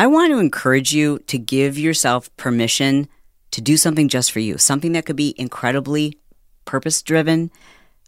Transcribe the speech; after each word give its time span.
I 0.00 0.06
want 0.06 0.32
to 0.32 0.38
encourage 0.38 0.94
you 0.94 1.18
to 1.26 1.36
give 1.36 1.78
yourself 1.78 2.34
permission 2.38 3.06
to 3.50 3.60
do 3.60 3.76
something 3.76 4.08
just 4.08 4.32
for 4.32 4.40
you, 4.40 4.56
something 4.56 4.92
that 4.92 5.04
could 5.04 5.14
be 5.14 5.34
incredibly 5.36 6.16
purpose 6.64 7.02
driven, 7.02 7.50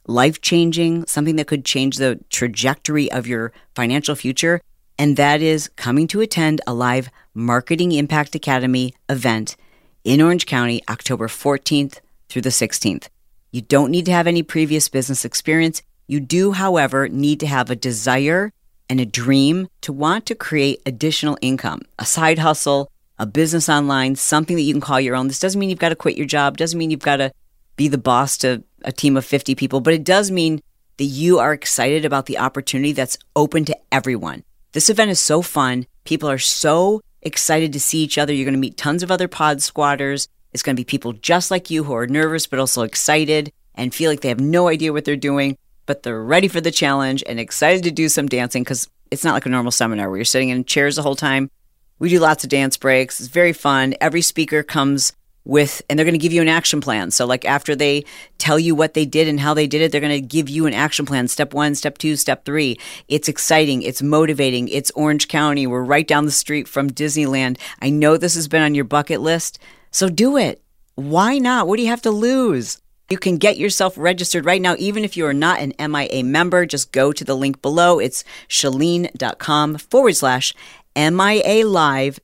life 0.07 0.41
changing, 0.41 1.05
something 1.07 1.37
that 1.37 1.49
could 1.49 1.67
change 1.67 1.99
the 1.99 2.19
trajectory 2.31 3.13
of 3.13 3.27
your 3.27 3.53
financial 3.75 4.15
future. 4.15 4.63
And 4.99 5.19
that 5.19 5.43
is 5.43 5.69
coming 5.77 6.09
to 6.09 6.23
attend 6.23 6.63
a 6.67 6.73
live 6.73 7.11
Marketing 7.35 7.93
Impact 7.93 8.35
Academy 8.35 8.95
event 9.11 9.55
in 10.03 10.23
Orange 10.23 10.47
County, 10.47 10.81
October 10.89 11.29
14th 11.29 12.01
through 12.31 12.41
the 12.41 12.49
16th. 12.49 13.09
You 13.51 13.61
don't 13.61 13.91
need 13.91 14.07
to 14.07 14.13
have 14.13 14.27
any 14.27 14.43
previous 14.43 14.89
business 14.89 15.27
experience. 15.27 15.83
You 16.07 16.21
do, 16.21 16.53
however, 16.53 17.11
need 17.11 17.39
to 17.41 17.47
have 17.47 17.69
a 17.69 17.77
desire 17.77 18.51
and 18.93 19.01
a 19.01 19.07
dream 19.07 19.69
to 19.81 19.91
want 19.91 20.27
to 20.27 20.35
create 20.35 20.83
additional 20.85 21.39
income, 21.41 21.81
a 21.99 22.05
side 22.05 22.39
hustle, 22.39 22.91
a 23.19 23.25
business 23.25 23.67
online, 23.67 24.15
something 24.17 24.55
that 24.55 24.61
you 24.61 24.75
can 24.75 24.83
call 24.83 25.01
your 25.01 25.17
own. 25.17 25.29
This 25.29 25.41
doesn't 25.41 25.59
mean 25.59 25.71
you've 25.71 25.79
got 25.79 25.89
to 25.89 25.97
quit 25.97 26.19
your 26.19 26.27
job, 26.27 26.59
doesn't 26.59 26.79
mean 26.79 26.91
you've 26.91 27.01
got 27.01 27.17
to 27.17 27.33
be 27.77 27.89
the 27.89 27.97
boss 27.97 28.37
to 28.39 28.63
a 28.83 28.93
team 28.93 29.17
of 29.17 29.25
50 29.25 29.55
people, 29.55 29.81
but 29.81 29.95
it 29.95 30.05
does 30.05 30.31
mean 30.31 30.61
that 30.99 31.05
you 31.05 31.39
are 31.39 31.55
excited 31.55 32.05
about 32.05 32.27
the 32.27 32.37
opportunity 32.37 32.93
that's 32.93 33.17
open 33.35 33.65
to 33.65 33.79
everyone. 33.91 34.45
This 34.73 34.91
event 34.91 35.11
is 35.11 35.19
so 35.19 35.41
fun. 35.41 35.87
People 36.05 36.29
are 36.29 36.37
so 36.37 37.01
excited 37.23 37.73
to 37.73 37.81
see 37.81 38.03
each 38.03 38.19
other. 38.19 38.35
You're 38.35 38.45
going 38.45 38.53
to 38.53 38.61
meet 38.61 38.77
tons 38.77 39.03
of 39.03 39.11
other 39.11 39.27
pod 39.27 39.61
squadders. 39.61 40.29
It's 40.53 40.63
going 40.63 40.77
to 40.77 40.81
be 40.81 40.85
people 40.85 41.15
just 41.15 41.51
like 41.51 41.71
you 41.71 41.85
who 41.85 41.95
are 41.95 42.07
nervous, 42.07 42.47
but 42.47 42.59
also 42.59 42.83
excited 42.83 43.55
and 43.75 43.95
feel 43.95 44.11
like 44.11 44.21
they 44.21 44.29
have 44.29 44.39
no 44.39 44.69
idea 44.69 44.93
what 44.93 45.07
they're 45.07 45.17
doing, 45.17 45.57
but 45.87 46.03
they're 46.03 46.23
ready 46.23 46.49
for 46.49 46.61
the 46.61 46.71
challenge 46.71 47.23
and 47.27 47.41
excited 47.41 47.83
to 47.85 47.91
do 47.91 48.09
some 48.09 48.29
dancing 48.29 48.63
because 48.63 48.89
it's 49.11 49.25
not 49.25 49.35
like 49.35 49.47
a 49.47 49.51
normal 49.51 49.73
seminar 49.73 50.09
where 50.09 50.19
you're 50.19 50.25
sitting 50.25 50.49
in 50.49 50.65
chairs 50.65 50.97
the 50.97 51.03
whole 51.03 51.17
time. 51.17 51.51
We 51.99 52.09
do 52.09 52.19
lots 52.19 52.45
of 52.45 52.51
dance 52.51 52.77
breaks. 52.77 53.21
It's 53.21 53.29
very 53.29 53.53
fun. 53.53 53.95
Every 54.01 54.23
speaker 54.23 54.63
comes 54.63 55.13
with 55.45 55.83
and 55.89 55.99
they're 55.99 56.05
going 56.05 56.15
to 56.15 56.19
give 56.19 56.33
you 56.33 56.43
an 56.43 56.49
action 56.49 56.81
plan. 56.81 57.11
So 57.11 57.27
like 57.27 57.45
after 57.45 57.75
they 57.75 58.05
tell 58.39 58.59
you 58.59 58.75
what 58.75 58.95
they 58.95 59.05
did 59.05 59.29
and 59.29 59.41
how 59.41 59.55
they 59.55 59.67
did 59.67 59.83
it, 59.83 59.93
they're 59.93 60.01
going 60.01 60.21
to 60.21 60.27
give 60.27 60.49
you 60.49 60.67
an 60.67 60.75
action 60.75 61.07
plan. 61.07 61.29
Step 61.29 61.53
1, 61.53 61.75
step 61.75 61.99
2, 61.99 62.17
step 62.17 62.45
3. 62.45 62.79
It's 63.09 63.29
exciting, 63.29 63.83
it's 63.83 64.03
motivating. 64.03 64.69
It's 64.69 64.91
Orange 64.93 65.29
County. 65.29 65.67
We're 65.67 65.83
right 65.83 66.07
down 66.07 66.27
the 66.27 66.33
street 66.33 66.69
from 66.69 66.91
Disneyland. 66.91 67.59
I 67.81 67.91
know 67.91 68.17
this 68.17 68.35
has 68.35 68.49
been 68.49 68.63
on 68.63 68.75
your 68.75 68.85
bucket 68.85 69.21
list, 69.21 69.59
so 69.91 70.09
do 70.09 70.37
it. 70.37 70.63
Why 70.95 71.39
not? 71.39 71.67
What 71.67 71.77
do 71.77 71.83
you 71.83 71.89
have 71.89 72.03
to 72.03 72.11
lose? 72.11 72.82
You 73.13 73.19
can 73.19 73.37
get 73.37 73.59
yourself 73.59 73.99
registered 73.99 74.47
right 74.47 74.63
now, 74.63 74.75
even 74.79 75.05
if 75.05 75.19
you 75.19 75.27
are 75.27 75.35
not 75.35 75.61
an 75.61 75.75
MIA 75.79 76.25
member. 76.25 76.65
Just 76.65 76.93
go 76.93 77.13
to 77.13 77.23
the 77.23 77.37
link 77.37 77.61
below. 77.61 77.99
It's 77.99 78.25
chalene.com 78.49 79.77
forward 79.77 80.17
slash 80.17 80.55
MIA 80.97 81.67
Live 81.67 82.19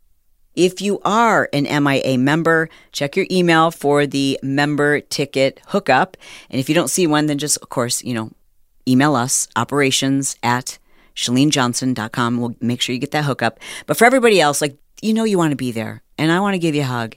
if 0.56 0.80
you 0.80 0.98
are 1.04 1.50
an 1.52 1.64
MIA 1.84 2.16
member, 2.16 2.70
check 2.90 3.16
your 3.16 3.26
email 3.30 3.70
for 3.70 4.06
the 4.06 4.40
member 4.42 5.00
ticket 5.00 5.60
hookup. 5.66 6.16
And 6.48 6.58
if 6.58 6.70
you 6.70 6.74
don't 6.74 6.88
see 6.88 7.06
one, 7.06 7.26
then 7.26 7.36
just, 7.36 7.58
of 7.58 7.68
course, 7.68 8.02
you 8.02 8.14
know, 8.14 8.32
email 8.88 9.14
us 9.14 9.46
operations 9.56 10.36
at 10.42 10.78
chalenejohnson.com. 11.14 12.40
We'll 12.40 12.56
make 12.60 12.80
sure 12.80 12.92
you 12.94 12.98
get 12.98 13.12
that 13.12 13.26
hookup. 13.26 13.60
But 13.86 13.98
for 13.98 14.04
everybody 14.06 14.40
else, 14.40 14.60
like, 14.62 14.76
you 15.00 15.14
know, 15.14 15.24
you 15.24 15.38
want 15.38 15.52
to 15.52 15.56
be 15.56 15.72
there 15.72 16.02
and 16.16 16.32
I 16.32 16.40
want 16.40 16.54
to 16.54 16.58
give 16.58 16.74
you 16.74 16.82
a 16.82 16.86
hug. 16.86 17.16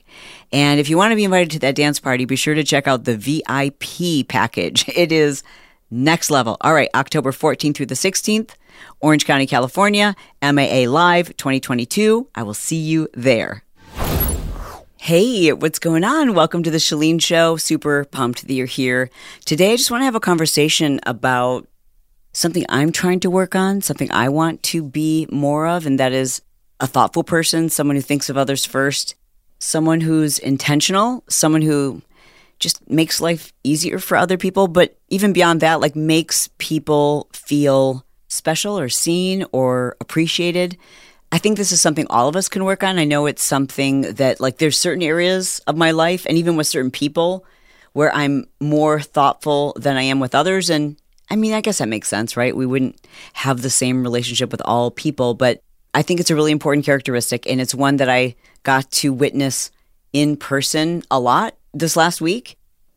And 0.52 0.78
if 0.78 0.88
you 0.88 0.96
want 0.96 1.12
to 1.12 1.16
be 1.16 1.24
invited 1.24 1.50
to 1.52 1.58
that 1.60 1.74
dance 1.74 1.98
party, 1.98 2.24
be 2.24 2.36
sure 2.36 2.54
to 2.54 2.64
check 2.64 2.86
out 2.86 3.04
the 3.04 3.16
VIP 3.16 4.28
package. 4.28 4.88
It 5.02 5.10
is 5.10 5.42
next 5.90 6.30
level. 6.30 6.56
All 6.60 6.74
right, 6.74 6.88
October 6.94 7.32
14th 7.32 7.74
through 7.74 7.86
the 7.86 7.94
16th. 7.94 8.50
Orange 9.00 9.26
County, 9.26 9.46
California, 9.46 10.14
MIA 10.42 10.90
Live 10.90 11.36
2022. 11.36 12.28
I 12.34 12.42
will 12.42 12.54
see 12.54 12.76
you 12.76 13.08
there. 13.14 13.64
Hey, 14.98 15.52
what's 15.52 15.78
going 15.78 16.04
on? 16.04 16.34
Welcome 16.34 16.62
to 16.62 16.70
the 16.70 16.78
Chalene 16.78 17.20
Show. 17.20 17.56
Super 17.56 18.04
pumped 18.04 18.46
that 18.46 18.54
you're 18.54 18.66
here. 18.66 19.10
Today, 19.44 19.72
I 19.72 19.76
just 19.76 19.90
want 19.90 20.02
to 20.02 20.04
have 20.04 20.14
a 20.14 20.20
conversation 20.20 21.00
about 21.04 21.66
something 22.32 22.64
I'm 22.68 22.92
trying 22.92 23.20
to 23.20 23.30
work 23.30 23.56
on, 23.56 23.80
something 23.80 24.10
I 24.12 24.28
want 24.28 24.62
to 24.64 24.82
be 24.82 25.26
more 25.30 25.66
of, 25.66 25.86
and 25.86 25.98
that 25.98 26.12
is 26.12 26.40
a 26.82 26.86
thoughtful 26.86 27.24
person, 27.24 27.70
someone 27.70 27.96
who 27.96 28.02
thinks 28.02 28.28
of 28.28 28.36
others 28.36 28.66
first, 28.66 29.14
someone 29.60 30.00
who's 30.00 30.40
intentional, 30.40 31.22
someone 31.28 31.62
who 31.62 32.02
just 32.58 32.90
makes 32.90 33.20
life 33.20 33.52
easier 33.62 33.98
for 33.98 34.16
other 34.16 34.36
people, 34.36 34.66
but 34.66 34.98
even 35.08 35.32
beyond 35.32 35.60
that, 35.60 35.80
like 35.80 35.94
makes 35.96 36.48
people 36.58 37.28
feel 37.32 38.04
special 38.28 38.78
or 38.78 38.88
seen 38.88 39.44
or 39.52 39.96
appreciated. 40.00 40.76
I 41.30 41.38
think 41.38 41.56
this 41.56 41.72
is 41.72 41.80
something 41.80 42.06
all 42.10 42.28
of 42.28 42.36
us 42.36 42.48
can 42.48 42.64
work 42.64 42.82
on. 42.82 42.98
I 42.98 43.04
know 43.04 43.26
it's 43.26 43.44
something 43.44 44.02
that, 44.02 44.40
like, 44.40 44.58
there's 44.58 44.78
certain 44.78 45.02
areas 45.02 45.60
of 45.66 45.76
my 45.76 45.92
life 45.92 46.26
and 46.26 46.36
even 46.36 46.56
with 46.56 46.66
certain 46.66 46.90
people 46.90 47.46
where 47.92 48.12
I'm 48.14 48.46
more 48.60 49.00
thoughtful 49.00 49.74
than 49.76 49.96
I 49.96 50.02
am 50.02 50.18
with 50.18 50.34
others. 50.34 50.68
And 50.68 50.96
I 51.30 51.36
mean, 51.36 51.54
I 51.54 51.60
guess 51.60 51.78
that 51.78 51.88
makes 51.88 52.08
sense, 52.08 52.36
right? 52.36 52.56
We 52.56 52.66
wouldn't 52.66 53.06
have 53.34 53.62
the 53.62 53.70
same 53.70 54.02
relationship 54.02 54.50
with 54.50 54.62
all 54.64 54.90
people, 54.90 55.34
but 55.34 55.62
I 55.94 56.02
think 56.02 56.20
it's 56.20 56.30
a 56.30 56.34
really 56.34 56.52
important 56.52 56.84
characteristic. 56.84 57.46
And 57.48 57.60
it's 57.60 57.74
one 57.74 57.96
that 57.96 58.08
I 58.08 58.34
got 58.62 58.90
to 58.92 59.12
witness 59.12 59.70
in 60.12 60.36
person 60.36 61.02
a 61.10 61.20
lot 61.20 61.54
this 61.74 61.96
last 61.96 62.20
week. 62.20 62.56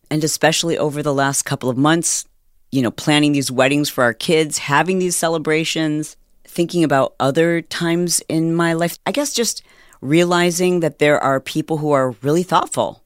And 0.09 0.23
especially 0.23 0.77
over 0.77 1.01
the 1.01 1.13
last 1.13 1.43
couple 1.43 1.69
of 1.69 1.77
months, 1.77 2.25
you 2.71 2.81
know, 2.81 2.91
planning 2.91 3.31
these 3.31 3.51
weddings 3.51 3.89
for 3.89 4.03
our 4.03 4.13
kids, 4.13 4.59
having 4.59 4.99
these 4.99 5.15
celebrations, 5.15 6.15
thinking 6.43 6.83
about 6.83 7.15
other 7.19 7.61
times 7.61 8.21
in 8.29 8.53
my 8.53 8.73
life. 8.73 8.97
I 9.05 9.11
guess 9.11 9.33
just 9.33 9.63
realizing 10.01 10.81
that 10.81 10.99
there 10.99 11.19
are 11.21 11.39
people 11.39 11.77
who 11.77 11.91
are 11.91 12.11
really 12.21 12.43
thoughtful 12.43 13.03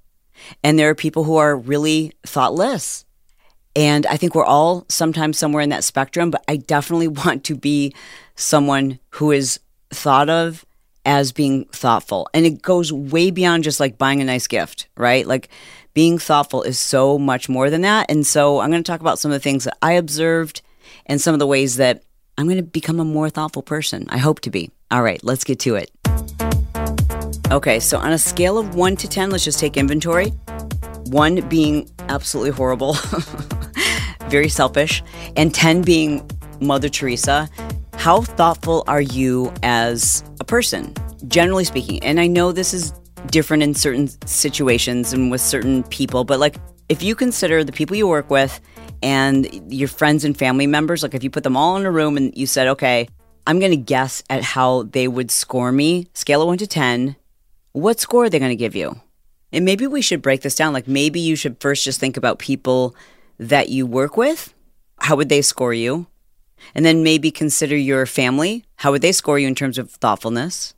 and 0.63 0.77
there 0.77 0.89
are 0.89 0.95
people 0.95 1.23
who 1.23 1.37
are 1.37 1.55
really 1.55 2.13
thoughtless. 2.25 3.05
And 3.75 4.05
I 4.07 4.17
think 4.17 4.35
we're 4.35 4.45
all 4.45 4.85
sometimes 4.89 5.37
somewhere 5.37 5.61
in 5.63 5.69
that 5.69 5.83
spectrum, 5.83 6.31
but 6.31 6.43
I 6.47 6.57
definitely 6.57 7.07
want 7.25 7.43
to 7.45 7.55
be 7.55 7.93
someone 8.35 8.99
who 9.11 9.31
is 9.31 9.59
thought 9.91 10.29
of 10.29 10.65
as 11.05 11.31
being 11.31 11.65
thoughtful. 11.65 12.29
And 12.33 12.45
it 12.45 12.61
goes 12.61 12.91
way 12.91 13.31
beyond 13.31 13.63
just 13.63 13.79
like 13.79 13.97
buying 13.97 14.21
a 14.21 14.25
nice 14.25 14.47
gift, 14.47 14.87
right? 14.97 15.25
Like 15.25 15.49
being 15.93 16.17
thoughtful 16.17 16.61
is 16.63 16.79
so 16.79 17.17
much 17.17 17.49
more 17.49 17.69
than 17.69 17.81
that. 17.81 18.09
And 18.09 18.25
so 18.25 18.59
I'm 18.59 18.69
going 18.69 18.83
to 18.83 18.91
talk 18.91 19.01
about 19.01 19.19
some 19.19 19.31
of 19.31 19.35
the 19.35 19.43
things 19.43 19.63
that 19.63 19.77
I 19.81 19.93
observed 19.93 20.61
and 21.05 21.19
some 21.19 21.33
of 21.33 21.39
the 21.39 21.47
ways 21.47 21.77
that 21.77 22.03
I'm 22.37 22.45
going 22.45 22.57
to 22.57 22.63
become 22.63 22.99
a 22.99 23.05
more 23.05 23.29
thoughtful 23.29 23.63
person. 23.63 24.05
I 24.09 24.17
hope 24.17 24.39
to 24.41 24.49
be. 24.49 24.71
All 24.91 25.03
right, 25.03 25.23
let's 25.23 25.43
get 25.43 25.59
to 25.61 25.75
it. 25.75 25.91
Okay, 27.51 27.79
so 27.79 27.97
on 27.97 28.11
a 28.11 28.17
scale 28.17 28.57
of 28.57 28.75
one 28.75 28.95
to 28.97 29.07
10, 29.07 29.31
let's 29.31 29.43
just 29.43 29.59
take 29.59 29.75
inventory. 29.75 30.29
One 31.07 31.41
being 31.49 31.89
absolutely 32.07 32.51
horrible, 32.51 32.93
very 34.29 34.49
selfish, 34.49 35.03
and 35.35 35.53
10 35.53 35.81
being 35.81 36.29
Mother 36.61 36.89
Teresa. 36.89 37.49
How 37.99 38.21
thoughtful 38.21 38.85
are 38.87 39.01
you 39.01 39.53
as 39.61 40.23
a 40.39 40.45
person, 40.45 40.93
generally 41.27 41.65
speaking? 41.65 42.01
And 42.01 42.17
I 42.17 42.27
know 42.27 42.53
this 42.53 42.73
is 42.73 42.93
different 43.25 43.61
in 43.61 43.75
certain 43.75 44.07
situations 44.25 45.11
and 45.11 45.29
with 45.29 45.41
certain 45.41 45.83
people, 45.83 46.23
but 46.23 46.39
like 46.39 46.55
if 46.87 47.03
you 47.03 47.13
consider 47.13 47.61
the 47.61 47.73
people 47.73 47.97
you 47.97 48.07
work 48.07 48.29
with 48.29 48.61
and 49.03 49.49
your 49.69 49.89
friends 49.89 50.23
and 50.23 50.37
family 50.37 50.65
members, 50.65 51.03
like 51.03 51.13
if 51.13 51.25
you 51.25 51.29
put 51.29 51.43
them 51.43 51.57
all 51.57 51.75
in 51.75 51.85
a 51.85 51.91
room 51.91 52.15
and 52.15 52.35
you 52.37 52.47
said, 52.47 52.69
okay, 52.69 53.09
I'm 53.45 53.59
going 53.59 53.71
to 53.71 53.77
guess 53.77 54.23
at 54.29 54.43
how 54.43 54.83
they 54.83 55.09
would 55.09 55.29
score 55.29 55.73
me, 55.73 56.07
scale 56.13 56.41
of 56.41 56.47
one 56.47 56.57
to 56.59 56.67
10, 56.67 57.17
what 57.73 57.99
score 57.99 58.23
are 58.23 58.29
they 58.29 58.39
going 58.39 58.49
to 58.49 58.55
give 58.55 58.77
you? 58.77 58.97
And 59.51 59.65
maybe 59.65 59.87
we 59.87 60.01
should 60.01 60.21
break 60.21 60.39
this 60.39 60.55
down. 60.55 60.71
Like 60.71 60.87
maybe 60.87 61.19
you 61.19 61.35
should 61.35 61.59
first 61.59 61.83
just 61.83 61.99
think 61.99 62.15
about 62.15 62.39
people 62.39 62.95
that 63.39 63.67
you 63.67 63.85
work 63.85 64.15
with. 64.15 64.53
How 64.99 65.17
would 65.17 65.27
they 65.27 65.41
score 65.41 65.73
you? 65.73 66.07
And 66.75 66.85
then 66.85 67.03
maybe 67.03 67.31
consider 67.31 67.75
your 67.75 68.05
family. 68.05 68.65
How 68.77 68.91
would 68.91 69.01
they 69.01 69.11
score 69.11 69.39
you 69.39 69.47
in 69.47 69.55
terms 69.55 69.77
of 69.77 69.91
thoughtfulness? 69.91 70.73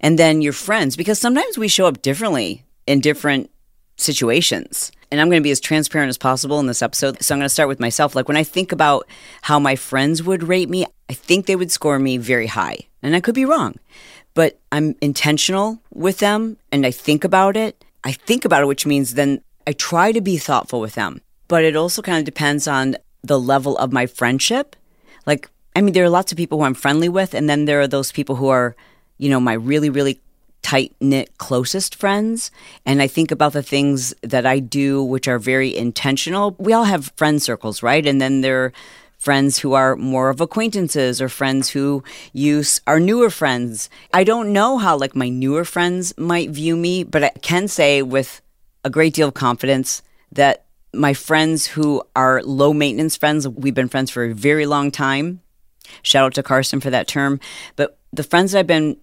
and 0.00 0.18
then 0.18 0.42
your 0.42 0.52
friends, 0.52 0.96
because 0.96 1.18
sometimes 1.18 1.58
we 1.58 1.68
show 1.68 1.86
up 1.86 2.02
differently 2.02 2.64
in 2.86 3.00
different 3.00 3.50
situations. 3.96 4.90
And 5.10 5.20
I'm 5.20 5.28
going 5.28 5.40
to 5.40 5.44
be 5.44 5.50
as 5.50 5.60
transparent 5.60 6.08
as 6.08 6.18
possible 6.18 6.58
in 6.58 6.66
this 6.66 6.82
episode. 6.82 7.22
So 7.22 7.34
I'm 7.34 7.38
going 7.38 7.46
to 7.46 7.48
start 7.48 7.68
with 7.68 7.78
myself. 7.78 8.14
Like 8.14 8.26
when 8.26 8.36
I 8.36 8.42
think 8.42 8.72
about 8.72 9.06
how 9.42 9.58
my 9.58 9.76
friends 9.76 10.22
would 10.22 10.42
rate 10.42 10.68
me, 10.68 10.86
I 11.08 11.12
think 11.12 11.46
they 11.46 11.56
would 11.56 11.70
score 11.70 11.98
me 11.98 12.16
very 12.16 12.48
high. 12.48 12.78
And 13.02 13.14
I 13.14 13.20
could 13.20 13.34
be 13.34 13.44
wrong, 13.44 13.76
but 14.32 14.58
I'm 14.72 14.96
intentional 15.00 15.78
with 15.92 16.18
them 16.18 16.56
and 16.72 16.84
I 16.84 16.90
think 16.90 17.22
about 17.22 17.56
it. 17.56 17.84
I 18.02 18.12
think 18.12 18.44
about 18.44 18.62
it, 18.62 18.66
which 18.66 18.86
means 18.86 19.14
then 19.14 19.42
I 19.66 19.72
try 19.72 20.10
to 20.10 20.20
be 20.20 20.36
thoughtful 20.36 20.80
with 20.80 20.94
them. 20.94 21.20
But 21.46 21.64
it 21.64 21.76
also 21.76 22.02
kind 22.02 22.18
of 22.18 22.24
depends 22.24 22.66
on 22.66 22.96
the 23.24 23.40
level 23.40 23.76
of 23.78 23.92
my 23.92 24.06
friendship. 24.06 24.76
Like, 25.26 25.50
I 25.74 25.80
mean, 25.80 25.94
there 25.94 26.04
are 26.04 26.10
lots 26.10 26.30
of 26.30 26.38
people 26.38 26.58
who 26.58 26.64
I'm 26.64 26.74
friendly 26.74 27.08
with, 27.08 27.34
and 27.34 27.50
then 27.50 27.64
there 27.64 27.80
are 27.80 27.88
those 27.88 28.12
people 28.12 28.36
who 28.36 28.48
are 28.48 28.76
you 29.18 29.28
know, 29.28 29.40
my 29.40 29.52
really, 29.52 29.90
really 29.90 30.20
tight 30.62 30.94
knit, 31.00 31.36
closest 31.38 31.94
friends. 31.94 32.50
And 32.86 33.02
I 33.02 33.06
think 33.06 33.30
about 33.30 33.52
the 33.52 33.62
things 33.62 34.14
that 34.22 34.46
I 34.46 34.58
do, 34.58 35.02
which 35.02 35.28
are 35.28 35.38
very 35.38 35.74
intentional. 35.76 36.56
We 36.58 36.72
all 36.72 36.84
have 36.84 37.12
friend 37.16 37.42
circles, 37.42 37.82
right? 37.82 38.04
And 38.06 38.20
then 38.20 38.40
there 38.40 38.64
are 38.64 38.72
friends 39.18 39.58
who 39.58 39.72
are 39.74 39.96
more 39.96 40.30
of 40.30 40.40
acquaintances 40.40 41.20
or 41.20 41.28
friends 41.28 41.70
who 41.70 42.02
use 42.32 42.80
are 42.86 43.00
newer 43.00 43.30
friends. 43.30 43.88
I 44.12 44.24
don't 44.24 44.52
know 44.52 44.78
how 44.78 44.96
like 44.96 45.14
my 45.14 45.28
newer 45.28 45.64
friends 45.64 46.12
might 46.18 46.50
view 46.50 46.76
me, 46.76 47.04
but 47.04 47.24
I 47.24 47.30
can 47.40 47.68
say 47.68 48.02
with 48.02 48.40
a 48.84 48.90
great 48.90 49.14
deal 49.14 49.28
of 49.28 49.34
confidence 49.34 50.02
that 50.32 50.63
my 50.94 51.14
friends 51.14 51.66
who 51.66 52.02
are 52.14 52.42
low 52.42 52.72
maintenance 52.72 53.16
friends, 53.16 53.48
we've 53.48 53.74
been 53.74 53.88
friends 53.88 54.10
for 54.10 54.24
a 54.24 54.34
very 54.34 54.66
long 54.66 54.90
time. 54.90 55.40
Shout 56.02 56.26
out 56.26 56.34
to 56.34 56.42
Carson 56.42 56.80
for 56.80 56.90
that 56.90 57.08
term. 57.08 57.40
But 57.76 57.98
the 58.12 58.22
friends 58.22 58.52
that 58.52 58.60
I've 58.60 58.66
been 58.66 58.96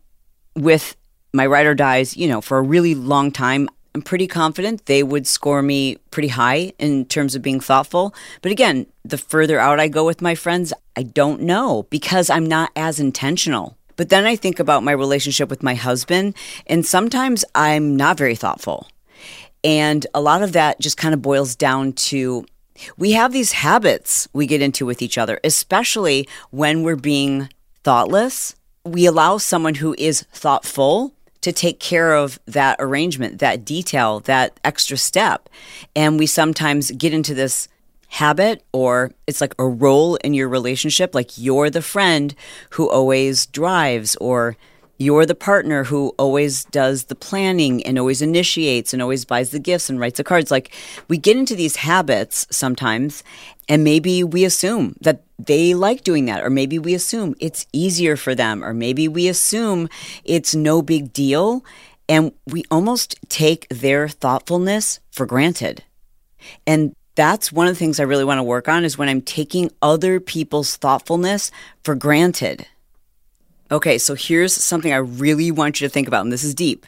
with, 0.56 0.96
my 1.34 1.46
ride 1.46 1.66
or 1.66 1.76
dies, 1.76 2.18
you 2.18 2.28
know, 2.28 2.42
for 2.42 2.58
a 2.58 2.62
really 2.62 2.96
long 2.96 3.32
time, 3.32 3.70
I'm 3.94 4.02
pretty 4.02 4.28
confident 4.28 4.86
they 4.86 5.04
would 5.04 5.28
score 5.28 5.62
me 5.62 5.98
pretty 6.12 6.30
high 6.30 6.72
in 6.80 7.06
terms 7.06 7.36
of 7.36 7.42
being 7.42 7.60
thoughtful. 7.60 8.16
But 8.42 8.52
again, 8.52 8.88
the 9.04 9.18
further 9.18 9.60
out 9.60 9.80
I 9.82 9.90
go 9.90 10.06
with 10.06 10.22
my 10.22 10.34
friends, 10.34 10.74
I 10.96 11.04
don't 11.04 11.42
know 11.42 11.88
because 11.90 12.30
I'm 12.30 12.46
not 12.46 12.72
as 12.76 13.00
intentional. 13.00 13.78
But 13.98 14.10
then 14.10 14.26
I 14.26 14.36
think 14.36 14.60
about 14.60 14.84
my 14.84 14.94
relationship 14.94 15.50
with 15.50 15.62
my 15.62 15.76
husband, 15.76 16.36
and 16.66 16.86
sometimes 16.86 17.44
I'm 17.54 17.96
not 17.98 18.18
very 18.18 18.36
thoughtful. 18.36 18.88
And 19.64 20.06
a 20.14 20.22
lot 20.22 20.42
of 20.42 20.54
that 20.54 20.80
just 20.80 20.98
kind 20.98 21.14
of 21.14 21.22
boils 21.22 21.56
down 21.56 21.94
to 21.94 22.46
we 22.98 23.12
have 23.12 23.32
these 23.32 23.52
habits 23.52 24.28
we 24.34 24.48
get 24.48 24.62
into 24.62 24.86
with 24.86 25.02
each 25.02 25.18
other, 25.18 25.40
especially 25.44 26.28
when 26.50 26.84
we're 26.84 26.96
being 26.96 27.50
thoughtless. 27.84 28.56
We 28.84 29.06
allow 29.06 29.38
someone 29.38 29.76
who 29.76 29.96
is 29.98 30.24
thoughtful 30.34 31.14
to 31.42 31.52
take 31.52 31.80
care 31.80 32.14
of 32.16 32.40
that 32.46 32.78
arrangement, 32.80 33.40
that 33.40 33.66
detail, 33.66 34.20
that 34.22 34.60
extra 34.64 34.98
step. 34.98 35.50
And 35.96 36.20
we 36.20 36.28
sometimes 36.28 36.92
get 36.92 37.14
into 37.14 37.34
this 37.34 37.68
habit 38.10 38.64
or 38.74 39.12
it's 39.26 39.42
like 39.42 39.56
a 39.58 39.68
role 39.68 40.16
in 40.18 40.34
your 40.34 40.50
relationship, 40.50 41.16
like 41.16 41.38
you're 41.38 41.70
the 41.70 41.82
friend 41.82 42.36
who 42.72 42.90
always 42.90 43.46
drives 43.48 44.16
or 44.18 44.58
you're 45.02 45.26
the 45.26 45.34
partner 45.34 45.84
who 45.84 46.14
always 46.20 46.64
does 46.66 47.06
the 47.06 47.16
planning 47.16 47.84
and 47.88 47.98
always 47.98 48.22
initiates 48.22 48.94
and 48.94 49.02
always 49.02 49.26
buys 49.26 49.50
the 49.50 49.60
gifts 49.60 49.90
and 49.90 50.00
writes 50.00 50.18
the 50.18 50.24
cards. 50.24 50.52
Like 50.52 50.72
we 51.08 51.18
get 51.18 51.38
into 51.38 51.56
these 51.56 51.78
habits 51.78 52.46
sometimes, 52.52 53.24
and 53.68 53.84
maybe 53.84 54.24
we 54.24 54.46
assume 54.46 54.96
that 55.02 55.24
they 55.40 55.74
like 55.74 56.04
doing 56.04 56.26
that, 56.26 56.44
or 56.44 56.52
maybe 56.52 56.78
we 56.78 56.94
assume 56.94 57.34
it's 57.40 57.66
easier 57.74 58.16
for 58.16 58.36
them, 58.36 58.64
or 58.64 58.76
maybe 58.76 59.08
we 59.08 59.28
assume 59.28 59.90
it's 60.24 60.54
no 60.54 60.84
big 60.84 61.12
deal. 61.14 61.66
And 62.08 62.32
we 62.46 62.64
almost 62.70 63.16
take 63.30 63.68
their 63.70 64.08
thoughtfulness 64.08 65.00
for 65.12 65.26
granted. 65.26 65.84
And 66.68 66.94
that's 67.16 67.52
one 67.52 67.68
of 67.68 67.74
the 67.74 67.80
things 67.80 68.00
I 68.00 68.04
really 68.04 68.26
want 68.26 68.38
to 68.40 68.44
work 68.44 68.68
on 68.68 68.84
is 68.84 68.98
when 68.98 69.10
I'm 69.10 69.22
taking 69.22 69.72
other 69.82 70.20
people's 70.20 70.76
thoughtfulness 70.76 71.52
for 71.84 71.96
granted. 71.96 72.68
Okay, 73.72 73.98
so 73.98 74.16
here's 74.16 74.54
something 74.54 74.92
I 74.92 74.98
really 74.98 75.50
want 75.50 75.80
you 75.80 75.88
to 75.88 75.94
think 75.94 76.10
about, 76.10 76.24
and 76.24 76.32
this 76.32 76.44
is 76.44 76.54
deep. 76.54 76.86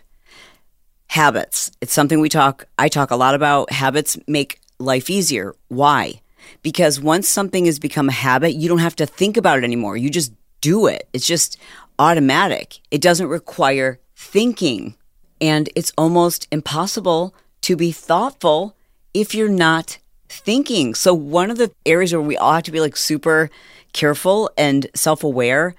Habits. 1.07 1.71
It's 1.80 1.94
something 1.94 2.19
we 2.19 2.27
talk, 2.27 2.65
I 2.77 2.89
talk 2.89 3.09
a 3.09 3.15
lot 3.15 3.35
about. 3.35 3.71
Habits 3.71 4.18
make 4.27 4.59
life 4.80 5.09
easier. 5.09 5.56
Why? 5.69 6.21
Because 6.62 7.00
once 7.00 7.30
something 7.30 7.65
has 7.65 7.80
become 7.80 8.09
a 8.09 8.13
habit, 8.13 8.56
you 8.56 8.68
don't 8.68 8.80
have 8.80 8.97
to 8.97 9.06
think 9.06 9.38
about 9.38 9.59
it 9.59 9.63
anymore. 9.63 9.95
You 9.95 10.09
just 10.09 10.33
do 10.59 10.88
it. 10.88 11.07
It's 11.13 11.25
just 11.25 11.57
automatic. 12.00 12.80
It 12.91 13.00
doesn't 13.00 13.27
require 13.27 14.01
thinking. 14.18 14.95
And 15.39 15.69
it's 15.77 15.94
almost 15.97 16.50
impossible 16.51 17.33
to 17.62 17.77
be 17.77 17.94
thoughtful 17.94 18.75
if 19.13 19.33
you're 19.33 19.47
not 19.47 20.00
thinking. 20.27 20.95
So, 20.95 21.13
one 21.13 21.50
of 21.50 21.57
the 21.57 21.71
areas 21.85 22.12
where 22.12 22.21
we 22.21 22.35
all 22.35 22.53
have 22.53 22.63
to 22.63 22.71
be 22.71 22.81
like 22.81 22.97
super 22.97 23.50
careful 23.94 24.51
and 24.57 24.88
self 24.95 25.24
aware 25.24 25.75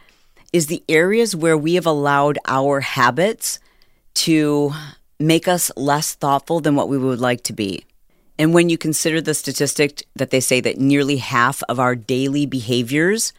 is 0.55 0.69
the 0.69 0.85
areas 0.89 1.35
where 1.35 1.59
we 1.59 1.75
have 1.75 1.85
allowed 1.85 2.39
our 2.47 2.79
habits 2.79 3.59
to 4.15 4.73
make 5.19 5.49
us 5.49 5.73
less 5.77 6.15
thoughtful 6.15 6.61
than 6.61 6.77
what 6.77 6.89
we 6.89 6.97
would 6.97 7.19
like 7.19 7.43
to 7.43 7.53
be. 7.53 7.85
And 8.39 8.55
when 8.55 8.69
you 8.69 8.79
consider 8.79 9.21
the 9.21 9.35
statistic 9.35 10.05
that 10.15 10.31
they 10.31 10.39
say 10.39 10.61
that 10.61 10.79
nearly 10.79 11.17
half 11.17 11.65
of 11.69 11.81
our 11.81 11.97
daily 11.97 12.47
behaviors 12.47 13.33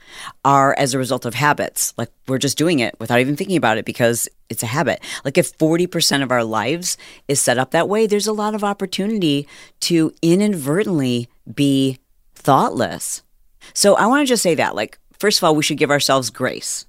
are 0.43 0.75
as 0.77 0.93
a 0.93 0.97
result 0.97 1.23
of 1.23 1.35
habits, 1.35 1.93
like 1.97 2.09
we're 2.27 2.37
just 2.37 2.57
doing 2.57 2.79
it 2.79 2.95
without 2.99 3.21
even 3.21 3.37
thinking 3.37 3.55
about 3.55 3.77
it 3.77 3.85
because 3.85 4.27
it's 4.49 4.63
a 4.63 4.67
habit. 4.67 5.01
Like 5.23 5.37
if 5.37 5.57
40% 5.57 6.21
of 6.21 6.31
our 6.31 6.43
lives 6.43 6.97
is 7.29 7.41
set 7.41 7.57
up 7.57 7.71
that 7.71 7.87
way, 7.87 8.07
there's 8.07 8.27
a 8.27 8.33
lot 8.33 8.55
of 8.55 8.63
opportunity 8.63 9.47
to 9.81 10.13
inadvertently 10.21 11.29
be 11.53 11.97
thoughtless. 12.35 13.23
So 13.73 13.95
I 13.95 14.05
want 14.07 14.27
to 14.27 14.29
just 14.29 14.43
say 14.43 14.55
that, 14.55 14.75
like, 14.75 14.99
first 15.17 15.39
of 15.39 15.45
all, 15.45 15.55
we 15.55 15.63
should 15.63 15.77
give 15.77 15.91
ourselves 15.91 16.29
grace 16.29 16.85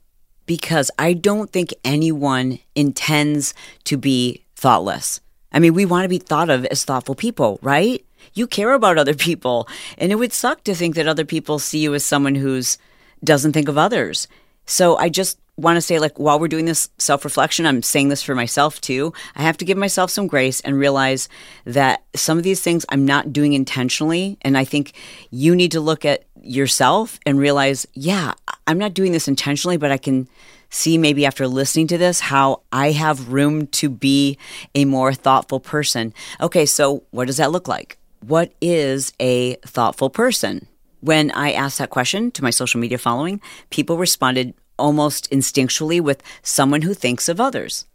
because 0.47 0.91
I 0.99 1.13
don't 1.13 1.51
think 1.51 1.75
anyone 1.85 2.59
intends 2.75 3.55
to 3.85 3.97
be 3.97 4.45
thoughtless. 4.55 5.21
I 5.53 5.59
mean, 5.59 5.75
we 5.75 5.85
want 5.85 6.05
to 6.05 6.09
be 6.09 6.19
thought 6.19 6.51
of 6.51 6.65
as 6.67 6.85
thoughtful 6.85 7.15
people, 7.15 7.59
right? 7.63 8.05
You 8.35 8.47
care 8.47 8.73
about 8.73 8.99
other 8.99 9.15
people. 9.15 9.69
And 9.99 10.13
it 10.13 10.17
would 10.17 10.33
suck 10.33 10.65
to 10.65 10.75
think 10.75 10.95
that 10.95 11.09
other 11.09 11.25
people 11.25 11.59
see 11.59 11.79
you 11.79 11.95
as 11.95 12.05
someone 12.05 12.35
who's 12.35 12.79
doesn't 13.25 13.53
think 13.53 13.69
of 13.69 13.79
others. 13.79 14.29
So 14.67 14.97
I 14.97 15.09
just 15.09 15.39
want 15.57 15.77
to 15.77 15.81
say 15.81 15.99
like 15.99 16.19
while 16.19 16.39
we're 16.39 16.49
doing 16.49 16.67
this 16.67 16.91
self-reflection, 16.99 17.65
I'm 17.65 17.83
saying 17.83 18.11
this 18.11 18.23
for 18.23 18.35
myself 18.35 18.81
too. 18.81 19.13
I 19.35 19.43
have 19.43 19.57
to 19.59 19.65
give 19.65 19.79
myself 19.79 20.11
some 20.11 20.27
grace 20.27 20.61
and 20.61 20.79
realize 20.79 21.29
that 21.65 22.05
some 22.15 22.37
of 22.37 22.45
these 22.45 22.61
things 22.61 22.85
I'm 22.91 23.07
not 23.07 23.33
doing 23.33 23.55
intentionally 23.55 24.37
and 24.43 24.59
I 24.59 24.65
think 24.65 24.93
you 25.31 25.57
need 25.57 25.73
to 25.73 25.81
look 25.81 26.05
at 26.05 26.25
yourself 26.47 27.19
and 27.27 27.39
realize, 27.39 27.87
yeah, 27.93 28.35
I'm 28.67 28.79
not 28.79 28.95
doing 28.95 29.13
this 29.13 29.29
intentionally, 29.29 29.77
but 29.77 29.93
I 29.93 29.99
can 29.99 30.29
see 30.71 30.99
maybe 30.99 31.25
after 31.25 31.47
listening 31.47 31.87
to 31.89 31.99
this 31.99 32.21
how 32.21 32.63
I 32.73 32.93
have 32.93 33.33
room 33.33 33.67
to 33.69 33.89
be 33.89 34.39
a 34.75 34.85
more 34.85 35.15
thoughtful 35.15 35.61
person. 35.61 36.13
Okay, 36.41 36.67
so 36.67 37.05
what 37.11 37.27
does 37.27 37.37
that 37.37 37.53
look 37.53 37.69
like? 37.69 37.99
What 38.21 38.53
is 38.61 39.13
a 39.21 39.55
thoughtful 39.57 40.11
person? 40.11 40.67
When 41.01 41.31
I 41.31 41.53
asked 41.53 41.79
that 41.79 41.91
question 41.91 42.31
to 42.33 42.43
my 42.43 42.51
social 42.51 42.81
media 42.81 42.99
following, 42.99 43.41
people 43.71 43.97
responded 43.97 44.55
almost 44.79 45.31
instinctually 45.31 46.01
with 46.01 46.23
someone 46.43 46.83
who 46.83 46.95
thinks 46.95 47.29
of 47.29 47.41
others. 47.41 47.87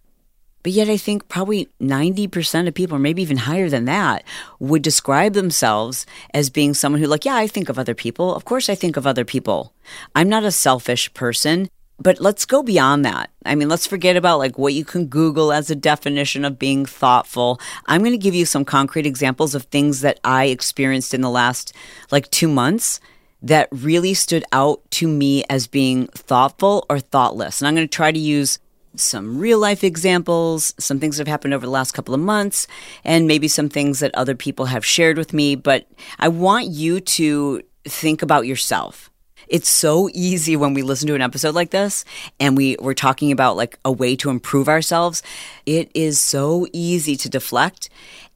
But 0.64 0.72
yet, 0.74 0.90
I 0.90 0.98
think 0.98 1.28
probably 1.28 1.70
90% 1.82 2.68
of 2.68 2.74
people, 2.74 2.96
or 2.96 3.00
maybe 3.00 3.22
even 3.22 3.38
higher 3.38 3.70
than 3.70 3.86
that, 3.86 4.24
would 4.60 4.82
describe 4.82 5.34
themselves 5.34 6.06
as 6.34 6.50
being 6.50 6.74
someone 6.74 7.02
who, 7.02 7.08
like, 7.08 7.26
yeah, 7.26 7.36
I 7.36 7.48
think 7.48 7.70
of 7.70 7.80
other 7.80 7.96
people. 7.96 8.36
Of 8.36 8.46
course, 8.46 8.70
I 8.70 8.76
think 8.76 8.98
of 8.98 9.08
other 9.08 9.26
people. 9.26 9.74
I'm 10.16 10.30
not 10.30 10.44
a 10.44 10.52
selfish 10.52 11.14
person, 11.14 11.70
but 12.02 12.20
let's 12.20 12.46
go 12.46 12.64
beyond 12.64 13.06
that. 13.06 13.30
I 13.46 13.54
mean, 13.54 13.70
let's 13.70 13.86
forget 13.86 14.16
about 14.16 14.40
like 14.40 14.58
what 14.58 14.74
you 14.74 14.84
can 14.84 15.06
Google 15.06 15.52
as 15.52 15.70
a 15.70 15.76
definition 15.76 16.44
of 16.44 16.58
being 16.58 16.86
thoughtful. 16.86 17.60
I'm 17.86 18.02
going 18.02 18.12
to 18.12 18.18
give 18.18 18.34
you 18.34 18.46
some 18.46 18.66
concrete 18.66 19.06
examples 19.06 19.54
of 19.54 19.64
things 19.66 20.02
that 20.02 20.20
I 20.24 20.46
experienced 20.46 21.14
in 21.14 21.22
the 21.22 21.30
last 21.30 21.74
like 22.10 22.32
two 22.32 22.48
months 22.48 23.00
that 23.44 23.70
really 23.72 24.14
stood 24.14 24.44
out 24.52 24.82
to 24.92 25.08
me 25.08 25.44
as 25.50 25.68
being 25.68 26.08
thoughtful 26.08 26.86
or 26.90 27.00
thoughtless. 27.00 27.62
And 27.62 27.68
I'm 27.68 27.76
going 27.76 27.88
to 27.88 27.96
try 27.96 28.12
to 28.12 28.20
use 28.20 28.60
some 28.96 29.38
real 29.38 29.60
life 29.60 29.84
examples, 29.84 30.74
some 30.78 31.00
things 31.00 31.18
that 31.18 31.28
have 31.28 31.32
happened 31.32 31.54
over 31.54 31.66
the 31.66 31.72
last 31.72 31.94
couple 31.94 32.14
of 32.14 32.20
months, 32.20 32.68
and 33.04 33.28
maybe 33.28 33.48
some 33.48 33.70
things 33.70 34.00
that 34.00 34.14
other 34.14 34.36
people 34.36 34.66
have 34.66 34.86
shared 34.86 35.18
with 35.18 35.34
me. 35.34 35.56
But 35.56 35.88
I 36.20 36.28
want 36.28 36.68
you 36.68 37.00
to 37.00 37.62
think 37.86 38.22
about 38.22 38.46
yourself. 38.46 39.10
It's 39.48 39.70
so 39.70 40.10
easy 40.14 40.56
when 40.56 40.74
we 40.74 40.82
listen 40.82 41.08
to 41.08 41.16
an 41.16 41.22
episode 41.22 41.56
like 41.56 41.72
this 41.72 42.06
and 42.40 42.56
we, 42.56 42.78
we're 42.80 42.94
talking 42.94 43.34
about 43.34 43.58
like 43.58 43.78
a 43.84 43.92
way 43.92 44.16
to 44.16 44.30
improve 44.30 44.70
ourselves. 44.70 45.22
It 45.66 45.92
is 45.94 46.22
so 46.22 46.68
easy 46.72 47.18
to 47.18 47.30
deflect 47.30 47.90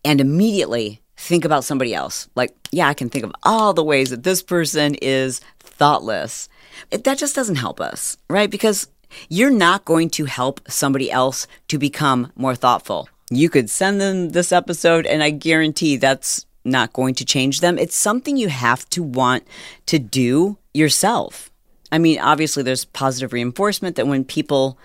and 0.04 0.20
immediately 0.20 1.00
think 1.16 1.46
about 1.46 1.64
somebody 1.64 1.94
else. 1.94 2.28
Like, 2.36 2.54
yeah, 2.72 2.90
I 2.90 2.94
can 2.94 3.10
think 3.10 3.24
of 3.24 3.32
all 3.44 3.74
the 3.74 3.84
ways 3.84 4.10
that 4.10 4.24
this 4.24 4.44
person 4.44 4.96
is 4.96 5.40
thoughtless. 5.60 6.50
It, 6.92 7.06
that 7.06 7.18
just 7.18 7.36
doesn't 7.36 7.56
help 7.56 7.80
us, 7.80 8.18
right? 8.30 8.50
Because 8.50 8.88
you're 9.30 9.52
not 9.52 9.86
going 9.86 10.10
to 10.12 10.26
help 10.26 10.62
somebody 10.70 11.12
else 11.12 11.48
to 11.68 11.78
become 11.78 12.32
more 12.36 12.56
thoughtful. 12.56 13.10
You 13.30 13.50
could 13.50 13.70
send 13.70 14.00
them 14.00 14.30
this 14.30 14.52
episode, 14.52 15.06
and 15.06 15.24
I 15.24 15.32
guarantee 15.32 15.98
that's 15.98 16.46
not 16.64 16.94
going 16.94 17.16
to 17.16 17.26
change 17.26 17.62
them. 17.62 17.78
It's 17.78 17.96
something 17.96 18.38
you 18.38 18.50
have 18.50 18.88
to 18.90 19.04
want 19.04 19.48
to 19.88 20.00
do 20.00 20.58
yourself. 20.74 21.52
I 21.92 21.98
mean, 21.98 22.20
obviously, 22.20 22.64
there's 22.64 22.86
positive 22.86 23.34
reinforcement 23.34 23.96
that 23.96 24.08
when 24.08 24.26
people 24.26 24.78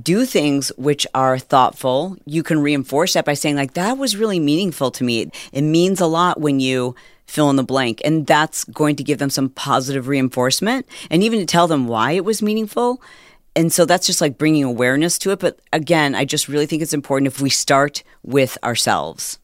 do 0.00 0.24
things 0.24 0.70
which 0.76 1.06
are 1.14 1.38
thoughtful, 1.38 2.16
you 2.24 2.42
can 2.42 2.60
reinforce 2.60 3.14
that 3.14 3.24
by 3.24 3.34
saying, 3.34 3.56
like, 3.56 3.74
that 3.74 3.98
was 3.98 4.16
really 4.16 4.38
meaningful 4.38 4.90
to 4.92 5.04
me. 5.04 5.30
It, 5.52 5.62
means 5.62 6.00
a 6.00 6.06
lot 6.06 6.40
when 6.40 6.60
you 6.60 6.94
fill 7.26 7.50
in 7.50 7.56
the 7.56 7.62
blank. 7.62 8.00
And 8.04 8.26
that's 8.26 8.64
going 8.64 8.96
to 8.96 9.04
give 9.04 9.18
them 9.18 9.30
some 9.30 9.50
positive 9.50 10.08
reinforcement. 10.08 10.86
And 11.10 11.22
even 11.22 11.38
to 11.38 11.46
tell 11.46 11.66
them 11.66 11.86
why 11.86 12.12
it 12.12 12.24
was 12.24 12.42
meaningful 12.42 13.00
and 13.60 13.70
so 13.70 13.84
that's 13.84 14.06
just 14.06 14.22
like 14.22 14.38
bringing 14.38 14.64
awareness 14.64 15.18
to 15.18 15.32
it. 15.32 15.38
But 15.38 15.60
again, 15.70 16.14
I 16.14 16.24
just 16.24 16.48
really 16.48 16.64
think 16.64 16.80
it's 16.80 16.94
important 16.94 17.26
if 17.26 17.42
we 17.42 17.50
start 17.50 18.02
with 18.22 18.56
ourselves. 18.64 19.38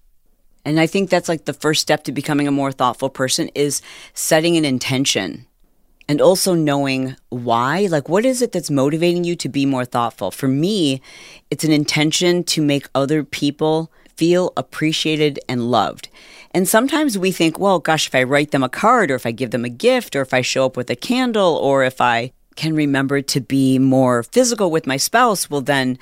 And 0.65 0.81
I 0.81 0.87
think 0.87 1.11
that's 1.11 1.29
like 1.29 1.45
the 1.45 1.53
first 1.53 1.83
step 1.83 2.03
to 2.05 2.13
becoming 2.13 2.49
a 2.49 2.51
more 2.51 2.73
thoughtful 2.73 3.11
person 3.11 3.51
is 3.55 3.83
setting 4.15 4.57
an 4.57 4.65
intention. 4.65 5.47
and 6.09 6.21
also 6.21 6.55
knowing 6.55 7.17
why. 7.29 7.87
Like, 7.91 8.09
what 8.09 8.25
is 8.25 8.43
it 8.43 8.53
that's 8.53 8.71
motivating 8.71 9.25
you 9.25 9.37
to 9.37 9.49
be 9.49 9.67
more 9.67 9.85
thoughtful? 9.85 10.31
For 10.31 10.49
me, 10.49 11.01
it's 11.51 11.65
an 11.65 11.73
intention 11.73 12.45
to 12.45 12.63
make 12.63 12.89
other 12.95 13.25
people 13.25 13.91
feel 14.17 14.53
appreciated 14.57 15.39
and 15.49 15.71
loved. 15.71 16.09
And 16.53 16.67
sometimes 16.67 17.19
we 17.19 17.33
think, 17.33 17.59
well, 17.59 17.81
gosh, 17.81 18.07
if 18.07 18.15
I 18.15 18.23
write 18.23 18.51
them 18.51 18.63
a 18.63 18.69
card 18.69 19.11
or 19.11 19.15
if 19.15 19.27
I 19.27 19.31
give 19.33 19.51
them 19.51 19.65
a 19.65 19.69
gift 19.69 20.17
or 20.17 20.23
if 20.23 20.33
I 20.33 20.41
show 20.41 20.65
up 20.65 20.77
with 20.77 20.89
a 20.89 20.97
candle 20.97 21.55
or 21.57 21.85
if 21.85 22.01
I 22.01 22.33
can 22.57 22.75
remember 22.75 23.23
to 23.23 23.41
be 23.41 23.79
more 23.79 24.23
physical 24.23 24.71
with 24.71 24.87
my 24.87 24.97
spouse, 24.97 25.49
well, 25.49 25.61
then, 25.61 25.99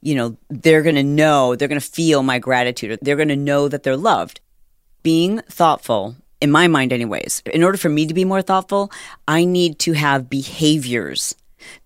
you 0.00 0.14
know, 0.14 0.36
they're 0.48 0.82
going 0.82 0.94
to 0.94 1.02
know, 1.02 1.54
they're 1.54 1.68
going 1.68 1.80
to 1.80 1.86
feel 1.86 2.22
my 2.22 2.38
gratitude, 2.38 2.92
or 2.92 2.96
they're 3.02 3.16
going 3.16 3.28
to 3.28 3.36
know 3.36 3.68
that 3.68 3.82
they're 3.82 3.96
loved. 3.96 4.40
Being 5.02 5.40
thoughtful 5.50 6.16
in 6.40 6.50
my 6.50 6.68
mind, 6.68 6.92
anyways, 6.92 7.42
in 7.46 7.62
order 7.62 7.78
for 7.78 7.88
me 7.88 8.06
to 8.06 8.14
be 8.14 8.24
more 8.24 8.42
thoughtful, 8.42 8.90
I 9.26 9.44
need 9.44 9.78
to 9.80 9.92
have 9.92 10.30
behaviors 10.30 11.34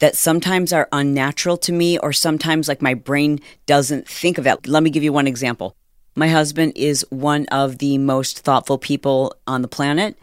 that 0.01 0.17
sometimes 0.17 0.73
are 0.73 0.89
unnatural 0.93 1.57
to 1.59 1.73
me, 1.73 1.99
or 1.99 2.13
sometimes 2.13 2.69
like 2.69 2.83
my 2.83 2.95
brain 2.95 3.41
doesn't 3.67 4.07
think 4.07 4.39
of 4.39 4.45
that. 4.45 4.67
Let 4.67 4.83
me 4.83 4.91
give 4.91 5.03
you 5.03 5.13
one 5.13 5.27
example. 5.27 5.77
My 6.17 6.29
husband 6.29 6.73
is 6.77 7.07
one 7.11 7.47
of 7.47 7.79
the 7.79 7.97
most 7.97 8.41
thoughtful 8.41 8.79
people 8.79 9.35
on 9.47 9.63
the 9.63 9.69
planet. 9.69 10.19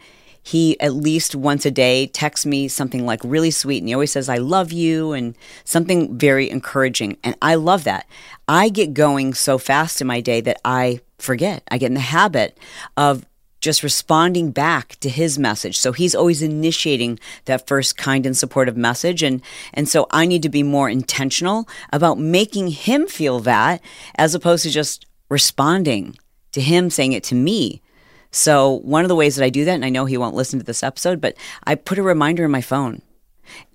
He 0.48 0.80
at 0.80 0.94
least 0.94 1.34
once 1.34 1.66
a 1.66 1.70
day 1.70 2.06
texts 2.06 2.46
me 2.46 2.68
something 2.68 3.04
like 3.04 3.20
really 3.22 3.50
sweet, 3.50 3.80
and 3.82 3.88
he 3.88 3.92
always 3.92 4.12
says, 4.12 4.30
I 4.30 4.38
love 4.38 4.72
you, 4.72 5.12
and 5.12 5.36
something 5.64 6.16
very 6.16 6.48
encouraging. 6.48 7.18
And 7.22 7.36
I 7.42 7.54
love 7.56 7.84
that. 7.84 8.06
I 8.48 8.70
get 8.70 8.94
going 8.94 9.34
so 9.34 9.58
fast 9.58 10.00
in 10.00 10.06
my 10.06 10.22
day 10.22 10.40
that 10.40 10.58
I 10.64 11.00
forget. 11.18 11.64
I 11.70 11.76
get 11.76 11.88
in 11.88 11.94
the 11.94 12.00
habit 12.00 12.56
of 12.96 13.26
just 13.60 13.82
responding 13.82 14.50
back 14.50 14.96
to 15.00 15.10
his 15.10 15.38
message. 15.38 15.76
So 15.76 15.92
he's 15.92 16.14
always 16.14 16.40
initiating 16.40 17.20
that 17.44 17.66
first 17.66 17.98
kind 17.98 18.24
and 18.24 18.34
supportive 18.34 18.76
message 18.76 19.22
and 19.22 19.42
and 19.74 19.86
so 19.86 20.06
I 20.10 20.24
need 20.24 20.42
to 20.44 20.48
be 20.48 20.62
more 20.62 20.88
intentional 20.88 21.68
about 21.92 22.18
making 22.18 22.68
him 22.68 23.06
feel 23.06 23.40
that 23.40 23.82
as 24.14 24.34
opposed 24.34 24.62
to 24.62 24.70
just 24.70 25.04
responding 25.28 26.16
to 26.52 26.62
him 26.62 26.88
saying 26.88 27.12
it 27.12 27.24
to 27.24 27.34
me. 27.34 27.82
So 28.30 28.80
one 28.80 29.04
of 29.04 29.08
the 29.08 29.16
ways 29.16 29.36
that 29.36 29.44
I 29.44 29.50
do 29.50 29.64
that 29.64 29.74
and 29.74 29.84
I 29.84 29.90
know 29.90 30.04
he 30.04 30.18
won't 30.18 30.34
listen 30.34 30.58
to 30.58 30.64
this 30.64 30.82
episode, 30.82 31.20
but 31.20 31.36
I 31.64 31.74
put 31.74 31.98
a 31.98 32.02
reminder 32.02 32.44
in 32.44 32.50
my 32.50 32.60
phone. 32.60 33.02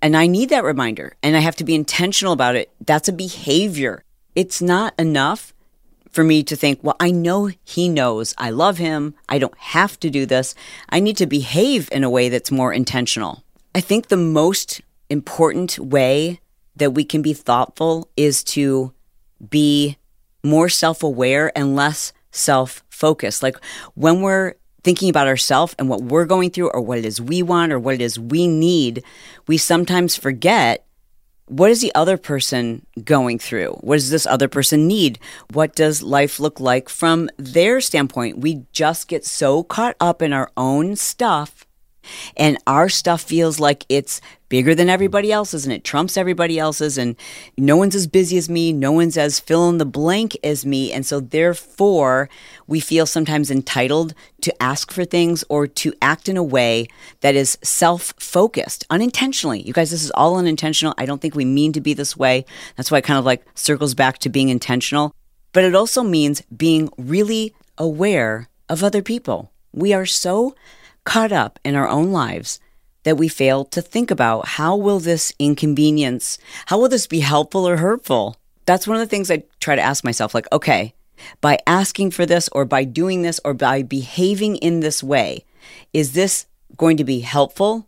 And 0.01 0.15
I 0.15 0.27
need 0.27 0.49
that 0.49 0.63
reminder 0.63 1.15
and 1.23 1.35
I 1.35 1.39
have 1.39 1.55
to 1.57 1.63
be 1.63 1.73
intentional 1.73 2.33
about 2.33 2.55
it. 2.55 2.71
That's 2.79 3.09
a 3.09 3.13
behavior. 3.13 4.03
It's 4.35 4.61
not 4.61 4.93
enough 4.99 5.53
for 6.11 6.23
me 6.23 6.43
to 6.43 6.55
think, 6.55 6.79
well, 6.83 6.95
I 6.99 7.09
know 7.09 7.49
he 7.63 7.89
knows 7.89 8.35
I 8.37 8.51
love 8.51 8.77
him. 8.77 9.15
I 9.27 9.39
don't 9.39 9.57
have 9.57 9.99
to 10.01 10.11
do 10.11 10.27
this. 10.27 10.53
I 10.89 10.99
need 10.99 11.17
to 11.17 11.25
behave 11.25 11.89
in 11.91 12.03
a 12.03 12.09
way 12.09 12.29
that's 12.29 12.51
more 12.51 12.71
intentional. 12.71 13.43
I 13.73 13.81
think 13.81 14.07
the 14.07 14.17
most 14.17 14.81
important 15.09 15.79
way 15.79 16.39
that 16.75 16.91
we 16.91 17.03
can 17.03 17.23
be 17.23 17.33
thoughtful 17.33 18.07
is 18.15 18.43
to 18.43 18.93
be 19.49 19.97
more 20.43 20.69
self 20.69 21.01
aware 21.01 21.55
and 21.57 21.75
less 21.75 22.13
self 22.33 22.83
focused. 22.89 23.41
Like 23.41 23.55
when 23.95 24.21
we're 24.21 24.55
thinking 24.83 25.09
about 25.09 25.27
ourselves 25.27 25.73
and 25.79 25.87
what 25.87 26.03
we're 26.03 26.25
going 26.25 26.49
through 26.49 26.69
or 26.71 26.81
what 26.81 26.97
it 26.97 27.05
is 27.05 27.21
we 27.21 27.41
want 27.41 27.71
or 27.71 27.79
what 27.79 27.95
it 27.95 28.01
is 28.01 28.19
we 28.19 28.47
need, 28.47 29.03
we 29.47 29.57
sometimes 29.57 30.17
forget 30.17 30.85
what 31.47 31.69
is 31.69 31.81
the 31.81 31.93
other 31.93 32.17
person 32.17 32.85
going 33.03 33.37
through? 33.37 33.73
What 33.81 33.95
does 33.95 34.09
this 34.09 34.25
other 34.25 34.47
person 34.47 34.87
need? 34.87 35.19
What 35.51 35.75
does 35.75 36.01
life 36.01 36.39
look 36.39 36.59
like 36.59 36.89
from 36.89 37.29
their 37.37 37.81
standpoint? 37.81 38.39
We 38.39 38.65
just 38.71 39.07
get 39.07 39.25
so 39.25 39.63
caught 39.63 39.95
up 39.99 40.21
in 40.21 40.33
our 40.33 40.49
own 40.55 40.95
stuff 40.95 41.65
and 42.37 42.57
our 42.67 42.89
stuff 42.89 43.21
feels 43.21 43.59
like 43.59 43.85
it's 43.89 44.21
bigger 44.49 44.75
than 44.75 44.89
everybody 44.89 45.31
else's 45.31 45.65
and 45.65 45.73
it 45.73 45.83
trumps 45.83 46.15
everybody 46.15 46.59
else's 46.59 46.97
and 46.97 47.15
no 47.57 47.75
one's 47.75 47.95
as 47.95 48.05
busy 48.05 48.37
as 48.37 48.49
me 48.49 48.71
no 48.71 48.91
one's 48.91 49.17
as 49.17 49.39
fill 49.39 49.67
in 49.67 49.79
the 49.79 49.85
blank 49.85 50.37
as 50.43 50.63
me 50.63 50.91
and 50.91 51.05
so 51.05 51.19
therefore 51.19 52.29
we 52.67 52.79
feel 52.79 53.05
sometimes 53.05 53.49
entitled 53.49 54.13
to 54.41 54.61
ask 54.61 54.91
for 54.91 55.05
things 55.05 55.43
or 55.49 55.67
to 55.67 55.93
act 56.01 56.29
in 56.29 56.37
a 56.37 56.43
way 56.43 56.87
that 57.21 57.35
is 57.35 57.57
self-focused 57.63 58.85
unintentionally. 58.89 59.61
You 59.61 59.73
guys 59.73 59.91
this 59.91 60.03
is 60.03 60.11
all 60.11 60.37
unintentional. 60.37 60.93
I 60.97 61.05
don't 61.05 61.21
think 61.21 61.35
we 61.35 61.45
mean 61.45 61.73
to 61.73 61.81
be 61.81 61.93
this 61.93 62.15
way. 62.15 62.45
That's 62.75 62.91
why 62.91 62.99
it 62.99 63.03
kind 63.03 63.19
of 63.19 63.25
like 63.25 63.45
circles 63.55 63.93
back 63.93 64.19
to 64.19 64.29
being 64.29 64.49
intentional. 64.49 65.13
But 65.51 65.63
it 65.63 65.75
also 65.75 66.03
means 66.03 66.41
being 66.55 66.89
really 66.97 67.53
aware 67.77 68.49
of 68.69 68.83
other 68.83 69.01
people. 69.01 69.51
We 69.71 69.93
are 69.93 70.05
so 70.05 70.55
caught 71.03 71.31
up 71.31 71.59
in 71.63 71.75
our 71.75 71.87
own 71.87 72.11
lives 72.11 72.59
that 73.03 73.17
we 73.17 73.27
fail 73.27 73.65
to 73.65 73.81
think 73.81 74.09
about 74.09 74.47
how 74.47 74.75
will 74.75 74.99
this 74.99 75.33
inconvenience, 75.37 76.37
how 76.67 76.79
will 76.79 76.89
this 76.89 77.07
be 77.07 77.19
helpful 77.19 77.67
or 77.67 77.77
hurtful? 77.77 78.37
That's 78.65 78.87
one 78.87 78.95
of 78.95 79.01
the 79.01 79.07
things 79.07 79.29
I 79.29 79.43
try 79.59 79.75
to 79.75 79.81
ask 79.81 80.03
myself 80.03 80.33
like, 80.33 80.47
okay, 80.51 80.93
by 81.41 81.59
asking 81.67 82.11
for 82.11 82.25
this 82.25 82.49
or 82.49 82.65
by 82.65 82.85
doing 82.85 83.21
this 83.21 83.39
or 83.43 83.53
by 83.53 83.83
behaving 83.83 84.55
in 84.57 84.79
this 84.79 85.03
way, 85.03 85.45
is 85.91 86.13
this 86.13 86.45
going 86.77 86.97
to 86.97 87.03
be 87.03 87.19
helpful 87.19 87.87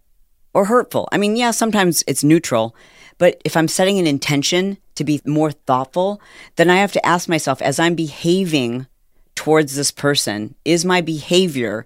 or 0.54 0.66
hurtful? 0.66 1.08
I 1.12 1.18
mean, 1.18 1.36
yeah, 1.36 1.52
sometimes 1.52 2.04
it's 2.08 2.24
neutral, 2.24 2.76
but 3.18 3.42
if 3.46 3.56
I'm 3.56 3.68
setting 3.68 4.00
an 4.00 4.08
intention 4.08 4.78
to 4.96 5.04
be 5.04 5.22
more 5.26 5.52
thoughtful, 5.52 6.22
then 6.58 6.70
I 6.70 6.78
have 6.78 6.92
to 6.94 7.06
ask 7.06 7.28
myself 7.30 7.62
as 7.62 7.80
I'm 7.80 7.96
behaving 7.96 8.88
towards 9.36 9.76
this 9.76 9.92
person, 9.92 10.56
is 10.64 10.86
my 10.86 11.02
behavior 11.02 11.86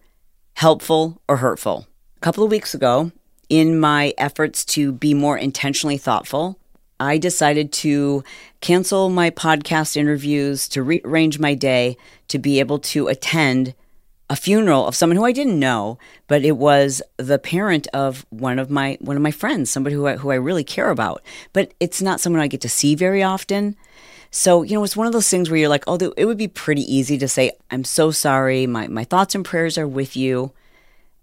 helpful 0.59 1.21
or 1.29 1.37
hurtful. 1.37 1.87
A 2.17 2.19
couple 2.19 2.43
of 2.43 2.51
weeks 2.51 2.73
ago, 2.73 3.13
in 3.47 3.79
my 3.79 4.13
efforts 4.17 4.65
to 4.65 4.91
be 4.91 5.13
more 5.13 5.37
intentionally 5.37 5.97
thoughtful, 5.97 6.59
I 6.99 7.17
decided 7.17 7.71
to 7.83 8.25
cancel 8.59 9.07
my 9.07 9.29
podcast 9.29 9.95
interviews, 9.95 10.67
to 10.67 10.83
rearrange 10.83 11.39
my 11.39 11.53
day 11.53 11.95
to 12.27 12.37
be 12.37 12.59
able 12.59 12.77
to 12.79 13.07
attend 13.07 13.73
a 14.29 14.35
funeral 14.35 14.85
of 14.85 14.97
someone 14.97 15.15
who 15.15 15.23
I 15.23 15.31
didn't 15.31 15.57
know, 15.57 15.97
but 16.27 16.43
it 16.43 16.57
was 16.57 17.01
the 17.15 17.39
parent 17.39 17.87
of 17.93 18.25
one 18.29 18.59
of 18.59 18.69
my 18.69 18.97
one 18.99 19.15
of 19.15 19.23
my 19.23 19.31
friends, 19.31 19.71
somebody 19.71 19.95
who 19.95 20.07
I, 20.07 20.17
who 20.17 20.29
I 20.29 20.35
really 20.35 20.65
care 20.65 20.89
about. 20.89 21.23
But 21.53 21.73
it's 21.79 22.01
not 22.01 22.19
someone 22.19 22.41
I 22.41 22.47
get 22.47 22.59
to 22.61 22.69
see 22.69 22.95
very 22.95 23.23
often. 23.23 23.77
So, 24.31 24.61
you 24.63 24.75
know, 24.75 24.83
it's 24.83 24.97
one 24.97 25.07
of 25.07 25.13
those 25.13 25.29
things 25.29 25.49
where 25.49 25.57
you're 25.57 25.69
like, 25.69 25.85
oh, 25.87 25.97
it 26.15 26.25
would 26.25 26.37
be 26.37 26.47
pretty 26.47 26.83
easy 26.83 27.17
to 27.17 27.27
say, 27.27 27.51
I'm 27.71 27.83
so 27.83 28.11
sorry. 28.11 28.67
My, 28.67 28.87
my 28.87 29.03
thoughts 29.03 29.33
and 29.33 29.43
prayers 29.43 29.77
are 29.77 29.87
with 29.87 30.15
you. 30.15 30.53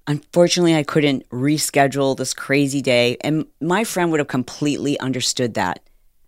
Unfortunately, 0.08 0.74
I 0.74 0.82
couldn't 0.82 1.28
reschedule 1.30 2.16
this 2.16 2.34
crazy 2.34 2.82
day. 2.82 3.16
And 3.20 3.46
my 3.60 3.84
friend 3.84 4.10
would 4.10 4.20
have 4.20 4.28
completely 4.28 4.98
understood 4.98 5.54
that. 5.54 5.80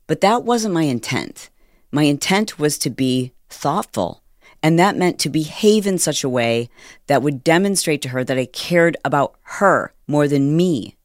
But 0.06 0.20
that 0.20 0.44
wasn't 0.44 0.74
my 0.74 0.82
intent. 0.82 1.50
My 1.90 2.04
intent 2.04 2.58
was 2.58 2.78
to 2.78 2.90
be 2.90 3.32
thoughtful. 3.48 4.22
And 4.62 4.78
that 4.78 4.96
meant 4.96 5.18
to 5.20 5.28
behave 5.28 5.86
in 5.86 5.98
such 5.98 6.24
a 6.24 6.28
way 6.28 6.68
that 7.06 7.22
would 7.22 7.44
demonstrate 7.44 8.02
to 8.02 8.08
her 8.10 8.24
that 8.24 8.38
I 8.38 8.46
cared 8.46 8.96
about 9.04 9.36
her 9.42 9.92
more 10.06 10.26
than 10.26 10.56
me. 10.56 10.96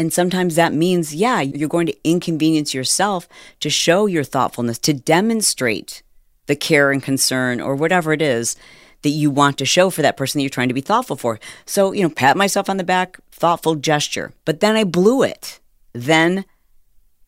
And 0.00 0.14
sometimes 0.14 0.54
that 0.54 0.72
means, 0.72 1.14
yeah, 1.14 1.42
you're 1.42 1.68
going 1.68 1.86
to 1.86 2.08
inconvenience 2.08 2.72
yourself 2.72 3.28
to 3.60 3.68
show 3.68 4.06
your 4.06 4.24
thoughtfulness, 4.24 4.78
to 4.78 4.94
demonstrate 4.94 6.02
the 6.46 6.56
care 6.56 6.90
and 6.90 7.02
concern 7.02 7.60
or 7.60 7.76
whatever 7.76 8.14
it 8.14 8.22
is 8.22 8.56
that 9.02 9.10
you 9.10 9.30
want 9.30 9.58
to 9.58 9.66
show 9.66 9.90
for 9.90 10.00
that 10.00 10.16
person 10.16 10.38
that 10.38 10.42
you're 10.42 10.48
trying 10.48 10.68
to 10.68 10.74
be 10.74 10.80
thoughtful 10.80 11.16
for. 11.16 11.38
So, 11.66 11.92
you 11.92 12.02
know, 12.02 12.08
pat 12.08 12.34
myself 12.38 12.70
on 12.70 12.78
the 12.78 12.82
back, 12.82 13.18
thoughtful 13.30 13.74
gesture. 13.74 14.32
But 14.46 14.60
then 14.60 14.74
I 14.74 14.84
blew 14.84 15.22
it. 15.22 15.60
Then 15.92 16.46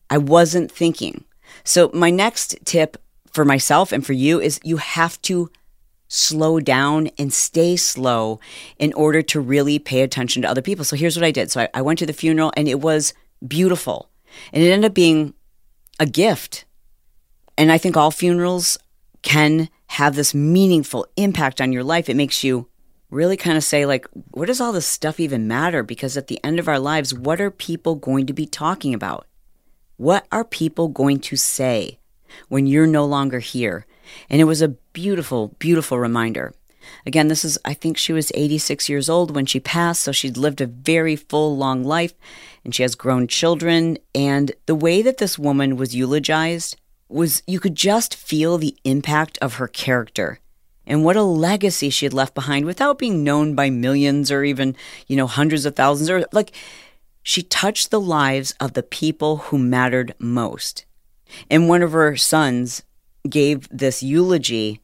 I 0.09 0.17
wasn't 0.17 0.71
thinking. 0.71 1.25
So, 1.63 1.91
my 1.93 2.09
next 2.09 2.57
tip 2.65 2.97
for 3.31 3.45
myself 3.45 3.91
and 3.91 4.03
for 4.03 4.13
you 4.13 4.41
is 4.41 4.59
you 4.63 4.77
have 4.77 5.21
to 5.23 5.51
slow 6.13 6.59
down 6.59 7.09
and 7.17 7.33
stay 7.33 7.75
slow 7.75 8.39
in 8.77 8.93
order 8.93 9.23
to 9.23 9.39
really 9.39 9.79
pay 9.79 10.01
attention 10.01 10.43
to 10.43 10.47
other 10.47 10.61
people. 10.61 10.85
So 10.85 10.95
here's 10.95 11.17
what 11.17 11.25
I 11.25 11.31
did. 11.31 11.49
So 11.49 11.61
I, 11.61 11.69
I 11.73 11.81
went 11.81 11.97
to 11.99 12.05
the 12.05 12.13
funeral 12.13 12.53
and 12.55 12.67
it 12.67 12.79
was 12.79 13.13
beautiful. 13.45 14.09
And 14.51 14.63
it 14.63 14.69
ended 14.69 14.91
up 14.91 14.93
being 14.93 15.33
a 15.99 16.05
gift. 16.05 16.65
And 17.57 17.71
I 17.71 17.79
think 17.79 17.97
all 17.97 18.11
funerals 18.11 18.77
can 19.23 19.69
have 19.87 20.15
this 20.15 20.35
meaningful 20.35 21.07
impact 21.17 21.59
on 21.59 21.73
your 21.73 21.83
life. 21.83 22.09
It 22.09 22.15
makes 22.15 22.43
you 22.43 22.67
really 23.09 23.37
kind 23.37 23.57
of 23.57 23.63
say, 23.63 23.85
like, 23.85 24.07
what 24.31 24.47
does 24.47 24.61
all 24.61 24.71
this 24.71 24.87
stuff 24.87 25.19
even 25.19 25.47
matter? 25.47 25.81
Because 25.81 26.15
at 26.15 26.27
the 26.27 26.43
end 26.43 26.59
of 26.59 26.67
our 26.67 26.79
lives, 26.79 27.13
what 27.13 27.41
are 27.41 27.51
people 27.51 27.95
going 27.95 28.27
to 28.27 28.33
be 28.33 28.45
talking 28.45 28.93
about? 28.93 29.25
What 29.97 30.27
are 30.31 30.43
people 30.45 30.89
going 30.89 31.19
to 31.21 31.35
say 31.35 31.99
when 32.49 32.67
you're 32.67 32.87
no 32.87 33.05
longer 33.05 33.39
here? 33.39 33.85
And 34.29 34.41
it 34.41 34.45
was 34.45 34.61
a 34.61 34.69
beautiful, 34.69 35.55
beautiful 35.59 35.99
reminder. 35.99 36.53
Again, 37.05 37.29
this 37.29 37.45
is, 37.45 37.57
I 37.63 37.73
think 37.73 37.97
she 37.97 38.13
was 38.13 38.31
86 38.35 38.89
years 38.89 39.09
old 39.09 39.33
when 39.33 39.45
she 39.45 39.59
passed, 39.59 40.01
so 40.01 40.11
she'd 40.11 40.37
lived 40.37 40.61
a 40.61 40.67
very 40.67 41.15
full, 41.15 41.55
long 41.55 41.83
life, 41.83 42.13
and 42.65 42.75
she 42.75 42.83
has 42.83 42.95
grown 42.95 43.27
children. 43.27 43.97
And 44.13 44.51
the 44.65 44.75
way 44.75 45.01
that 45.01 45.17
this 45.17 45.39
woman 45.39 45.77
was 45.77 45.95
eulogized 45.95 46.75
was 47.07 47.43
you 47.47 47.59
could 47.59 47.75
just 47.75 48.15
feel 48.15 48.57
the 48.57 48.75
impact 48.83 49.37
of 49.41 49.55
her 49.55 49.67
character 49.67 50.39
and 50.85 51.03
what 51.03 51.15
a 51.15 51.23
legacy 51.23 51.89
she 51.89 52.05
had 52.05 52.13
left 52.13 52.33
behind 52.33 52.65
without 52.65 52.97
being 52.97 53.23
known 53.23 53.55
by 53.55 53.69
millions 53.69 54.31
or 54.31 54.43
even, 54.43 54.75
you 55.07 55.15
know, 55.15 55.27
hundreds 55.27 55.65
of 55.65 55.75
thousands 55.75 56.09
or 56.09 56.25
like 56.31 56.51
she 57.21 57.41
touched 57.41 57.89
the 57.89 58.01
lives 58.01 58.53
of 58.59 58.73
the 58.73 58.83
people 58.83 59.37
who 59.37 59.57
mattered 59.57 60.13
most. 60.19 60.85
And 61.49 61.69
one 61.69 61.81
of 61.81 61.93
her 61.93 62.15
sons 62.17 62.83
gave 63.29 63.67
this 63.69 64.03
eulogy 64.03 64.81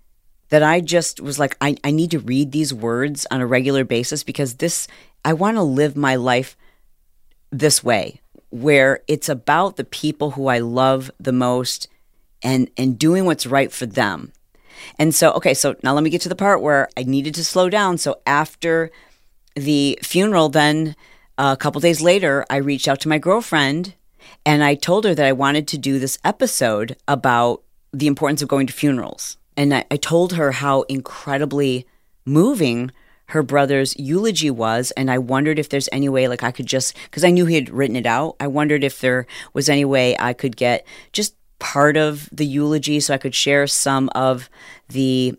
that 0.50 0.63
I 0.63 0.81
just 0.81 1.22
was 1.22 1.38
like, 1.38 1.55
I, 1.62 1.75
I 1.84 1.91
need 1.91 2.12
to 2.12 2.19
read 2.19 2.51
these 2.51 2.74
words 2.74 3.27
on 3.29 3.41
a 3.41 3.48
regular 3.48 3.84
basis 3.84 4.24
because 4.24 4.55
this, 4.55 4.88
I 5.24 5.34
want 5.34 5.58
to 5.58 5.63
live 5.63 5.96
my 5.96 6.15
life 6.15 6.58
this 7.51 7.84
way, 7.84 8.22
where 8.50 9.01
it's 9.08 9.29
about 9.29 9.75
the 9.75 9.84
people 9.84 10.31
who 10.31 10.48
I 10.48 10.60
love 10.60 11.12
the 11.19 11.31
most 11.31 11.88
and, 12.41 12.69
and 12.77 12.98
doing 12.98 13.25
what's 13.25 13.46
right 13.46 13.72
for 13.72 13.86
them. 13.86 14.31
And 14.98 15.13
so, 15.13 15.31
okay, 15.34 15.53
so 15.53 15.75
now 15.84 15.93
let 15.93 16.03
me 16.03 16.10
get 16.10 16.22
to 16.22 16.29
the 16.29 16.36
part 16.36 16.62
where 16.62 16.89
I 16.98 17.03
needed 17.03 17.36
to 17.36 17.46
slow 17.46 17.69
down. 17.69 17.98
So 17.98 18.22
after 18.25 18.91
the 19.55 20.00
funeral, 20.01 20.50
then 20.50 20.96
uh, 21.38 21.55
a 21.58 21.62
couple 21.62 21.81
days 21.81 22.01
later, 22.01 22.46
I 22.50 22.58
reached 22.58 22.88
out 22.88 23.00
to 23.01 23.10
my 23.10 23.17
girlfriend 23.17 23.93
and 24.46 24.63
I 24.63 24.75
told 24.75 25.05
her 25.05 25.13
that 25.13 25.25
I 25.25 25.31
wanted 25.31 25.67
to 25.69 25.77
do 25.77 26.00
this 26.00 26.17
episode 26.24 26.96
about 27.08 27.63
the 27.91 28.08
importance 28.08 28.41
of 28.41 28.48
going 28.48 28.67
to 28.67 28.74
funerals. 28.74 29.38
And 29.58 29.74
I, 29.74 29.86
I 29.91 29.98
told 29.98 30.34
her 30.34 30.51
how 30.51 30.84
incredibly 30.84 31.86
moving 32.25 32.91
her 33.27 33.43
brother's 33.43 33.98
eulogy 33.98 34.50
was 34.50 34.91
and 34.91 35.10
i 35.10 35.17
wondered 35.17 35.60
if 35.60 35.69
there's 35.69 35.89
any 35.91 36.10
way 36.10 36.27
like 36.27 36.43
i 36.43 36.51
could 36.51 36.65
just 36.65 36.96
because 37.03 37.24
i 37.24 37.29
knew 37.29 37.46
he 37.46 37.55
had 37.55 37.69
written 37.69 37.96
it 37.96 38.05
out 38.05 38.36
i 38.39 38.48
wondered 38.48 38.84
if 38.84 39.00
there 39.00 39.25
was 39.53 39.69
any 39.69 39.86
way 39.86 40.15
i 40.19 40.34
could 40.34 40.58
get 40.58 40.86
just 41.13 41.36
part 41.60 41.96
of 41.96 42.27
the 42.31 42.46
eulogy 42.46 43.00
so 43.00 43.13
i 43.13 43.17
could 43.17 43.36
share 43.36 43.67
some 43.67 44.10
of 44.15 44.50
the 44.89 45.36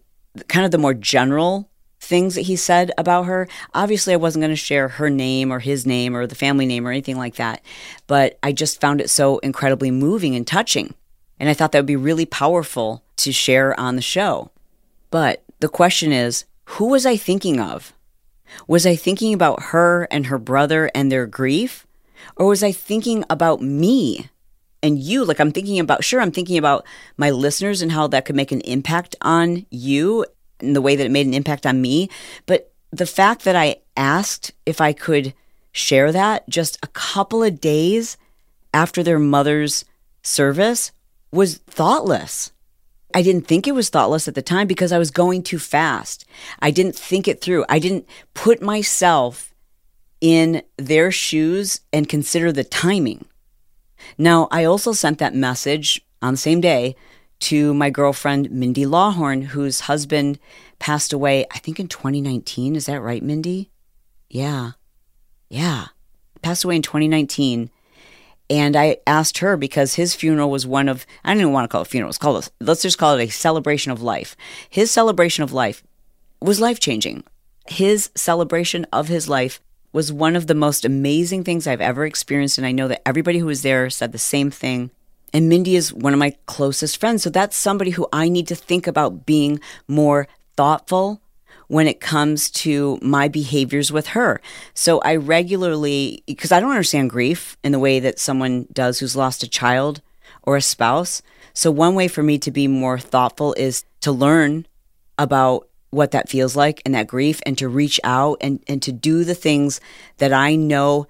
kind 0.48 0.64
of 0.64 0.70
the 0.70 0.78
more 0.78 0.94
general 0.94 1.68
things 2.00 2.34
that 2.34 2.42
he 2.42 2.56
said 2.56 2.90
about 2.96 3.24
her. 3.24 3.46
Obviously, 3.74 4.14
I 4.14 4.16
wasn't 4.16 4.42
going 4.42 4.50
to 4.50 4.56
share 4.56 4.88
her 4.88 5.10
name 5.10 5.52
or 5.52 5.58
his 5.58 5.86
name 5.86 6.16
or 6.16 6.26
the 6.26 6.34
family 6.34 6.66
name 6.66 6.86
or 6.86 6.90
anything 6.90 7.18
like 7.18 7.36
that, 7.36 7.62
but 8.06 8.38
I 8.42 8.52
just 8.52 8.80
found 8.80 9.00
it 9.00 9.10
so 9.10 9.38
incredibly 9.38 9.90
moving 9.90 10.34
and 10.34 10.46
touching. 10.46 10.94
And 11.40 11.48
I 11.48 11.54
thought 11.54 11.72
that 11.72 11.78
would 11.78 11.86
be 11.86 11.96
really 11.96 12.26
powerful 12.26 13.02
to 13.16 13.32
share 13.32 13.78
on 13.80 13.96
the 13.96 14.02
show. 14.02 14.50
But 15.10 15.42
the 15.58 15.68
question 15.68 16.12
is 16.12 16.44
who 16.64 16.90
was 16.90 17.04
I 17.06 17.16
thinking 17.16 17.58
of? 17.58 17.92
Was 18.68 18.86
I 18.86 18.94
thinking 18.94 19.32
about 19.32 19.62
her 19.64 20.06
and 20.10 20.26
her 20.26 20.38
brother 20.38 20.90
and 20.94 21.10
their 21.10 21.26
grief? 21.26 21.86
Or 22.36 22.46
was 22.46 22.62
I 22.62 22.72
thinking 22.72 23.24
about 23.30 23.62
me 23.62 24.28
and 24.82 24.98
you? 24.98 25.24
Like, 25.24 25.40
I'm 25.40 25.52
thinking 25.52 25.80
about, 25.80 26.04
sure, 26.04 26.20
I'm 26.20 26.30
thinking 26.30 26.58
about 26.58 26.84
my 27.16 27.30
listeners 27.30 27.80
and 27.82 27.92
how 27.92 28.06
that 28.08 28.24
could 28.24 28.36
make 28.36 28.52
an 28.52 28.60
impact 28.62 29.16
on 29.22 29.66
you 29.70 30.26
and 30.60 30.76
the 30.76 30.82
way 30.82 30.96
that 30.96 31.06
it 31.06 31.10
made 31.10 31.26
an 31.26 31.34
impact 31.34 31.66
on 31.66 31.80
me. 31.80 32.10
But 32.46 32.72
the 32.90 33.06
fact 33.06 33.44
that 33.44 33.56
I 33.56 33.76
asked 33.96 34.52
if 34.66 34.80
I 34.80 34.92
could 34.92 35.32
share 35.72 36.12
that 36.12 36.48
just 36.48 36.78
a 36.82 36.88
couple 36.88 37.42
of 37.42 37.60
days 37.60 38.16
after 38.74 39.02
their 39.02 39.18
mother's 39.18 39.84
service 40.22 40.92
was 41.32 41.58
thoughtless. 41.58 42.52
I 43.14 43.22
didn't 43.22 43.46
think 43.46 43.66
it 43.66 43.74
was 43.74 43.88
thoughtless 43.88 44.28
at 44.28 44.34
the 44.34 44.42
time 44.42 44.66
because 44.66 44.92
I 44.92 44.98
was 44.98 45.10
going 45.10 45.42
too 45.42 45.58
fast. 45.58 46.24
I 46.60 46.70
didn't 46.70 46.94
think 46.94 47.26
it 47.26 47.40
through. 47.40 47.64
I 47.68 47.78
didn't 47.78 48.06
put 48.34 48.62
myself 48.62 49.52
in 50.20 50.62
their 50.76 51.10
shoes 51.10 51.80
and 51.92 52.08
consider 52.08 52.52
the 52.52 52.64
timing. 52.64 53.24
Now, 54.16 54.48
I 54.50 54.64
also 54.64 54.92
sent 54.92 55.18
that 55.18 55.34
message 55.34 56.00
on 56.22 56.34
the 56.34 56.38
same 56.38 56.60
day 56.60 56.94
to 57.40 57.72
my 57.74 57.90
girlfriend, 57.90 58.50
Mindy 58.50 58.84
Lawhorn, 58.84 59.42
whose 59.42 59.80
husband 59.80 60.38
passed 60.78 61.12
away, 61.12 61.46
I 61.50 61.58
think 61.58 61.80
in 61.80 61.88
2019. 61.88 62.76
Is 62.76 62.86
that 62.86 63.00
right, 63.00 63.22
Mindy? 63.22 63.70
Yeah. 64.28 64.72
Yeah. 65.48 65.86
Passed 66.42 66.64
away 66.64 66.76
in 66.76 66.82
2019. 66.82 67.70
And 68.50 68.74
I 68.74 68.98
asked 69.06 69.38
her 69.38 69.56
because 69.56 69.94
his 69.94 70.16
funeral 70.16 70.50
was 70.50 70.66
one 70.66 70.88
of, 70.88 71.06
I 71.24 71.30
don't 71.30 71.40
even 71.40 71.52
want 71.52 71.64
to 71.64 71.68
call 71.68 71.82
it 71.82 71.88
funeral. 71.88 72.12
Called, 72.14 72.50
a, 72.60 72.64
let's 72.64 72.82
just 72.82 72.98
call 72.98 73.16
it 73.16 73.22
a 73.22 73.28
celebration 73.30 73.92
of 73.92 74.02
life. 74.02 74.36
His 74.68 74.90
celebration 74.90 75.44
of 75.44 75.52
life 75.52 75.84
was 76.42 76.60
life 76.60 76.80
changing. 76.80 77.22
His 77.68 78.10
celebration 78.16 78.86
of 78.92 79.06
his 79.06 79.28
life 79.28 79.60
was 79.92 80.12
one 80.12 80.34
of 80.34 80.48
the 80.48 80.54
most 80.54 80.84
amazing 80.84 81.44
things 81.44 81.68
I've 81.68 81.80
ever 81.80 82.04
experienced. 82.04 82.58
And 82.58 82.66
I 82.66 82.72
know 82.72 82.88
that 82.88 83.06
everybody 83.06 83.38
who 83.38 83.46
was 83.46 83.62
there 83.62 83.88
said 83.88 84.10
the 84.10 84.18
same 84.18 84.50
thing. 84.50 84.90
And 85.32 85.48
Mindy 85.48 85.76
is 85.76 85.92
one 85.92 86.12
of 86.12 86.18
my 86.18 86.34
closest 86.46 86.98
friends. 86.98 87.22
So 87.22 87.30
that's 87.30 87.56
somebody 87.56 87.92
who 87.92 88.08
I 88.12 88.28
need 88.28 88.48
to 88.48 88.56
think 88.56 88.88
about 88.88 89.26
being 89.26 89.60
more 89.86 90.26
thoughtful 90.56 91.20
when 91.70 91.86
it 91.86 92.00
comes 92.00 92.50
to 92.50 92.98
my 93.00 93.28
behaviors 93.28 93.92
with 93.92 94.08
her. 94.08 94.40
So 94.74 94.98
I 95.02 95.14
regularly, 95.14 96.24
because 96.26 96.50
I 96.50 96.58
don't 96.58 96.72
understand 96.72 97.10
grief 97.10 97.56
in 97.62 97.70
the 97.70 97.78
way 97.78 98.00
that 98.00 98.18
someone 98.18 98.66
does 98.72 98.98
who's 98.98 99.14
lost 99.14 99.44
a 99.44 99.48
child 99.48 100.02
or 100.42 100.56
a 100.56 100.62
spouse. 100.62 101.22
So 101.54 101.70
one 101.70 101.94
way 101.94 102.08
for 102.08 102.24
me 102.24 102.38
to 102.38 102.50
be 102.50 102.66
more 102.66 102.98
thoughtful 102.98 103.54
is 103.56 103.84
to 104.00 104.10
learn 104.10 104.66
about 105.16 105.68
what 105.90 106.10
that 106.10 106.28
feels 106.28 106.56
like 106.56 106.82
and 106.84 106.92
that 106.96 107.06
grief 107.06 107.40
and 107.46 107.56
to 107.58 107.68
reach 107.68 108.00
out 108.02 108.38
and, 108.40 108.60
and 108.66 108.82
to 108.82 108.90
do 108.90 109.22
the 109.22 109.36
things 109.36 109.80
that 110.18 110.32
I 110.32 110.56
know 110.56 111.06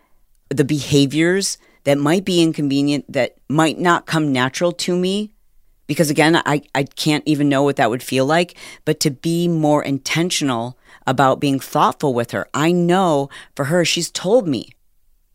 the 0.50 0.64
behaviors 0.64 1.56
that 1.84 1.96
might 1.96 2.26
be 2.26 2.42
inconvenient, 2.42 3.10
that 3.10 3.38
might 3.48 3.78
not 3.78 4.04
come 4.04 4.30
natural 4.30 4.72
to 4.72 4.94
me. 4.94 5.30
Because 5.90 6.08
again, 6.08 6.36
I, 6.46 6.62
I 6.72 6.84
can't 6.84 7.24
even 7.26 7.48
know 7.48 7.64
what 7.64 7.74
that 7.74 7.90
would 7.90 8.00
feel 8.00 8.24
like, 8.24 8.54
but 8.84 9.00
to 9.00 9.10
be 9.10 9.48
more 9.48 9.82
intentional 9.82 10.78
about 11.04 11.40
being 11.40 11.58
thoughtful 11.58 12.14
with 12.14 12.30
her. 12.30 12.48
I 12.54 12.70
know 12.70 13.28
for 13.56 13.64
her, 13.64 13.84
she's 13.84 14.08
told 14.08 14.46
me 14.46 14.70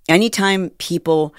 anytime 0.07 0.69
people 0.77 1.35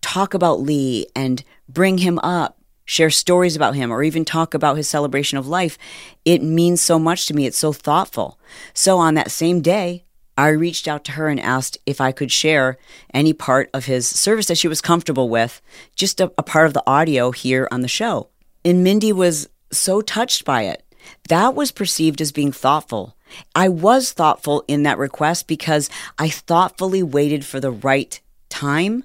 talk 0.00 0.32
about 0.32 0.62
Lee 0.62 1.06
and 1.14 1.44
bring 1.68 1.98
him 1.98 2.18
up, 2.20 2.56
share 2.86 3.10
stories 3.10 3.54
about 3.54 3.74
him, 3.74 3.92
or 3.92 4.02
even 4.02 4.24
talk 4.24 4.54
about 4.54 4.78
his 4.78 4.88
celebration 4.88 5.36
of 5.36 5.46
life, 5.46 5.76
it 6.24 6.42
means 6.42 6.80
so 6.80 6.98
much 6.98 7.26
to 7.26 7.34
me. 7.34 7.44
It's 7.44 7.58
so 7.58 7.74
thoughtful. 7.74 8.40
So 8.72 8.96
on 8.96 9.12
that 9.12 9.30
same 9.30 9.60
day, 9.60 10.04
I 10.38 10.48
reached 10.48 10.88
out 10.88 11.04
to 11.04 11.12
her 11.12 11.28
and 11.28 11.38
asked 11.38 11.76
if 11.84 12.00
I 12.00 12.12
could 12.12 12.32
share 12.32 12.78
any 13.12 13.34
part 13.34 13.68
of 13.74 13.84
his 13.84 14.08
service 14.08 14.46
that 14.46 14.56
she 14.56 14.68
was 14.68 14.80
comfortable 14.80 15.28
with, 15.28 15.60
just 15.96 16.18
a, 16.18 16.32
a, 16.38 16.42
part 16.42 16.66
of 16.66 16.72
the 16.72 16.82
audio 16.86 17.30
here 17.30 17.68
on 17.70 17.82
the 17.82 17.88
show. 17.88 18.30
And 18.64 18.82
Mindy 18.82 19.12
was 19.12 19.48
so 19.70 20.00
touched 20.00 20.44
by 20.44 20.62
it. 20.62 20.82
That 21.28 21.54
was 21.54 21.72
perceived 21.72 22.20
as 22.20 22.32
being 22.32 22.52
thoughtful. 22.52 23.16
I 23.54 23.68
was 23.68 24.12
thoughtful 24.12 24.64
in 24.68 24.84
that 24.84 24.98
request 24.98 25.46
because 25.46 25.90
I 26.18 26.28
thoughtfully 26.28 27.02
waited 27.02 27.44
for 27.44 27.60
the 27.60 27.70
right 27.70 28.20
time 28.48 29.04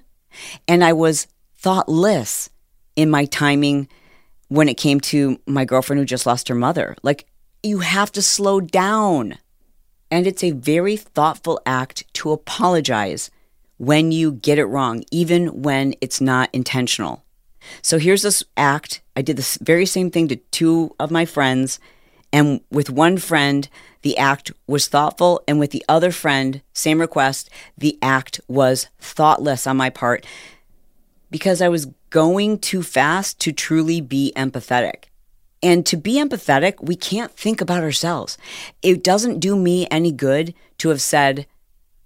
and 0.68 0.84
I 0.84 0.92
was 0.92 1.26
thoughtless 1.56 2.48
in 2.96 3.10
my 3.10 3.24
timing 3.26 3.88
when 4.48 4.68
it 4.68 4.76
came 4.76 5.00
to 5.00 5.38
my 5.46 5.64
girlfriend 5.64 6.00
who 6.00 6.06
just 6.06 6.26
lost 6.26 6.48
her 6.48 6.54
mother. 6.54 6.96
Like, 7.02 7.26
you 7.62 7.80
have 7.80 8.10
to 8.12 8.22
slow 8.22 8.60
down. 8.60 9.38
And 10.10 10.26
it's 10.26 10.42
a 10.42 10.50
very 10.50 10.96
thoughtful 10.96 11.60
act 11.64 12.12
to 12.14 12.32
apologize 12.32 13.30
when 13.76 14.12
you 14.12 14.32
get 14.32 14.58
it 14.58 14.64
wrong, 14.64 15.04
even 15.10 15.62
when 15.62 15.94
it's 16.00 16.20
not 16.20 16.50
intentional. 16.52 17.24
So 17.82 17.98
here's 17.98 18.22
this 18.22 18.42
act. 18.56 19.00
I 19.16 19.22
did 19.22 19.36
the 19.36 19.58
very 19.62 19.86
same 19.86 20.10
thing 20.10 20.28
to 20.28 20.36
two 20.36 20.94
of 20.98 21.10
my 21.10 21.24
friends. 21.24 21.78
And 22.32 22.60
with 22.70 22.90
one 22.90 23.18
friend, 23.18 23.68
the 24.02 24.16
act 24.16 24.52
was 24.66 24.88
thoughtful. 24.88 25.42
And 25.48 25.58
with 25.58 25.70
the 25.70 25.84
other 25.88 26.12
friend, 26.12 26.62
same 26.72 27.00
request, 27.00 27.50
the 27.76 27.98
act 28.00 28.40
was 28.48 28.88
thoughtless 28.98 29.66
on 29.66 29.76
my 29.76 29.90
part 29.90 30.24
because 31.30 31.62
I 31.62 31.68
was 31.68 31.86
going 32.10 32.58
too 32.58 32.82
fast 32.82 33.40
to 33.40 33.52
truly 33.52 34.00
be 34.00 34.32
empathetic. 34.36 35.04
And 35.62 35.84
to 35.86 35.96
be 35.96 36.14
empathetic, 36.14 36.82
we 36.82 36.96
can't 36.96 37.32
think 37.32 37.60
about 37.60 37.82
ourselves. 37.82 38.38
It 38.82 39.04
doesn't 39.04 39.40
do 39.40 39.56
me 39.56 39.86
any 39.90 40.10
good 40.10 40.54
to 40.78 40.88
have 40.88 41.02
said, 41.02 41.46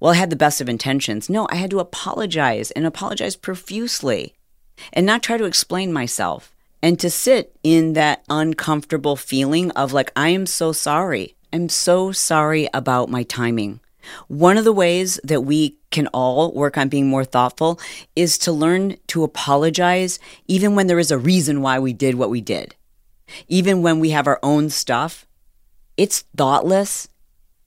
well, 0.00 0.12
I 0.12 0.16
had 0.16 0.30
the 0.30 0.36
best 0.36 0.60
of 0.60 0.68
intentions. 0.68 1.30
No, 1.30 1.46
I 1.50 1.56
had 1.56 1.70
to 1.70 1.78
apologize 1.78 2.70
and 2.72 2.84
apologize 2.84 3.36
profusely 3.36 4.34
and 4.92 5.06
not 5.06 5.22
try 5.22 5.36
to 5.36 5.44
explain 5.44 5.92
myself 5.92 6.54
and 6.82 6.98
to 7.00 7.10
sit 7.10 7.56
in 7.62 7.94
that 7.94 8.24
uncomfortable 8.28 9.16
feeling 9.16 9.70
of 9.72 9.92
like, 9.92 10.12
I 10.14 10.28
am 10.28 10.46
so 10.46 10.72
sorry. 10.72 11.34
I'm 11.52 11.68
so 11.68 12.12
sorry 12.12 12.68
about 12.74 13.08
my 13.08 13.22
timing. 13.22 13.80
One 14.28 14.58
of 14.58 14.64
the 14.64 14.72
ways 14.72 15.18
that 15.24 15.42
we 15.42 15.76
can 15.90 16.08
all 16.08 16.52
work 16.52 16.76
on 16.76 16.88
being 16.88 17.08
more 17.08 17.24
thoughtful 17.24 17.80
is 18.14 18.36
to 18.38 18.52
learn 18.52 18.96
to 19.06 19.24
apologize 19.24 20.18
even 20.46 20.74
when 20.74 20.88
there 20.88 20.98
is 20.98 21.10
a 21.10 21.18
reason 21.18 21.62
why 21.62 21.78
we 21.78 21.92
did 21.92 22.16
what 22.16 22.28
we 22.28 22.40
did 22.40 22.74
even 23.48 23.82
when 23.82 24.00
we 24.00 24.10
have 24.10 24.26
our 24.26 24.38
own 24.42 24.70
stuff, 24.70 25.26
it's 25.96 26.24
thoughtless. 26.36 27.08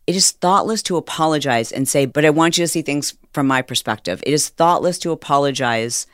It 0.05 0.15
is 0.15 0.31
thoughtless 0.31 0.81
to 0.83 0.97
apologize 0.97 1.71
and 1.71 1.87
say, 1.87 2.05
but 2.05 2.25
I 2.25 2.29
want 2.29 2.57
you 2.57 2.63
to 2.63 2.67
see 2.67 2.81
things 2.81 3.15
from 3.33 3.47
my 3.47 3.61
perspective. 3.61 4.23
It 4.25 4.33
is 4.33 4.49
thoughtless 4.49 4.97
to 4.99 5.11
apologize. 5.11 6.07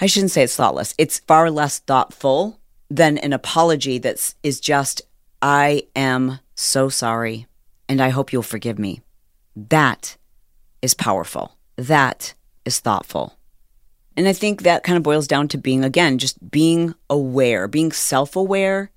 I 0.00 0.06
shouldn't 0.06 0.32
say 0.32 0.42
it's 0.42 0.56
thoughtless. 0.56 0.94
It's 0.98 1.20
far 1.20 1.50
less 1.50 1.78
thoughtful 1.78 2.58
than 2.90 3.18
an 3.18 3.32
apology 3.32 3.98
that 3.98 4.34
is 4.42 4.60
just, 4.60 5.02
I 5.40 5.84
am 5.94 6.40
so 6.54 6.88
sorry 6.88 7.46
and 7.88 8.00
I 8.00 8.08
hope 8.08 8.32
you'll 8.32 8.42
forgive 8.42 8.78
me. 8.78 9.02
That 9.54 10.16
is 10.82 10.94
powerful. 10.94 11.56
That 11.76 12.34
is 12.64 12.80
thoughtful. 12.80 13.36
And 14.16 14.28
I 14.28 14.32
think 14.32 14.62
that 14.62 14.84
kind 14.84 14.96
of 14.96 15.02
boils 15.02 15.26
down 15.26 15.48
to 15.48 15.58
being, 15.58 15.84
again, 15.84 16.18
just 16.18 16.50
being 16.50 16.94
aware, 17.10 17.66
being 17.66 17.90
self 17.92 18.36
aware. 18.36 18.90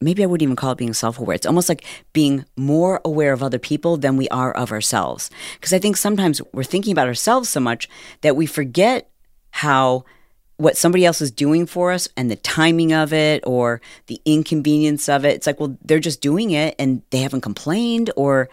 Maybe 0.00 0.22
I 0.22 0.26
wouldn't 0.26 0.44
even 0.44 0.56
call 0.56 0.72
it 0.72 0.78
being 0.78 0.94
self 0.94 1.18
aware. 1.18 1.34
It's 1.34 1.46
almost 1.46 1.68
like 1.68 1.84
being 2.12 2.44
more 2.56 3.00
aware 3.04 3.32
of 3.32 3.42
other 3.42 3.58
people 3.58 3.96
than 3.96 4.16
we 4.16 4.28
are 4.28 4.52
of 4.52 4.72
ourselves. 4.72 5.30
Because 5.54 5.72
I 5.72 5.78
think 5.78 5.96
sometimes 5.96 6.40
we're 6.52 6.64
thinking 6.64 6.92
about 6.92 7.08
ourselves 7.08 7.48
so 7.48 7.60
much 7.60 7.88
that 8.22 8.36
we 8.36 8.46
forget 8.46 9.10
how 9.50 10.04
what 10.58 10.76
somebody 10.76 11.06
else 11.06 11.20
is 11.20 11.30
doing 11.30 11.66
for 11.66 11.92
us 11.92 12.08
and 12.16 12.30
the 12.30 12.36
timing 12.36 12.92
of 12.92 13.12
it 13.12 13.42
or 13.46 13.80
the 14.08 14.20
inconvenience 14.24 15.08
of 15.08 15.24
it. 15.24 15.34
It's 15.36 15.46
like, 15.46 15.58
well, 15.58 15.78
they're 15.84 16.00
just 16.00 16.20
doing 16.20 16.50
it 16.50 16.74
and 16.78 17.02
they 17.10 17.18
haven't 17.18 17.42
complained 17.42 18.10
or 18.16 18.50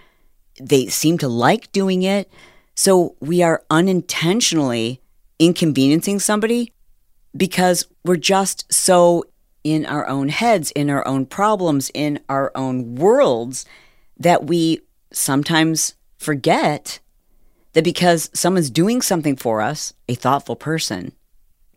they 0.62 0.88
seem 0.88 1.18
to 1.18 1.28
like 1.28 1.72
doing 1.72 2.04
it. 2.04 2.32
So 2.76 3.16
we 3.20 3.42
are 3.42 3.64
unintentionally 3.70 5.02
inconveniencing 5.40 6.20
somebody 6.20 6.72
because 7.36 7.88
we're 8.04 8.18
just 8.18 8.72
so 8.72 9.24
in 9.64 9.84
our 9.88 10.08
own 10.08 10.30
heads, 10.30 10.70
in 10.72 10.92
our 10.92 11.06
own 11.08 11.26
problems, 11.26 11.90
in 11.96 12.20
our 12.30 12.52
own 12.54 12.96
worlds 12.96 13.66
that 14.18 14.46
we 14.46 14.80
sometimes 15.12 15.96
forget 16.20 17.00
that 17.74 17.84
because 17.84 18.30
someone's 18.32 18.70
doing 18.70 19.02
something 19.02 19.36
for 19.36 19.62
us, 19.62 19.92
a 20.08 20.14
thoughtful 20.14 20.56
person, 20.56 21.12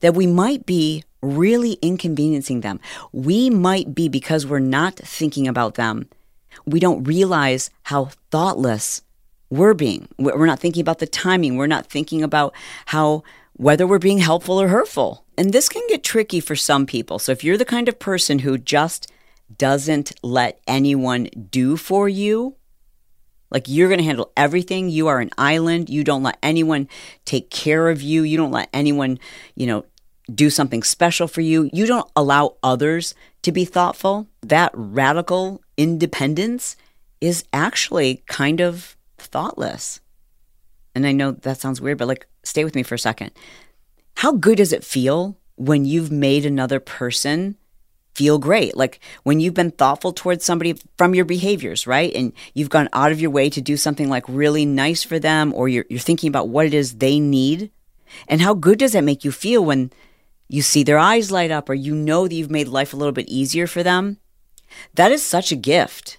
that 0.00 0.14
we 0.14 0.26
might 0.26 0.66
be 0.66 1.04
really 1.20 1.72
inconveniencing 1.82 2.61
them. 2.61 2.80
We 3.12 3.50
might 3.50 3.94
be, 3.94 4.08
because 4.08 4.46
we're 4.46 4.58
not 4.61 4.96
thinking 4.96 5.48
about 5.48 5.74
them, 5.74 6.08
we 6.64 6.80
don't 6.80 7.04
realize 7.04 7.70
how 7.84 8.11
thoughtless 8.30 9.02
we're 9.50 9.74
being. 9.74 10.08
We're 10.18 10.46
not 10.46 10.61
thinking 10.61 10.80
about 10.80 10.98
the 10.98 11.06
timing. 11.06 11.56
We're 11.56 11.66
not 11.66 11.87
thinking 11.87 12.22
about 12.22 12.54
how 12.87 13.22
whether 13.54 13.87
we're 13.87 13.98
being 13.98 14.18
helpful 14.18 14.61
or 14.61 14.68
hurtful. 14.68 15.24
And 15.37 15.52
this 15.52 15.68
can 15.68 15.82
get 15.88 16.04
tricky 16.04 16.40
for 16.40 16.54
some 16.54 16.87
people. 16.87 17.18
So 17.18 17.32
if 17.32 17.42
you're 17.42 17.56
the 17.56 17.64
kind 17.64 17.88
of 17.88 17.98
person 17.98 18.40
who 18.40 18.58
just 18.58 19.11
doesn't 19.56 20.12
let 20.22 20.61
anyone 20.66 21.28
do 21.50 21.76
for 21.76 22.08
you, 22.08 22.54
like 23.50 23.64
you're 23.66 23.88
going 23.88 23.98
to 23.98 24.04
handle 24.04 24.32
everything. 24.37 24.88
You 24.88 25.08
are 25.08 25.20
an 25.20 25.30
island. 25.38 25.88
You 25.88 26.04
don't 26.04 26.22
let 26.22 26.38
anyone 26.42 26.88
take 27.24 27.50
care 27.50 27.88
of 27.88 28.02
you. 28.02 28.22
You 28.22 28.37
don't 28.37 28.50
let 28.50 28.68
anyone, 28.72 29.18
you 29.54 29.66
know, 29.66 29.84
do 30.32 30.50
something 30.50 30.82
special 30.82 31.26
for 31.26 31.40
you. 31.40 31.70
You 31.72 31.87
don't 31.87 32.11
allow 32.14 32.56
others 32.62 33.14
to 33.42 33.52
be 33.52 33.64
thoughtful. 33.64 34.28
That 34.42 34.70
radical 34.74 35.62
independence 35.76 36.76
is 37.20 37.44
actually 37.52 38.22
kind 38.26 38.61
of 38.61 38.96
thoughtless. 39.16 40.00
And 40.94 41.06
I 41.06 41.12
know 41.12 41.32
that 41.32 41.61
sounds 41.61 41.80
weird, 41.80 41.98
but 41.98 42.08
like, 42.08 42.26
stay 42.42 42.64
with 42.64 42.74
me 42.74 42.82
for 42.82 42.94
a 42.94 42.98
second. 42.98 43.30
How 44.16 44.32
good 44.32 44.58
does 44.58 44.72
it 44.72 44.84
feel 44.84 45.38
when 45.56 45.84
you've 45.84 46.11
made 46.11 46.44
another 46.44 46.80
person 46.80 47.56
feel 48.18 48.38
great? 48.38 48.76
Like 48.76 48.98
when 49.22 49.38
you've 49.38 49.54
been 49.54 49.70
thoughtful 49.70 50.12
towards 50.12 50.44
somebody 50.44 50.74
from 50.96 51.14
your 51.14 51.24
behaviors, 51.24 51.87
right? 51.87 52.12
And 52.12 52.33
you've 52.52 52.68
gone 52.68 52.88
out 52.92 53.12
of 53.12 53.20
your 53.20 53.31
way 53.31 53.48
to 53.50 53.61
do 53.61 53.76
something 53.76 54.09
like 54.09 54.24
really 54.26 54.66
nice 54.66 55.04
for 55.04 55.20
them, 55.20 55.54
or 55.54 55.68
you're, 55.68 55.85
you're 55.88 56.00
thinking 56.00 56.28
about 56.28 56.48
what 56.48 56.66
it 56.66 56.74
is 56.74 56.96
they 56.96 57.20
need. 57.20 57.70
And 58.26 58.40
how 58.40 58.54
good 58.54 58.81
does 58.81 58.92
that 58.92 59.04
make 59.04 59.24
you 59.24 59.31
feel 59.31 59.64
when 59.64 59.92
you 60.48 60.62
see 60.62 60.83
their 60.83 60.98
eyes 60.98 61.31
light 61.31 61.52
up, 61.52 61.68
or 61.68 61.74
you 61.74 61.94
know 61.94 62.26
that 62.26 62.35
you've 62.35 62.50
made 62.50 62.66
life 62.66 62.92
a 62.92 62.96
little 62.96 63.12
bit 63.12 63.28
easier 63.28 63.68
for 63.68 63.85
them? 63.85 64.18
That 64.94 65.12
is 65.12 65.22
such 65.22 65.52
a 65.52 65.57
gift. 65.57 66.18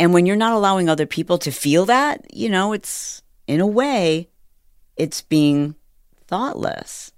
And 0.00 0.12
when 0.12 0.26
you're 0.26 0.36
not 0.36 0.54
allowing 0.54 0.88
other 0.88 1.06
people 1.06 1.38
to 1.38 1.52
feel 1.52 1.86
that, 1.86 2.34
you 2.34 2.48
know, 2.48 2.72
it's 2.72 3.22
in 3.46 3.60
a 3.60 3.66
way, 3.66 4.28
it's 4.96 5.22
being 5.22 5.76
thoughtless. 6.26 7.11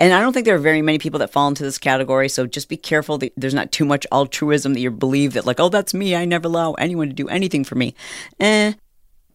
And 0.00 0.14
I 0.14 0.20
don't 0.20 0.32
think 0.32 0.46
there 0.46 0.54
are 0.54 0.58
very 0.58 0.80
many 0.80 0.98
people 0.98 1.18
that 1.18 1.30
fall 1.30 1.46
into 1.46 1.62
this 1.62 1.76
category. 1.78 2.30
So 2.30 2.46
just 2.46 2.70
be 2.70 2.78
careful 2.78 3.18
that 3.18 3.34
there's 3.36 3.54
not 3.54 3.70
too 3.70 3.84
much 3.84 4.06
altruism 4.10 4.72
that 4.72 4.80
you 4.80 4.90
believe 4.90 5.34
that, 5.34 5.44
like, 5.44 5.60
oh, 5.60 5.68
that's 5.68 5.92
me. 5.92 6.16
I 6.16 6.24
never 6.24 6.48
allow 6.48 6.72
anyone 6.72 7.08
to 7.08 7.14
do 7.14 7.28
anything 7.28 7.64
for 7.64 7.74
me. 7.74 7.94
Eh, 8.40 8.72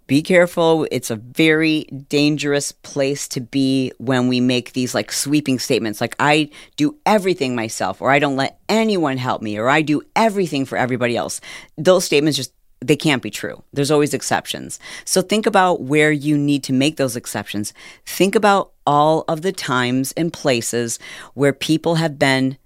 be 0.07 0.21
careful. 0.21 0.87
It's 0.91 1.11
a 1.11 1.15
very 1.15 1.83
dangerous 1.83 2.71
place 2.71 3.27
to 3.29 3.41
be 3.41 3.91
when 3.97 4.27
we 4.27 4.39
make 4.39 4.73
these 4.73 4.93
like 4.93 5.11
sweeping 5.11 5.59
statements 5.59 6.01
like, 6.01 6.15
I 6.19 6.49
do 6.75 6.97
everything 7.05 7.55
myself, 7.55 8.01
or 8.01 8.11
I 8.11 8.19
don't 8.19 8.35
let 8.35 8.59
anyone 8.67 9.17
help 9.17 9.41
me, 9.41 9.57
or 9.57 9.69
I 9.69 9.81
do 9.81 10.01
everything 10.15 10.65
for 10.65 10.77
everybody 10.77 11.15
else. 11.15 11.41
Those 11.77 12.05
statements 12.05 12.37
just 12.37 12.53
they 12.81 12.95
can't 12.95 13.23
be 13.23 13.31
true. 13.31 13.63
There's 13.73 13.89
always 13.89 14.13
exceptions. 14.13 14.79
So 15.05 15.21
think 15.21 15.47
about 15.47 15.81
where 15.81 16.11
you 16.11 16.37
need 16.37 16.63
to 16.65 16.73
make 16.73 16.97
those 16.97 17.15
exceptions. 17.15 17.73
Think 18.05 18.35
about 18.35 18.73
all 18.85 19.23
of 19.27 19.41
the 19.41 19.51
times 19.51 20.11
and 20.13 20.31
places 20.31 20.99
where 21.33 21.53
people 21.53 21.95
have 21.95 22.19
been 22.19 22.57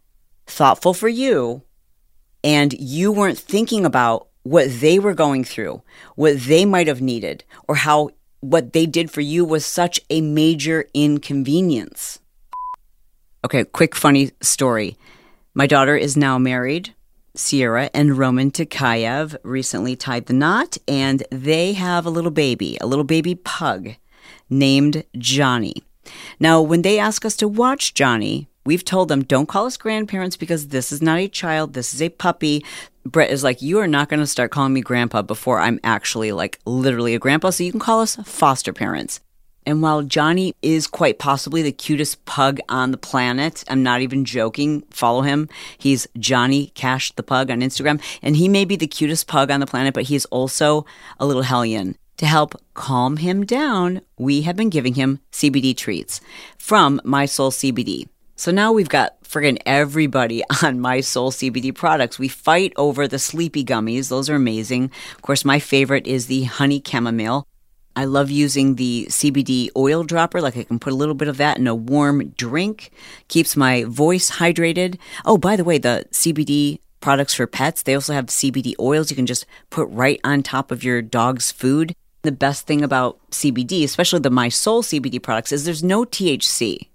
thoughtful 0.45 0.93
for 0.93 1.07
you 1.09 1.63
and 2.43 2.73
you 2.73 3.11
weren't 3.11 3.37
thinking 3.37 3.85
about 3.85 4.27
what 4.43 4.79
they 4.79 4.99
were 4.99 5.13
going 5.13 5.43
through, 5.43 5.81
what 6.15 6.39
they 6.39 6.65
might 6.65 6.87
have 6.87 7.01
needed, 7.01 7.43
or 7.67 7.75
how 7.75 8.09
what 8.39 8.73
they 8.73 8.85
did 8.85 9.11
for 9.11 9.21
you 9.21 9.43
was 9.43 9.65
such 9.65 9.99
a 10.09 10.21
major 10.21 10.85
inconvenience. 10.93 12.19
Okay, 13.43 13.63
quick 13.65 13.95
funny 13.95 14.31
story. 14.41 14.97
My 15.53 15.67
daughter 15.67 15.95
is 15.95 16.15
now 16.15 16.37
married 16.37 16.93
Sierra 17.35 17.89
and 17.93 18.17
Roman 18.17 18.51
Takayev 18.51 19.37
recently 19.43 19.95
tied 19.95 20.25
the 20.25 20.33
knot, 20.33 20.77
and 20.87 21.23
they 21.31 21.73
have 21.73 22.05
a 22.05 22.09
little 22.09 22.31
baby, 22.31 22.77
a 22.81 22.87
little 22.87 23.05
baby 23.05 23.35
pug 23.35 23.95
named 24.49 25.03
Johnny. 25.17 25.83
Now, 26.39 26.61
when 26.61 26.81
they 26.81 26.99
ask 26.99 27.25
us 27.25 27.35
to 27.37 27.47
watch 27.47 27.93
Johnny, 27.93 28.47
we've 28.65 28.85
told 28.85 29.07
them 29.07 29.23
don't 29.23 29.47
call 29.47 29.65
us 29.65 29.77
grandparents 29.77 30.37
because 30.37 30.67
this 30.67 30.91
is 30.91 31.01
not 31.01 31.19
a 31.19 31.27
child, 31.27 31.73
this 31.73 31.93
is 31.93 32.01
a 32.01 32.09
puppy. 32.09 32.63
Bret 33.05 33.31
is 33.31 33.43
like, 33.43 33.61
You 33.61 33.79
are 33.79 33.87
not 33.87 34.09
going 34.09 34.19
to 34.19 34.27
start 34.27 34.51
calling 34.51 34.73
me 34.73 34.81
grandpa 34.81 35.21
before 35.21 35.59
I'm 35.59 35.79
actually 35.83 36.31
like 36.31 36.59
literally 36.65 37.15
a 37.15 37.19
grandpa, 37.19 37.49
so 37.49 37.63
you 37.63 37.71
can 37.71 37.79
call 37.79 38.01
us 38.01 38.15
foster 38.17 38.73
parents. 38.73 39.21
And 39.69 39.83
while 39.83 40.01
Johnny 40.01 40.55
is 40.63 40.87
quite 40.87 41.19
possibly 41.19 41.61
the 41.61 41.71
cutest 41.71 42.25
pug 42.25 42.59
on 42.69 42.89
the 42.89 42.97
planet, 42.97 43.63
I'm 43.67 43.83
not 43.83 44.01
even 44.01 44.25
joking. 44.25 44.81
Follow 44.89 45.21
him. 45.21 45.47
He's 45.77 46.07
Johnny 46.17 46.71
Cash 46.73 47.11
the 47.11 47.21
Pug 47.21 47.51
on 47.51 47.59
Instagram. 47.59 48.01
And 48.23 48.35
he 48.35 48.47
may 48.47 48.65
be 48.65 48.75
the 48.75 48.87
cutest 48.87 49.27
pug 49.27 49.51
on 49.51 49.59
the 49.59 49.67
planet, 49.67 49.93
but 49.93 50.05
he 50.05 50.15
is 50.15 50.25
also 50.25 50.87
a 51.19 51.27
little 51.27 51.43
hellion. 51.43 51.98
To 52.19 52.25
help 52.25 52.61
calm 52.73 53.15
him 53.15 53.45
down, 53.45 54.01
we 54.17 54.41
have 54.41 54.57
been 54.57 54.69
giving 54.69 54.95
him 54.95 55.21
CBD 55.31 55.73
treats 55.75 56.19
from 56.57 56.99
My 57.05 57.25
Soul 57.25 57.49
CBD. 57.49 58.09
So 58.35 58.51
now 58.51 58.73
we've 58.73 58.89
got 58.89 59.23
friggin' 59.23 59.61
everybody 59.65 60.43
on 60.61 60.81
My 60.81 60.99
Soul 60.99 61.31
CBD 61.31 61.73
products. 61.73 62.19
We 62.19 62.27
fight 62.27 62.73
over 62.75 63.07
the 63.07 63.19
sleepy 63.19 63.63
gummies. 63.63 64.09
Those 64.09 64.29
are 64.29 64.35
amazing. 64.35 64.91
Of 65.15 65.21
course, 65.21 65.45
my 65.45 65.59
favorite 65.59 66.07
is 66.07 66.27
the 66.27 66.43
honey 66.43 66.81
chamomile. 66.85 67.47
I 67.95 68.03
love 68.03 68.29
using 68.29 68.75
the 68.75 69.05
CBD 69.09 69.69
oil 69.77 70.03
dropper. 70.03 70.41
Like 70.41 70.57
I 70.57 70.65
can 70.65 70.77
put 70.77 70.91
a 70.91 70.97
little 70.97 71.15
bit 71.15 71.29
of 71.29 71.37
that 71.37 71.57
in 71.57 71.67
a 71.67 71.75
warm 71.75 72.31
drink, 72.31 72.91
keeps 73.29 73.55
my 73.55 73.85
voice 73.85 74.29
hydrated. 74.29 74.97
Oh, 75.23 75.37
by 75.37 75.55
the 75.55 75.63
way, 75.63 75.77
the 75.77 76.03
CBD 76.11 76.79
products 76.99 77.33
for 77.33 77.47
pets, 77.47 77.83
they 77.83 77.95
also 77.95 78.11
have 78.11 78.25
CBD 78.25 78.73
oils 78.77 79.09
you 79.09 79.15
can 79.15 79.25
just 79.25 79.45
put 79.69 79.87
right 79.89 80.19
on 80.25 80.43
top 80.43 80.69
of 80.69 80.83
your 80.83 81.01
dog's 81.01 81.49
food. 81.49 81.95
The 82.21 82.31
best 82.31 82.67
thing 82.67 82.83
about 82.83 83.19
CBD, 83.31 83.83
especially 83.83 84.19
the 84.19 84.29
My 84.29 84.49
Soul 84.49 84.83
CBD 84.83 85.21
products, 85.21 85.51
is 85.51 85.65
there's 85.65 85.83
no 85.83 86.03
THC. 86.03 86.87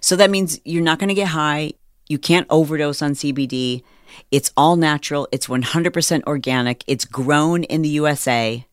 So 0.00 0.16
that 0.16 0.30
means 0.30 0.60
you're 0.64 0.82
not 0.82 0.98
going 0.98 1.08
to 1.08 1.14
get 1.14 1.28
high. 1.28 1.72
You 2.08 2.18
can't 2.18 2.46
overdose 2.50 3.02
on 3.02 3.12
CBD. 3.12 3.82
It's 4.30 4.52
all 4.56 4.76
natural. 4.76 5.28
It's 5.32 5.46
100% 5.46 6.24
organic. 6.24 6.84
It's 6.86 7.04
grown 7.04 7.64
in 7.64 7.82
the 7.82 7.88
USA. 7.88 8.64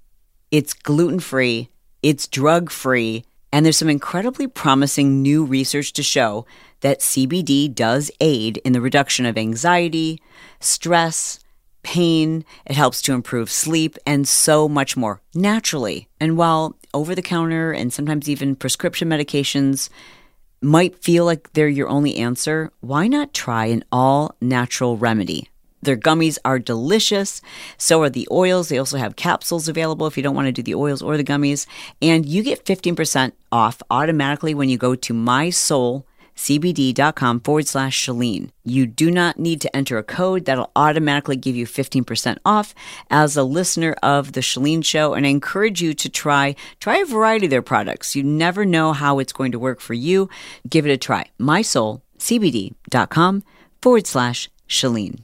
It's 0.50 0.74
gluten 0.74 1.20
free, 1.20 1.70
it's 2.02 2.26
drug 2.26 2.70
free, 2.72 3.26
and 3.52 3.66
there's 3.66 3.78
some 3.78 3.90
incredibly 3.90 4.48
promising 4.48 5.22
new 5.22 5.44
research 5.44 5.92
to 5.94 6.04
show 6.04 6.46
that 6.80 7.02
CBD 7.02 7.74
does 7.74 8.10
aid 8.22 8.58
in 8.64 8.72
the 8.72 8.80
reduction 8.80 9.26
of 9.26 9.38
anxiety, 9.38 10.22
stress, 10.62 11.40
pain. 11.88 12.44
It 12.66 12.76
helps 12.76 13.02
to 13.04 13.14
improve 13.14 13.50
sleep 13.50 13.98
and 14.06 14.28
so 14.28 14.68
much 14.68 14.98
more 14.98 15.22
naturally. 15.34 16.10
And 16.20 16.38
while 16.38 16.76
over 16.94 17.16
the 17.16 17.22
counter 17.22 17.72
and 17.72 17.94
sometimes 17.94 18.28
even 18.28 18.58
prescription 18.58 19.08
medications 19.08 19.90
might 20.62 21.02
feel 21.02 21.24
like 21.24 21.54
they're 21.54 21.70
your 21.70 21.88
only 21.88 22.18
answer, 22.18 22.72
why 22.82 23.08
not 23.08 23.34
try 23.34 23.68
an 23.68 23.86
all 23.90 24.36
natural 24.42 24.98
remedy? 24.98 25.50
Their 25.82 25.96
gummies 25.96 26.38
are 26.44 26.60
delicious. 26.60 27.42
So 27.78 28.02
are 28.02 28.10
the 28.10 28.28
oils. 28.32 28.68
They 28.68 28.80
also 28.80 28.98
have 28.98 29.16
capsules 29.16 29.70
available 29.70 30.08
if 30.08 30.18
you 30.18 30.24
don't 30.24 30.36
want 30.36 30.48
to 30.48 30.52
do 30.52 30.64
the 30.64 30.76
oils 30.76 31.02
or 31.02 31.16
the 31.16 31.24
gummies. 31.24 31.68
And 32.02 32.26
you 32.26 32.44
get 32.44 32.66
15% 32.66 33.32
off 33.50 33.82
automatically 33.90 34.54
when 34.54 34.68
you 34.68 34.78
go 34.78 34.94
to 34.94 35.14
mysoulcbd.com 35.14 36.04
cbd.com 36.38 37.42
forward 37.42 37.68
slash 37.68 38.06
Chalene. 38.06 38.52
You 38.64 38.86
do 38.86 39.12
not 39.12 39.40
need 39.40 39.60
to 39.62 39.76
enter 39.76 39.98
a 39.98 40.04
code 40.04 40.46
that'll 40.46 40.72
automatically 40.76 41.36
give 41.36 41.56
you 41.56 41.66
15% 41.66 42.38
off 42.46 42.76
as 43.10 43.36
a 43.36 43.44
listener 43.44 43.96
of 44.02 44.34
the 44.34 44.42
Chalene 44.42 44.86
Show. 44.86 45.14
And 45.14 45.26
I 45.26 45.30
encourage 45.30 45.82
you 45.82 45.94
to 45.96 46.10
try, 46.10 46.56
try 46.80 46.98
a 46.98 47.06
variety 47.06 47.48
of 47.48 47.50
their 47.50 47.62
products. 47.62 48.16
You 48.16 48.24
never 48.24 48.66
know 48.66 48.94
how 48.94 49.20
it's 49.20 49.34
going 49.34 49.52
to 49.52 49.60
work 49.60 49.82
for 49.82 49.96
you. 49.96 50.30
Give 50.70 50.86
it 50.86 50.92
a 50.92 50.98
try. 50.98 51.26
MySoulCBD.com 51.40 53.44
forward 53.82 54.08
slash 54.08 54.50
Chalene. 54.70 55.24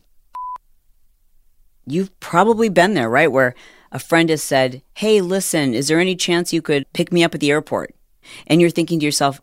You've 1.86 2.17
probably 2.19 2.69
been 2.69 2.93
there, 2.93 3.10
right? 3.10 3.32
Where 3.32 3.56
a 3.91 3.99
friend 3.99 4.30
has 4.30 4.41
said, 4.41 4.82
Hey, 4.95 5.21
listen, 5.21 5.73
is 5.73 5.89
there 5.89 5.99
any 5.99 6.15
chance 6.15 6.54
you 6.54 6.62
could 6.62 6.86
pick 6.93 7.12
me 7.12 7.23
up 7.23 7.36
at 7.36 7.41
the 7.41 7.52
airport? 7.52 7.93
And 8.47 8.62
you're 8.62 8.69
thinking 8.69 8.99
to 8.99 9.06
yourself, 9.06 9.41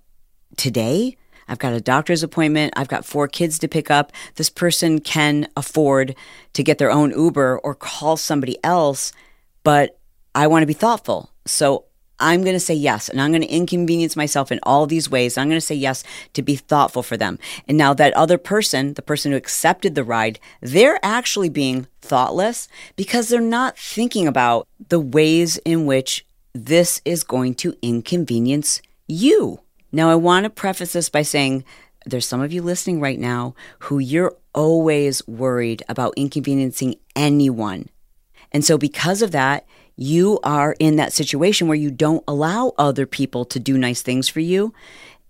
Today? 0.56 1.16
I've 1.50 1.58
got 1.58 1.72
a 1.72 1.80
doctor's 1.80 2.22
appointment. 2.22 2.72
I've 2.76 2.88
got 2.88 3.04
four 3.04 3.26
kids 3.26 3.58
to 3.58 3.68
pick 3.68 3.90
up. 3.90 4.12
This 4.36 4.48
person 4.48 5.00
can 5.00 5.48
afford 5.56 6.14
to 6.52 6.62
get 6.62 6.78
their 6.78 6.92
own 6.92 7.10
Uber 7.10 7.58
or 7.58 7.74
call 7.74 8.16
somebody 8.16 8.56
else, 8.62 9.12
but 9.64 9.98
I 10.32 10.46
want 10.46 10.62
to 10.62 10.66
be 10.66 10.72
thoughtful. 10.72 11.30
So 11.46 11.86
I'm 12.20 12.42
going 12.42 12.54
to 12.54 12.60
say 12.60 12.74
yes, 12.74 13.08
and 13.08 13.20
I'm 13.20 13.32
going 13.32 13.42
to 13.42 13.48
inconvenience 13.48 14.14
myself 14.14 14.52
in 14.52 14.60
all 14.62 14.86
these 14.86 15.10
ways. 15.10 15.36
I'm 15.36 15.48
going 15.48 15.56
to 15.56 15.66
say 15.66 15.74
yes 15.74 16.04
to 16.34 16.42
be 16.42 16.54
thoughtful 16.54 17.02
for 17.02 17.16
them. 17.16 17.38
And 17.66 17.76
now 17.76 17.94
that 17.94 18.14
other 18.14 18.38
person, 18.38 18.94
the 18.94 19.02
person 19.02 19.32
who 19.32 19.38
accepted 19.38 19.94
the 19.96 20.04
ride, 20.04 20.38
they're 20.60 21.00
actually 21.02 21.48
being 21.48 21.88
thoughtless 22.00 22.68
because 22.94 23.28
they're 23.28 23.40
not 23.40 23.76
thinking 23.76 24.28
about 24.28 24.68
the 24.88 25.00
ways 25.00 25.56
in 25.58 25.86
which 25.86 26.24
this 26.54 27.00
is 27.04 27.24
going 27.24 27.54
to 27.56 27.74
inconvenience 27.82 28.82
you. 29.08 29.60
Now, 29.92 30.10
I 30.10 30.14
want 30.14 30.44
to 30.44 30.50
preface 30.50 30.92
this 30.92 31.08
by 31.08 31.22
saying 31.22 31.64
there's 32.06 32.26
some 32.26 32.40
of 32.40 32.52
you 32.52 32.62
listening 32.62 33.00
right 33.00 33.18
now 33.18 33.54
who 33.80 33.98
you're 33.98 34.36
always 34.54 35.26
worried 35.26 35.82
about 35.88 36.14
inconveniencing 36.16 36.96
anyone. 37.14 37.88
And 38.52 38.64
so, 38.64 38.78
because 38.78 39.22
of 39.22 39.32
that, 39.32 39.66
you 39.96 40.40
are 40.42 40.74
in 40.78 40.96
that 40.96 41.12
situation 41.12 41.68
where 41.68 41.76
you 41.76 41.90
don't 41.90 42.24
allow 42.26 42.72
other 42.78 43.06
people 43.06 43.44
to 43.46 43.60
do 43.60 43.76
nice 43.76 44.02
things 44.02 44.28
for 44.28 44.40
you. 44.40 44.72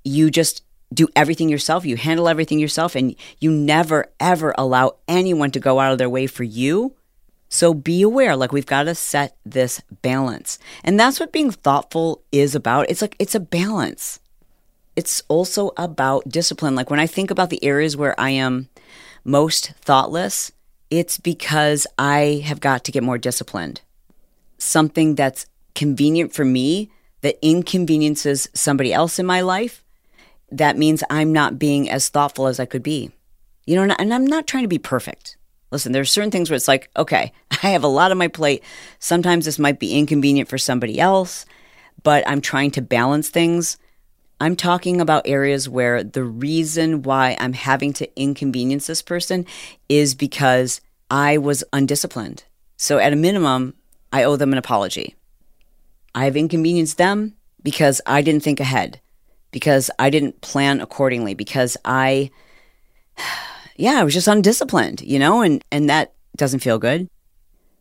You 0.05 0.31
just 0.31 0.63
do 0.93 1.09
everything 1.15 1.49
yourself, 1.49 1.85
you 1.85 1.97
handle 1.97 2.29
everything 2.29 2.59
yourself, 2.59 2.95
and 2.95 3.15
you 3.39 3.51
never, 3.51 4.07
ever 4.19 4.55
allow 4.59 4.97
anyone 5.09 5.51
to 5.53 5.61
go 5.61 5.81
out 5.81 5.93
of 5.93 5.99
their 5.99 6.11
way 6.11 6.27
for 6.27 6.45
you. 6.45 6.95
So 7.49 7.75
be 7.75 8.03
aware, 8.03 8.37
like 8.37 8.53
we've 8.53 8.67
got 8.67 8.85
to 8.85 8.95
set 8.95 9.37
this 9.45 9.81
balance. 10.03 10.59
And 10.85 10.99
that's 10.99 11.19
what 11.19 11.33
being 11.33 11.51
thoughtful 11.51 12.23
is 12.31 12.55
about. 12.55 12.89
It's 12.89 13.03
like 13.03 13.17
it's 13.19 13.35
a 13.35 13.41
balance 13.41 14.21
it's 14.97 15.23
also 15.29 15.73
about 15.77 16.29
discipline. 16.29 16.75
Like 16.75 16.91
when 16.91 17.01
I 17.01 17.07
think 17.07 17.31
about 17.31 17.51
the 17.51 17.63
areas 17.65 17.97
where 17.97 18.19
I 18.19 18.31
am 18.31 18.69
most 19.25 19.73
thoughtless, 19.81 20.53
it's 20.91 21.19
because 21.19 21.87
I 21.99 22.43
have 22.45 22.61
got 22.61 22.85
to 22.85 22.93
get 22.93 23.03
more 23.03 23.19
disciplined. 23.19 23.81
Something 24.59 25.15
that's 25.15 25.47
convenient 25.75 26.35
for 26.35 26.45
me 26.45 26.91
that 27.23 27.39
inconveniences 27.43 28.49
somebody 28.55 28.93
else 28.93 29.19
in 29.19 29.27
my 29.27 29.41
life, 29.41 29.85
that 30.51 30.77
means 30.77 31.05
I'm 31.11 31.33
not 31.33 31.59
being 31.59 31.89
as 31.89 32.09
thoughtful 32.09 32.47
as 32.47 32.59
I 32.59 32.65
could 32.65 32.83
be. 32.83 33.11
You 33.67 33.77
know, 33.77 33.95
and 33.99 34.13
I'm 34.13 34.27
not 34.27 34.47
trying 34.47 34.65
to 34.65 34.69
be 34.69 34.79
perfect. 34.79 35.37
Listen, 35.71 35.93
there 35.93 36.03
are 36.03 36.07
certain 36.07 36.33
things 36.33 36.51
where 36.51 36.57
it's 36.57 36.67
like, 36.67 36.91
okay, 36.97 37.33
I 37.63 37.69
have 37.69 37.85
a 37.85 37.89
lot 37.89 38.11
on 38.11 38.19
my 38.19 38.29
plate. 38.29 38.65
Sometimes 38.99 39.45
this 39.45 39.59
might 39.59 39.79
be 39.79 39.97
inconvenient 39.97 40.49
for 40.49 40.59
somebody 40.59 40.99
else, 40.99 41.47
but 42.03 42.29
I'm 42.29 42.41
trying 42.41 42.73
to 42.73 42.83
balance 42.83 43.29
things 43.29 43.79
I'm 44.41 44.57
talking 44.57 45.03
about 45.03 45.29
areas 45.29 45.69
where 45.69 46.03
the 46.03 46.25
reason 46.25 47.03
why 47.03 47.37
I'm 47.39 47.53
having 47.53 47.93
to 47.95 48.21
inconvenience 48.21 48.87
this 48.87 49.03
person 49.03 49.45
is 49.91 50.15
because 50.15 50.81
I 51.11 51.37
was 51.37 51.63
undisciplined. 51.75 52.45
So, 52.79 52.99
at 52.99 53.13
a 53.13 53.17
minimum, 53.17 53.75
I 54.11 54.25
owe 54.25 54.37
them 54.37 54.53
an 54.53 54.59
apology. 54.59 55.15
I've 56.15 56.39
inconvenienced 56.39 56.97
them 56.97 57.35
because 57.63 58.01
I 58.07 58.23
didn't 58.23 58.43
think 58.43 58.61
ahead, 58.61 59.01
because 59.51 59.91
I 59.99 60.09
didn't 60.09 60.41
plan 60.41 60.81
accordingly, 60.81 61.35
because 61.35 61.77
I, 61.85 62.31
yeah, 63.77 64.01
I 64.01 64.05
was 64.05 64.15
just 64.15 64.27
undisciplined, 64.27 65.03
you 65.03 65.19
know, 65.19 65.43
and, 65.43 65.63
and 65.71 65.91
that 65.91 66.15
doesn't 66.37 66.61
feel 66.61 66.79
good. 66.79 67.11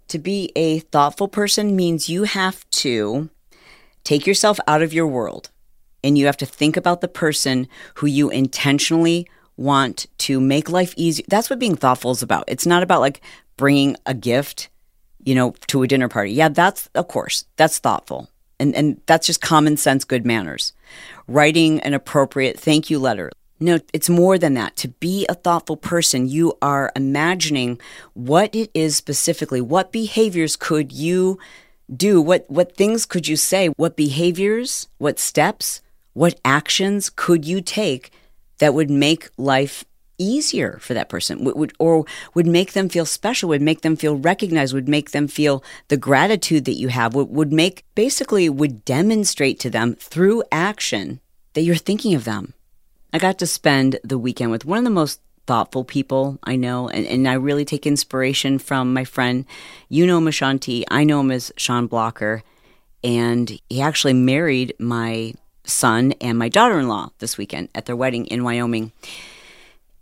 To 0.09 0.19
be 0.19 0.51
a 0.57 0.79
thoughtful 0.79 1.29
person 1.29 1.77
means 1.77 2.09
you 2.09 2.23
have 2.23 2.69
to 2.71 3.29
take 4.03 4.27
yourself 4.27 4.59
out 4.67 4.81
of 4.81 4.91
your 4.91 5.07
world 5.07 5.51
and 6.03 6.17
you 6.17 6.25
have 6.25 6.37
to 6.37 6.45
think 6.45 6.77
about 6.77 7.01
the 7.01 7.07
person 7.07 7.67
who 7.95 8.07
you 8.07 8.29
intentionally 8.29 9.27
want 9.57 10.05
to 10.17 10.39
make 10.39 10.69
life 10.69 10.93
easy. 10.95 11.25
That's 11.27 11.49
what 11.49 11.59
being 11.59 11.75
thoughtful 11.75 12.11
is 12.11 12.23
about. 12.23 12.45
It's 12.47 12.65
not 12.65 12.81
about 12.81 13.01
like 13.01 13.21
bringing 13.57 13.97
a 14.05 14.13
gift, 14.13 14.69
you 15.23 15.35
know, 15.35 15.53
to 15.67 15.83
a 15.83 15.87
dinner 15.87 16.07
party. 16.07 16.31
Yeah, 16.31 16.49
that's 16.49 16.89
of 16.95 17.07
course, 17.07 17.45
that's 17.57 17.79
thoughtful. 17.79 18.29
And 18.59 18.75
and 18.75 19.01
that's 19.05 19.27
just 19.27 19.41
common 19.41 19.77
sense 19.77 20.05
good 20.05 20.25
manners. 20.25 20.73
Writing 21.27 21.79
an 21.81 21.93
appropriate 21.93 22.59
thank 22.59 22.89
you 22.89 22.99
letter. 22.99 23.31
No, 23.59 23.79
it's 23.91 24.09
more 24.09 24.37
than 24.37 24.53
that. 24.53 24.77
To 24.77 24.87
be 24.87 25.25
a 25.27 25.33
thoughtful 25.33 25.75
person, 25.75 26.29
you 26.29 26.57
are 26.61 26.93
imagining 26.95 27.79
what 28.13 28.55
it 28.55 28.71
is 28.73 28.95
specifically. 28.95 29.59
What 29.59 29.91
behaviors 29.91 30.55
could 30.55 30.93
you 30.93 31.37
do? 31.93 32.21
What 32.21 32.45
what 32.49 32.77
things 32.77 33.05
could 33.05 33.27
you 33.27 33.35
say? 33.35 33.67
What 33.75 33.97
behaviors? 33.97 34.87
What 34.97 35.19
steps? 35.19 35.81
What 36.19 36.37
actions 36.43 37.09
could 37.09 37.45
you 37.45 37.61
take 37.61 38.11
that 38.57 38.73
would 38.73 38.89
make 38.89 39.29
life 39.37 39.85
easier 40.17 40.77
for 40.81 40.93
that 40.93 41.07
person? 41.07 41.45
Would, 41.45 41.71
or 41.79 42.03
would 42.33 42.45
make 42.45 42.73
them 42.73 42.89
feel 42.89 43.05
special 43.05 43.47
would 43.47 43.61
make 43.61 43.83
them 43.83 43.95
feel 43.95 44.17
recognized 44.17 44.73
would 44.73 44.89
make 44.89 45.11
them 45.11 45.29
feel 45.29 45.63
the 45.87 45.95
gratitude 45.95 46.65
that 46.65 46.73
you 46.73 46.89
have 46.89 47.15
would, 47.15 47.29
would 47.29 47.53
make 47.53 47.85
basically 47.95 48.49
would 48.49 48.83
demonstrate 48.83 49.61
to 49.61 49.69
them 49.69 49.95
through 49.95 50.43
action 50.51 51.21
that 51.53 51.61
you're 51.61 51.77
thinking 51.77 52.13
of 52.15 52.25
them. 52.25 52.53
I 53.13 53.17
got 53.17 53.39
to 53.39 53.47
spend 53.47 53.97
the 54.03 54.19
weekend 54.19 54.51
with 54.51 54.65
one 54.65 54.79
of 54.79 54.83
the 54.83 54.89
most 54.89 55.21
thoughtful 55.47 55.85
people 55.85 56.37
i 56.43 56.55
know 56.55 56.89
and, 56.89 57.07
and 57.07 57.27
i 57.27 57.33
really 57.33 57.63
take 57.63 57.87
inspiration 57.87 58.59
from 58.59 58.93
my 58.93 59.05
friend. 59.05 59.45
You 59.87 60.05
know 60.05 60.17
him 60.17 60.27
as 60.27 60.35
Shaun 60.35 60.59
T 60.59 60.85
i 60.91 61.05
know 61.05 61.21
him 61.21 61.31
as 61.31 61.53
Shaun 61.55 61.87
Blokker. 61.87 62.41
And 63.05 63.57
he 63.69 63.79
actually 63.79 64.11
married 64.11 64.73
my 64.79 65.35
son 65.69 66.13
and 66.21 66.37
my 66.37 66.49
daughter-in-law 66.49 67.11
this 67.19 67.37
weekend 67.37 67.69
at 67.73 67.85
their 67.85 67.95
wedding 67.95 68.25
in 68.27 68.43
Wyoming. 68.43 68.91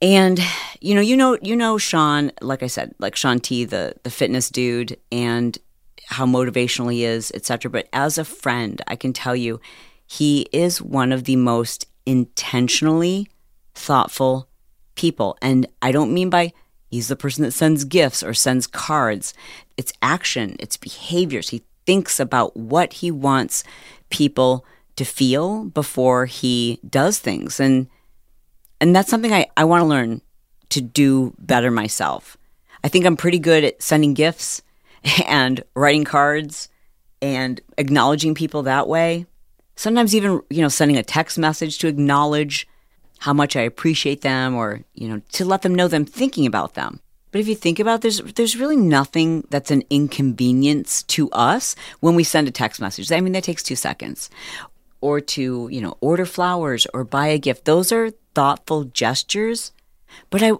And 0.01 0.39
you 0.79 0.93
know, 0.95 1.01
you 1.01 1.17
know, 1.17 1.37
you 1.41 1.55
know 1.55 1.77
Shaun, 1.77 2.31
like 2.41 2.61
I 2.63 2.67
said, 2.67 2.93
like 2.99 3.15
Shaun 3.15 3.39
T, 3.39 3.65
the 3.65 3.95
the 4.03 4.11
fitness 4.11 4.49
dude, 4.49 4.97
and 5.11 5.57
how 6.05 6.25
motivational 6.25 6.91
he 6.91 7.03
is, 7.03 7.31
etc. 7.33 7.69
But 7.69 7.89
as 7.91 8.17
a 8.17 8.25
friend, 8.25 8.81
I 8.87 8.95
can 8.95 9.11
tell 9.11 9.35
you, 9.35 9.59
he 10.05 10.47
is 10.51 10.81
one 10.81 11.11
of 11.11 11.25
the 11.25 11.35
most 11.35 11.87
intentionally 12.05 13.29
thoughtful 13.75 14.47
people. 14.95 15.37
And 15.41 15.67
I 15.81 15.91
don't 15.91 16.13
mean 16.13 16.29
by 16.29 16.53
he's 16.89 17.09
the 17.09 17.15
person 17.15 17.43
that 17.43 17.51
sends 17.51 17.83
gifts 17.83 18.23
or 18.23 18.33
sends 18.33 18.67
cards. 18.67 19.33
It's 19.75 19.93
action, 20.01 20.55
it's 20.59 20.77
behaviors. 20.77 21.49
He 21.49 21.63
thinks 21.85 22.19
about 22.19 22.55
what 22.55 22.93
he 22.93 23.11
wants 23.11 23.63
people 24.09 24.65
to 24.97 25.05
feel 25.05 25.65
before 25.65 26.25
he 26.25 26.79
does 26.87 27.19
things. 27.19 27.59
And 27.59 27.87
and 28.79 28.95
that's 28.95 29.09
something 29.09 29.33
I, 29.33 29.47
I 29.55 29.63
want 29.63 29.81
to 29.81 29.87
learn 29.87 30.21
to 30.69 30.81
do 30.81 31.33
better 31.39 31.71
myself. 31.71 32.37
I 32.83 32.89
think 32.89 33.05
I'm 33.05 33.17
pretty 33.17 33.39
good 33.39 33.63
at 33.63 33.81
sending 33.81 34.13
gifts 34.13 34.61
and 35.25 35.63
writing 35.73 36.03
cards 36.03 36.69
and 37.21 37.59
acknowledging 37.77 38.35
people 38.35 38.63
that 38.63 38.87
way. 38.87 39.25
Sometimes 39.75 40.15
even, 40.15 40.41
you 40.49 40.61
know, 40.61 40.69
sending 40.69 40.97
a 40.97 41.03
text 41.03 41.37
message 41.37 41.79
to 41.79 41.87
acknowledge 41.87 42.67
how 43.19 43.33
much 43.33 43.55
I 43.55 43.61
appreciate 43.61 44.21
them 44.21 44.55
or, 44.55 44.81
you 44.93 45.07
know, 45.07 45.21
to 45.33 45.45
let 45.45 45.63
them 45.63 45.73
know 45.73 45.87
that 45.87 45.95
I'm 45.95 46.05
thinking 46.05 46.45
about 46.45 46.75
them. 46.75 46.99
But 47.31 47.41
if 47.41 47.47
you 47.47 47.55
think 47.55 47.79
about 47.79 47.95
it, 47.95 48.01
there's 48.01 48.21
there's 48.33 48.57
really 48.57 48.77
nothing 48.77 49.45
that's 49.49 49.69
an 49.69 49.83
inconvenience 49.89 51.03
to 51.03 51.29
us 51.31 51.75
when 51.99 52.15
we 52.15 52.23
send 52.23 52.47
a 52.47 52.51
text 52.51 52.79
message. 52.79 53.11
I 53.11 53.21
mean, 53.21 53.33
that 53.33 53.43
takes 53.43 53.63
two 53.63 53.75
seconds 53.75 54.29
or 55.01 55.19
to, 55.21 55.69
you 55.71 55.81
know, 55.81 55.97
order 56.01 56.25
flowers 56.25 56.87
or 56.93 57.03
buy 57.03 57.27
a 57.27 57.37
gift. 57.37 57.65
Those 57.65 57.91
are 57.91 58.11
thoughtful 58.33 58.85
gestures. 58.85 59.71
But 60.29 60.43
I 60.43 60.51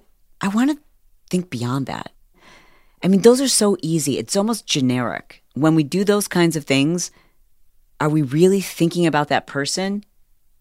I 0.42 0.48
want 0.50 0.72
to 0.72 0.84
think 1.30 1.50
beyond 1.50 1.86
that. 1.88 2.12
I 3.04 3.08
mean, 3.08 3.22
those 3.22 3.42
are 3.42 3.48
so 3.48 3.78
easy. 3.82 4.18
It's 4.18 4.36
almost 4.36 4.66
generic. 4.66 5.44
When 5.54 5.76
we 5.76 5.84
do 5.84 6.04
those 6.04 6.28
kinds 6.28 6.56
of 6.56 6.66
things, 6.66 7.12
are 8.00 8.10
we 8.10 8.22
really 8.22 8.62
thinking 8.62 9.06
about 9.06 9.28
that 9.30 9.48
person? 9.48 10.04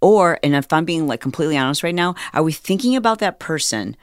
Or, 0.00 0.38
and 0.42 0.54
if 0.54 0.72
I'm 0.72 0.84
being 0.84 1.06
like 1.06 1.20
completely 1.20 1.56
honest 1.56 1.82
right 1.82 1.94
now, 1.94 2.14
are 2.32 2.42
we 2.42 2.52
thinking 2.52 2.96
about 2.96 3.18
that 3.20 3.38
person 3.38 3.96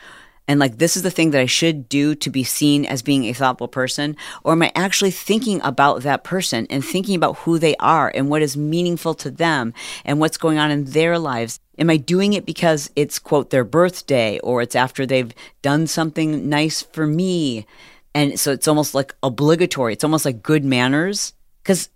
and 0.47 0.59
like 0.59 0.77
this 0.77 0.97
is 0.97 1.03
the 1.03 1.11
thing 1.11 1.31
that 1.31 1.41
I 1.41 1.45
should 1.45 1.87
do 1.87 2.15
to 2.15 2.29
be 2.29 2.43
seen 2.43 2.85
as 2.85 3.01
being 3.01 3.25
a 3.25 3.33
thoughtful 3.33 3.67
person? 3.67 4.17
Or 4.43 4.51
am 4.51 4.61
I 4.61 4.71
actually 4.75 5.11
thinking 5.11 5.61
about 5.63 6.03
that 6.03 6.23
person 6.23 6.67
and 6.69 6.83
thinking 6.83 7.15
about 7.15 7.37
who 7.39 7.57
they 7.57 7.75
are 7.77 8.11
and 8.13 8.29
what 8.29 8.41
is 8.41 8.57
meaningful 8.57 9.13
to 9.15 9.31
them 9.31 9.73
and 10.03 10.19
what's 10.19 10.37
going 10.37 10.57
on 10.57 10.69
in 10.69 10.85
their 10.85 11.17
lives? 11.17 11.59
Am 11.77 11.89
I 11.89 11.97
doing 11.97 12.33
it 12.33 12.45
because 12.45 12.91
it's, 12.95 13.19
quote, 13.19 13.49
their 13.49 13.63
birthday 13.63 14.39
or 14.39 14.61
it's 14.61 14.75
after 14.75 15.05
they've 15.05 15.33
done 15.61 15.87
something 15.87 16.49
nice 16.49 16.81
for 16.81 17.07
me? 17.07 17.65
And 18.13 18.39
so 18.39 18.51
it's 18.51 18.67
almost 18.67 18.93
like 18.93 19.15
obligatory. 19.23 19.93
It's 19.93 20.03
almost 20.03 20.25
like 20.25 20.43
good 20.43 20.65
manners. 20.65 21.33
Because, 21.63 21.89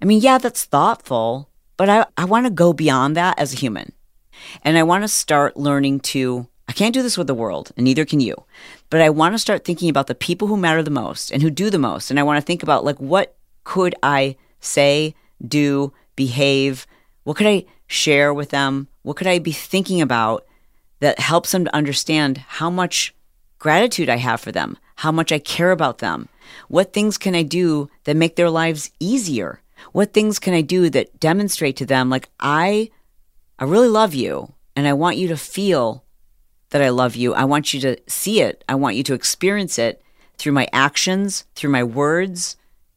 I 0.00 0.04
mean, 0.04 0.20
yeah, 0.20 0.38
that's 0.38 0.64
thoughtful, 0.64 1.50
but 1.76 1.88
I, 1.88 2.06
I 2.16 2.24
want 2.24 2.46
to 2.46 2.50
go 2.50 2.72
beyond 2.72 3.16
that 3.16 3.38
as 3.38 3.52
a 3.52 3.56
human. 3.56 3.92
And 4.62 4.78
I 4.78 4.84
want 4.84 5.02
to 5.02 5.08
start 5.08 5.56
learning 5.56 6.00
to 6.00 6.48
I 6.66 6.72
can't 6.72 6.94
do 6.94 7.02
this 7.02 7.18
with 7.18 7.26
the 7.26 7.34
world, 7.34 7.72
and 7.76 7.84
neither 7.84 8.04
can 8.04 8.20
you. 8.20 8.44
But 8.90 9.00
I 9.00 9.10
want 9.10 9.34
to 9.34 9.38
start 9.38 9.64
thinking 9.64 9.90
about 9.90 10.06
the 10.06 10.14
people 10.14 10.48
who 10.48 10.56
matter 10.56 10.82
the 10.82 10.90
most 10.90 11.30
and 11.30 11.42
who 11.42 11.50
do 11.50 11.70
the 11.70 11.78
most. 11.78 12.10
And 12.10 12.18
I 12.18 12.22
want 12.22 12.38
to 12.38 12.46
think 12.46 12.62
about 12.62 12.84
like 12.84 12.98
what 12.98 13.36
could 13.64 13.94
I 14.02 14.36
say, 14.60 15.14
do, 15.46 15.92
behave? 16.16 16.86
What 17.24 17.36
could 17.36 17.46
I 17.46 17.64
share 17.86 18.32
with 18.32 18.50
them? 18.50 18.88
What 19.02 19.16
could 19.16 19.26
I 19.26 19.38
be 19.38 19.52
thinking 19.52 20.00
about 20.00 20.46
that 21.00 21.18
helps 21.18 21.52
them 21.52 21.64
to 21.64 21.74
understand 21.74 22.38
how 22.38 22.70
much 22.70 23.14
gratitude 23.58 24.08
I 24.08 24.16
have 24.16 24.40
for 24.40 24.52
them, 24.52 24.78
how 24.96 25.12
much 25.12 25.32
I 25.32 25.38
care 25.38 25.70
about 25.70 25.98
them? 25.98 26.28
What 26.68 26.92
things 26.92 27.18
can 27.18 27.34
I 27.34 27.42
do 27.42 27.90
that 28.04 28.16
make 28.16 28.36
their 28.36 28.50
lives 28.50 28.90
easier? 29.00 29.60
What 29.92 30.12
things 30.12 30.38
can 30.38 30.54
I 30.54 30.60
do 30.60 30.88
that 30.90 31.20
demonstrate 31.20 31.76
to 31.76 31.86
them 31.86 32.10
like 32.10 32.28
I 32.40 32.90
I 33.58 33.64
really 33.64 33.88
love 33.88 34.14
you 34.14 34.52
and 34.74 34.88
I 34.88 34.92
want 34.92 35.16
you 35.16 35.28
to 35.28 35.36
feel 35.36 36.03
that 36.74 36.82
I 36.82 36.88
love 36.88 37.14
you. 37.14 37.34
I 37.34 37.44
want 37.44 37.72
you 37.72 37.78
to 37.82 37.96
see 38.08 38.40
it. 38.40 38.64
I 38.68 38.74
want 38.74 38.96
you 38.96 39.04
to 39.04 39.14
experience 39.14 39.78
it 39.78 40.02
through 40.38 40.54
my 40.54 40.66
actions, 40.72 41.44
through 41.54 41.70
my 41.70 41.84
words, 41.84 42.56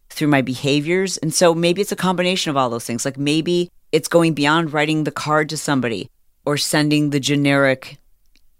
through 0.09 0.29
my 0.29 0.41
behaviors. 0.41 1.17
And 1.17 1.31
so 1.31 1.53
maybe 1.53 1.81
it's 1.81 1.91
a 1.91 1.95
combination 1.95 2.49
of 2.49 2.57
all 2.57 2.71
those 2.71 2.85
things. 2.85 3.05
Like 3.05 3.19
maybe 3.19 3.69
it's 3.91 4.07
going 4.07 4.33
beyond 4.33 4.73
writing 4.73 5.03
the 5.03 5.11
card 5.11 5.47
to 5.49 5.57
somebody 5.57 6.09
or 6.43 6.57
sending 6.57 7.11
the 7.11 7.19
generic 7.19 7.99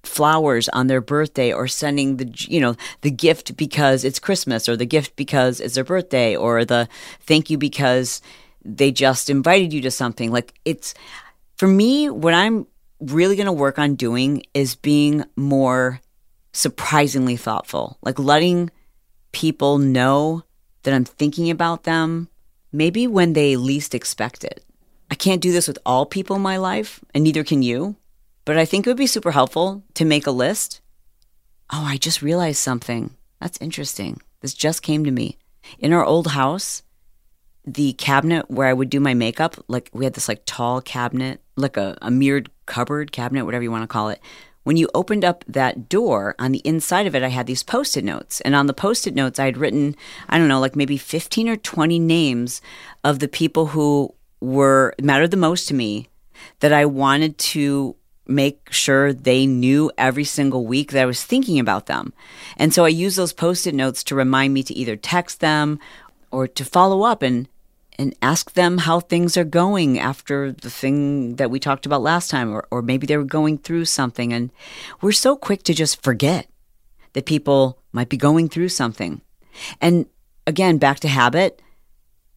flowers 0.04 0.70
on 0.70 0.86
their 0.86 1.02
birthday 1.02 1.52
or 1.52 1.68
sending 1.68 2.18
the 2.18 2.32
you 2.48 2.62
know 2.62 2.76
the 3.02 3.12
gift 3.12 3.58
because 3.58 4.06
it's 4.06 4.20
christmas 4.20 4.70
or 4.70 4.78
the 4.78 4.86
gift 4.86 5.14
because 5.18 5.60
it's 5.60 5.76
their 5.76 5.84
birthday 5.84 6.34
or 6.34 6.64
the 6.64 6.88
thank 7.20 7.50
you 7.50 7.58
because 7.58 8.22
they 8.64 8.90
just 8.90 9.30
invited 9.30 9.74
you 9.74 9.82
to 9.82 9.92
something 9.92 10.32
like 10.32 10.54
it's 10.64 10.94
for 11.58 11.68
me 11.68 12.10
what 12.10 12.34
i'm 12.34 12.66
really 13.00 13.36
going 13.36 13.46
to 13.46 13.52
work 13.52 13.80
on 13.80 13.96
doing 13.96 14.44
is 14.54 14.76
being 14.76 15.24
more 15.36 16.02
surprisingly 16.54 17.36
thoughtful, 17.36 17.98
like 18.02 18.20
letting 18.20 18.72
people 19.32 19.78
know 19.78 20.44
that 20.84 20.94
I'm 20.94 21.06
thinking 21.06 21.50
about 21.50 21.84
them, 21.84 22.30
maybe 22.72 23.08
when 23.08 23.34
they 23.34 23.56
least 23.56 23.94
expect 23.94 24.44
it. 24.44 24.64
I 25.12 25.16
can't 25.16 25.42
do 25.42 25.52
this 25.52 25.68
with 25.68 25.78
all 25.86 26.06
people 26.06 26.36
in 26.36 26.42
my 26.42 26.58
life, 26.58 27.00
and 27.14 27.24
neither 27.24 27.44
can 27.44 27.62
you, 27.62 27.96
but 28.46 28.58
I 28.58 28.66
think 28.66 28.86
it 28.86 28.90
would 28.90 28.98
be 28.98 29.08
super 29.08 29.32
helpful 29.32 29.84
to 29.94 30.06
make 30.06 30.28
a 30.28 30.32
list. 30.32 30.82
Oh, 31.72 31.84
I 31.86 31.98
just 31.98 32.22
realized 32.22 32.60
something. 32.60 33.16
That's 33.40 33.62
interesting. 33.62 34.22
This 34.42 34.54
just 34.54 34.82
came 34.82 35.04
to 35.04 35.12
me. 35.12 35.38
In 35.80 35.94
our 35.94 36.06
old 36.06 36.28
house, 36.28 36.84
the 37.66 37.94
cabinet 37.94 38.50
where 38.50 38.68
I 38.68 38.74
would 38.74 38.90
do 38.90 39.00
my 39.00 39.14
makeup, 39.14 39.58
like 39.68 39.90
we 39.94 40.06
had 40.06 40.14
this 40.14 40.30
like 40.30 40.44
tall 40.46 40.82
cabinet, 40.82 41.42
like 41.58 41.78
a, 41.78 41.98
a 42.02 42.12
mirrored 42.12 42.50
cupboard, 42.66 43.12
cabinet, 43.12 43.46
whatever 43.46 43.64
you 43.64 43.72
want 43.72 43.84
to 43.84 43.88
call 43.88 44.10
it. 44.10 44.22
When 44.64 44.78
you 44.78 44.90
opened 44.94 45.24
up 45.24 45.46
that 45.48 45.88
door, 45.88 46.36
on 46.40 46.52
the 46.52 46.62
inside 46.66 47.08
of 47.08 47.16
it, 47.16 47.24
I 47.24 47.30
had 47.30 47.48
these 47.48 47.64
post 47.64 47.96
it 47.96 48.04
notes. 48.04 48.42
And 48.42 48.54
on 48.54 48.68
the 48.68 48.74
post 48.74 49.08
it 49.08 49.16
notes, 49.16 49.40
I 49.40 49.46
had 49.46 49.58
written, 49.58 49.96
I 50.28 50.38
don't 50.38 50.50
know, 50.50 50.60
like 50.60 50.76
maybe 50.76 50.98
15 50.98 51.48
or 51.50 51.56
20 51.56 52.00
names 52.00 52.62
of 53.04 53.20
the 53.20 53.30
people 53.30 53.68
who 53.68 54.14
were 54.42 54.94
mattered 55.02 55.32
the 55.32 55.38
most 55.38 55.68
to 55.70 55.74
me 55.74 56.10
that 56.60 56.74
I 56.74 56.86
wanted 56.86 57.38
to 57.38 57.96
make 58.28 58.72
sure 58.72 59.14
they 59.14 59.46
knew 59.46 59.90
every 59.98 60.26
single 60.26 60.66
week 60.66 60.92
that 60.92 61.02
I 61.02 61.06
was 61.06 61.24
thinking 61.24 61.60
about 61.60 61.86
them. 61.86 62.14
And 62.58 62.74
so 62.74 62.84
I 62.86 62.90
used 62.90 63.18
those 63.18 63.34
post 63.34 63.68
it 63.68 63.74
notes 63.74 64.04
to 64.06 64.16
remind 64.16 64.54
me 64.54 64.64
to 64.64 64.74
either 64.74 64.96
text 64.96 65.40
them 65.40 65.80
or 66.30 66.48
to 66.48 66.66
follow 66.66 67.04
up 67.04 67.22
and 67.22 67.48
and 68.00 68.16
ask 68.22 68.54
them 68.54 68.80
how 68.80 69.00
things 69.00 69.38
are 69.38 69.44
going 69.44 70.00
after 70.00 70.52
the 70.52 70.70
thing 70.70 71.36
that 71.38 71.50
we 71.50 71.60
talked 71.60 71.86
about 71.86 72.02
last 72.02 72.30
time, 72.30 72.54
or, 72.54 72.68
or 72.70 72.82
maybe 72.82 73.08
they 73.08 73.18
were 73.18 73.24
going 73.24 73.58
through 73.58 73.86
something. 73.86 74.34
And 74.34 74.52
we're 75.02 75.12
so 75.12 75.36
quick 75.36 75.64
to 75.64 75.74
just 75.74 76.04
forget 76.04 76.48
that 77.14 77.26
people 77.26 77.80
might 77.92 78.10
be 78.10 78.18
going 78.18 78.50
through 78.50 78.70
something. 78.70 79.22
And 79.82 80.06
again, 80.46 80.78
back 80.78 81.00
to 81.00 81.08
habit 81.08 81.62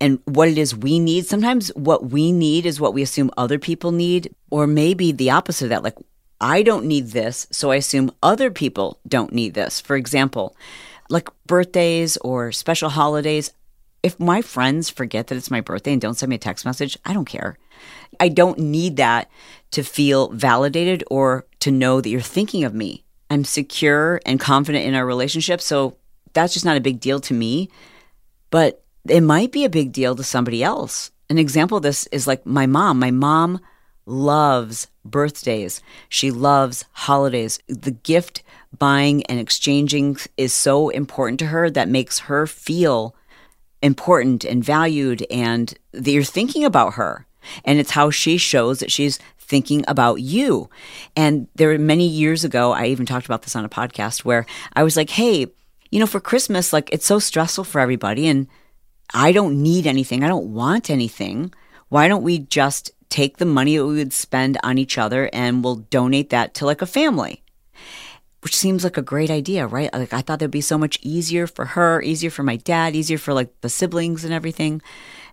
and 0.00 0.18
what 0.24 0.48
it 0.48 0.56
is 0.56 0.74
we 0.74 0.98
need. 0.98 1.26
Sometimes 1.26 1.68
what 1.74 2.10
we 2.10 2.32
need 2.32 2.64
is 2.64 2.80
what 2.80 2.94
we 2.94 3.02
assume 3.02 3.30
other 3.36 3.58
people 3.58 3.92
need, 3.92 4.34
or 4.50 4.66
maybe 4.66 5.12
the 5.12 5.30
opposite 5.30 5.66
of 5.66 5.70
that. 5.70 5.82
Like, 5.82 5.98
I 6.40 6.62
don't 6.62 6.86
need 6.86 7.08
this, 7.08 7.46
so 7.50 7.70
I 7.70 7.76
assume 7.76 8.12
other 8.22 8.50
people 8.50 8.98
don't 9.06 9.34
need 9.34 9.52
this. 9.52 9.78
For 9.78 9.96
example, 9.96 10.56
like 11.10 11.28
birthdays 11.46 12.16
or 12.18 12.50
special 12.50 12.88
holidays, 12.88 13.52
if 14.02 14.18
my 14.18 14.42
friends 14.42 14.88
forget 14.90 15.26
that 15.26 15.36
it's 15.36 15.50
my 15.50 15.60
birthday 15.60 15.92
and 15.92 16.00
don't 16.00 16.14
send 16.14 16.30
me 16.30 16.36
a 16.36 16.38
text 16.38 16.64
message, 16.64 16.96
I 17.04 17.12
don't 17.12 17.26
care. 17.26 17.58
I 18.18 18.28
don't 18.28 18.58
need 18.58 18.96
that 18.96 19.30
to 19.72 19.82
feel 19.82 20.28
validated 20.30 21.04
or 21.10 21.46
to 21.60 21.70
know 21.70 22.00
that 22.00 22.08
you're 22.08 22.20
thinking 22.20 22.64
of 22.64 22.74
me. 22.74 23.04
I'm 23.28 23.44
secure 23.44 24.20
and 24.26 24.40
confident 24.40 24.86
in 24.86 24.94
our 24.94 25.06
relationship. 25.06 25.60
So 25.60 25.96
that's 26.32 26.52
just 26.52 26.64
not 26.64 26.76
a 26.76 26.80
big 26.80 27.00
deal 27.00 27.20
to 27.20 27.34
me. 27.34 27.70
But 28.50 28.82
it 29.08 29.20
might 29.20 29.52
be 29.52 29.64
a 29.64 29.70
big 29.70 29.92
deal 29.92 30.14
to 30.16 30.24
somebody 30.24 30.62
else. 30.62 31.10
An 31.28 31.38
example 31.38 31.76
of 31.76 31.82
this 31.82 32.06
is 32.08 32.26
like 32.26 32.44
my 32.44 32.66
mom. 32.66 32.98
My 32.98 33.10
mom 33.10 33.60
loves 34.06 34.88
birthdays, 35.04 35.80
she 36.08 36.30
loves 36.30 36.84
holidays. 36.92 37.60
The 37.68 37.92
gift 37.92 38.42
buying 38.76 39.24
and 39.26 39.38
exchanging 39.38 40.16
is 40.36 40.52
so 40.52 40.88
important 40.88 41.38
to 41.40 41.46
her 41.46 41.70
that 41.70 41.88
makes 41.88 42.20
her 42.20 42.46
feel 42.46 43.14
important 43.82 44.44
and 44.44 44.64
valued 44.64 45.26
and 45.30 45.74
that 45.92 46.10
you're 46.10 46.22
thinking 46.22 46.64
about 46.64 46.94
her. 46.94 47.26
And 47.64 47.78
it's 47.78 47.92
how 47.92 48.10
she 48.10 48.36
shows 48.36 48.80
that 48.80 48.92
she's 48.92 49.18
thinking 49.38 49.84
about 49.88 50.20
you. 50.20 50.70
And 51.16 51.48
there 51.54 51.68
were 51.68 51.78
many 51.78 52.06
years 52.06 52.44
ago, 52.44 52.72
I 52.72 52.86
even 52.86 53.06
talked 53.06 53.26
about 53.26 53.42
this 53.42 53.56
on 53.56 53.64
a 53.64 53.68
podcast 53.68 54.24
where 54.24 54.46
I 54.74 54.82
was 54.82 54.96
like, 54.96 55.10
hey, 55.10 55.46
you 55.90 55.98
know, 55.98 56.06
for 56.06 56.20
Christmas, 56.20 56.72
like 56.72 56.88
it's 56.92 57.06
so 57.06 57.18
stressful 57.18 57.64
for 57.64 57.80
everybody 57.80 58.28
and 58.28 58.46
I 59.12 59.32
don't 59.32 59.60
need 59.60 59.86
anything. 59.86 60.22
I 60.22 60.28
don't 60.28 60.52
want 60.52 60.88
anything. 60.88 61.52
Why 61.88 62.06
don't 62.06 62.22
we 62.22 62.38
just 62.38 62.92
take 63.08 63.38
the 63.38 63.44
money 63.44 63.76
that 63.76 63.86
we 63.86 63.96
would 63.96 64.12
spend 64.12 64.56
on 64.62 64.78
each 64.78 64.98
other 64.98 65.28
and 65.32 65.64
we'll 65.64 65.76
donate 65.76 66.30
that 66.30 66.54
to 66.54 66.66
like 66.66 66.80
a 66.80 66.86
family? 66.86 67.42
Which 68.42 68.56
seems 68.56 68.84
like 68.84 68.96
a 68.96 69.02
great 69.02 69.30
idea, 69.30 69.66
right? 69.66 69.92
Like 69.92 70.12
I 70.12 70.22
thought 70.22 70.38
that'd 70.38 70.50
be 70.50 70.60
so 70.60 70.78
much 70.78 70.98
easier 71.02 71.46
for 71.46 71.66
her, 71.66 72.02
easier 72.02 72.30
for 72.30 72.42
my 72.42 72.56
dad, 72.56 72.96
easier 72.96 73.18
for 73.18 73.34
like 73.34 73.60
the 73.60 73.68
siblings 73.68 74.24
and 74.24 74.32
everything. 74.32 74.80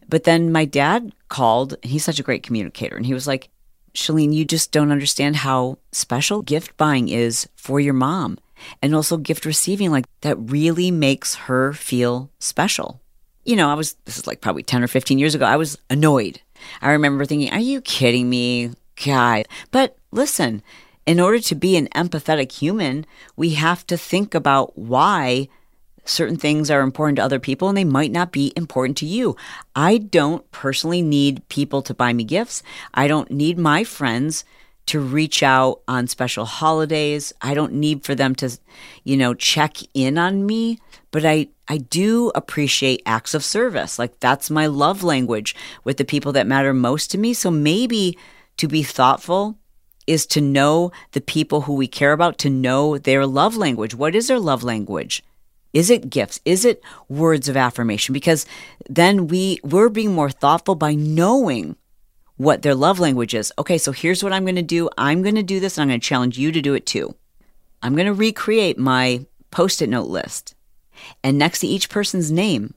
But 0.10 0.24
then 0.24 0.52
my 0.52 0.66
dad 0.66 1.14
called, 1.30 1.74
and 1.84 1.92
he's 1.92 2.04
such 2.04 2.20
a 2.20 2.24
great 2.24 2.44
communicator, 2.44 2.96
and 2.96 3.06
he 3.06 3.14
was 3.14 3.28
like, 3.28 3.50
Chalene, 3.94 4.34
you 4.34 4.46
just 4.46 4.72
don't 4.72 4.92
understand 4.92 5.38
how 5.38 5.80
special 5.92 6.42
gift 6.42 6.78
buying 6.78 7.10
is 7.10 7.50
for 7.56 7.80
your 7.80 7.94
mom. 7.94 8.38
And 8.82 8.96
also 8.96 9.18
gift 9.18 9.46
receiving, 9.46 9.92
like 9.92 10.06
that 10.22 10.38
really 10.38 10.92
makes 10.92 11.36
her 11.36 11.74
feel 11.74 12.30
special. 12.40 13.02
You 13.44 13.56
know, 13.56 13.70
I 13.70 13.74
was, 13.74 13.94
this 14.06 14.18
is 14.18 14.28
like 14.28 14.42
probably 14.42 14.64
10 14.64 14.84
or 14.84 14.88
15 14.88 15.18
years 15.18 15.36
ago, 15.36 15.46
I 15.46 15.56
was 15.56 15.78
annoyed. 15.90 16.42
I 16.82 16.92
remember 16.92 17.26
thinking, 17.26 17.52
are 17.52 17.60
you 17.60 17.82
kidding 17.82 18.30
me? 18.30 18.72
God. 19.04 19.48
But 19.72 19.98
listen, 20.12 20.64
in 21.08 21.22
order 21.22 21.40
to 21.40 21.56
be 21.56 21.78
an 21.78 21.88
empathetic 21.96 22.52
human, 22.52 23.06
we 23.38 23.52
have 23.52 23.88
to 23.88 23.98
think 23.98 24.36
about 24.36 24.78
why 24.78 25.48
certain 26.04 26.38
things 26.38 26.70
are 26.70 26.82
important 26.82 27.16
to 27.16 27.24
other 27.24 27.40
people 27.40 27.70
and 27.70 27.78
they 27.78 27.86
might 27.86 28.12
not 28.12 28.32
be 28.32 28.54
important 28.58 28.98
to 28.98 29.06
you. 29.06 29.36
I 29.76 29.98
don't 29.98 30.50
personally 30.52 31.02
need 31.02 31.48
people 31.48 31.82
to 31.84 31.94
buy 31.94 32.12
me 32.12 32.26
gifts. 32.26 32.62
I 32.94 33.08
don't 33.08 33.32
need 33.32 33.58
my 33.58 33.86
friends 33.86 34.44
to 34.88 35.00
reach 35.00 35.44
out 35.44 35.82
on 35.88 36.08
special 36.08 36.46
holidays. 36.46 37.34
I 37.42 37.54
don't 37.54 37.74
need 37.74 38.04
for 38.04 38.16
them 38.16 38.36
to, 38.36 38.58
you 39.04 39.18
know, 39.18 39.34
check 39.34 39.78
in 39.94 40.18
on 40.18 40.46
me, 40.46 40.80
but 41.12 41.26
I 41.26 41.48
I 41.70 41.78
do 41.78 42.32
appreciate 42.36 43.02
acts 43.06 43.34
of 43.34 43.44
service. 43.44 44.00
Like 44.00 44.20
that's 44.20 44.50
my 44.50 44.68
love 44.68 45.04
language 45.04 45.56
with 45.84 45.98
the 45.98 46.06
people 46.06 46.32
that 46.34 46.48
matter 46.48 46.74
most 46.74 47.12
to 47.12 47.18
me. 47.18 47.34
So 47.34 47.52
maybe 47.52 48.18
to 48.58 48.68
be 48.70 48.84
thoughtful 48.84 49.58
is 50.08 50.26
to 50.28 50.42
know 50.42 50.92
the 51.12 51.22
people 51.22 51.62
who 51.62 51.76
we 51.76 51.88
care 51.88 52.14
about, 52.14 52.38
to 52.40 52.50
know 52.50 52.98
their 52.98 53.26
love 53.26 53.56
language. 53.56 53.94
What 53.94 54.16
is 54.16 54.28
their 54.28 54.40
love 54.40 54.64
language? 54.64 55.24
Is 55.74 55.90
it 55.90 56.10
gifts? 56.10 56.40
Is 56.46 56.66
it 56.66 56.82
words 57.10 57.50
of 57.50 57.58
affirmation? 57.58 58.14
Because 58.14 58.46
then 58.90 59.28
we 59.28 59.60
we're 59.64 59.90
being 59.90 60.16
more 60.16 60.32
thoughtful 60.32 60.76
by 60.76 60.96
knowing 60.96 61.76
what 62.38 62.62
their 62.62 62.76
love 62.76 63.00
language 63.00 63.36
is. 63.36 63.52
Okay, 63.60 63.78
so 63.78 63.92
here's 63.92 64.24
what 64.24 64.34
I'm 64.34 64.46
going 64.46 64.56
to 64.56 64.62
do. 64.62 64.90
I'm 64.98 65.22
going 65.22 65.36
to 65.36 65.44
do 65.44 65.60
this 65.60 65.78
and 65.78 65.84
I'm 65.84 65.90
going 65.90 66.00
to 66.00 66.08
challenge 66.08 66.38
you 66.38 66.52
to 66.52 66.62
do 66.62 66.74
it 66.74 66.86
too. 66.86 67.14
I'm 67.84 67.96
going 67.96 68.08
to 68.08 68.14
recreate 68.14 68.78
my 68.78 69.26
post 69.52 69.82
it 69.82 69.90
note 69.90 70.08
list. 70.08 70.56
And 71.24 71.38
next 71.38 71.60
to 71.60 71.68
each 71.68 71.90
person's 71.90 72.32
name, 72.32 72.74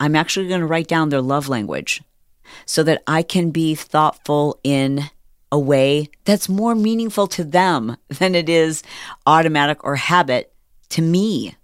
I'm 0.00 0.16
actually 0.16 0.48
going 0.48 0.60
to 0.60 0.66
write 0.66 0.88
down 0.88 1.08
their 1.08 1.22
love 1.22 1.48
language 1.48 2.02
so 2.66 2.82
that 2.82 3.02
I 3.06 3.22
can 3.22 3.50
be 3.50 3.74
thoughtful 3.74 4.58
in 4.62 5.10
a 5.54 5.58
way 5.58 6.10
that's 6.24 6.48
more 6.48 6.74
meaningful 6.74 7.28
to 7.28 7.44
them 7.44 7.96
than 8.08 8.34
it 8.34 8.48
is 8.48 8.82
automatic 9.24 9.84
or 9.84 9.94
habit 9.94 10.52
to 10.88 11.00
me. 11.00 11.54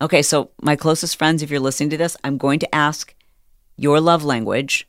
Okay, 0.00 0.22
so 0.22 0.52
my 0.62 0.76
closest 0.76 1.16
friends, 1.16 1.42
if 1.42 1.50
you're 1.50 1.58
listening 1.58 1.90
to 1.90 1.96
this, 1.96 2.16
I'm 2.22 2.38
going 2.38 2.60
to 2.60 2.72
ask 2.72 3.12
your 3.76 3.98
love 3.98 4.22
language 4.22 4.88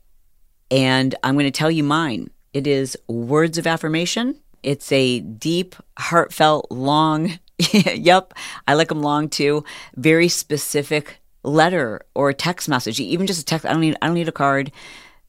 and 0.69 1.15
I'm 1.23 1.33
going 1.33 1.45
to 1.45 1.51
tell 1.51 1.71
you 1.71 1.83
mine. 1.83 2.29
It 2.53 2.67
is 2.67 2.95
words 3.07 3.57
of 3.57 3.65
affirmation. 3.65 4.39
It's 4.61 4.91
a 4.91 5.21
deep, 5.21 5.75
heartfelt, 5.97 6.67
long, 6.69 7.39
yep, 7.73 8.35
I 8.67 8.75
like 8.75 8.89
them 8.89 9.01
long 9.01 9.27
too, 9.27 9.63
very 9.95 10.27
specific 10.27 11.19
letter 11.41 12.05
or 12.13 12.31
text 12.31 12.69
message, 12.69 12.99
even 12.99 13.25
just 13.25 13.41
a 13.41 13.45
text. 13.45 13.65
I 13.65 13.71
don't 13.71 13.81
need 13.81 13.97
I 14.03 14.05
don't 14.05 14.13
need 14.13 14.27
a 14.29 14.31
card. 14.31 14.71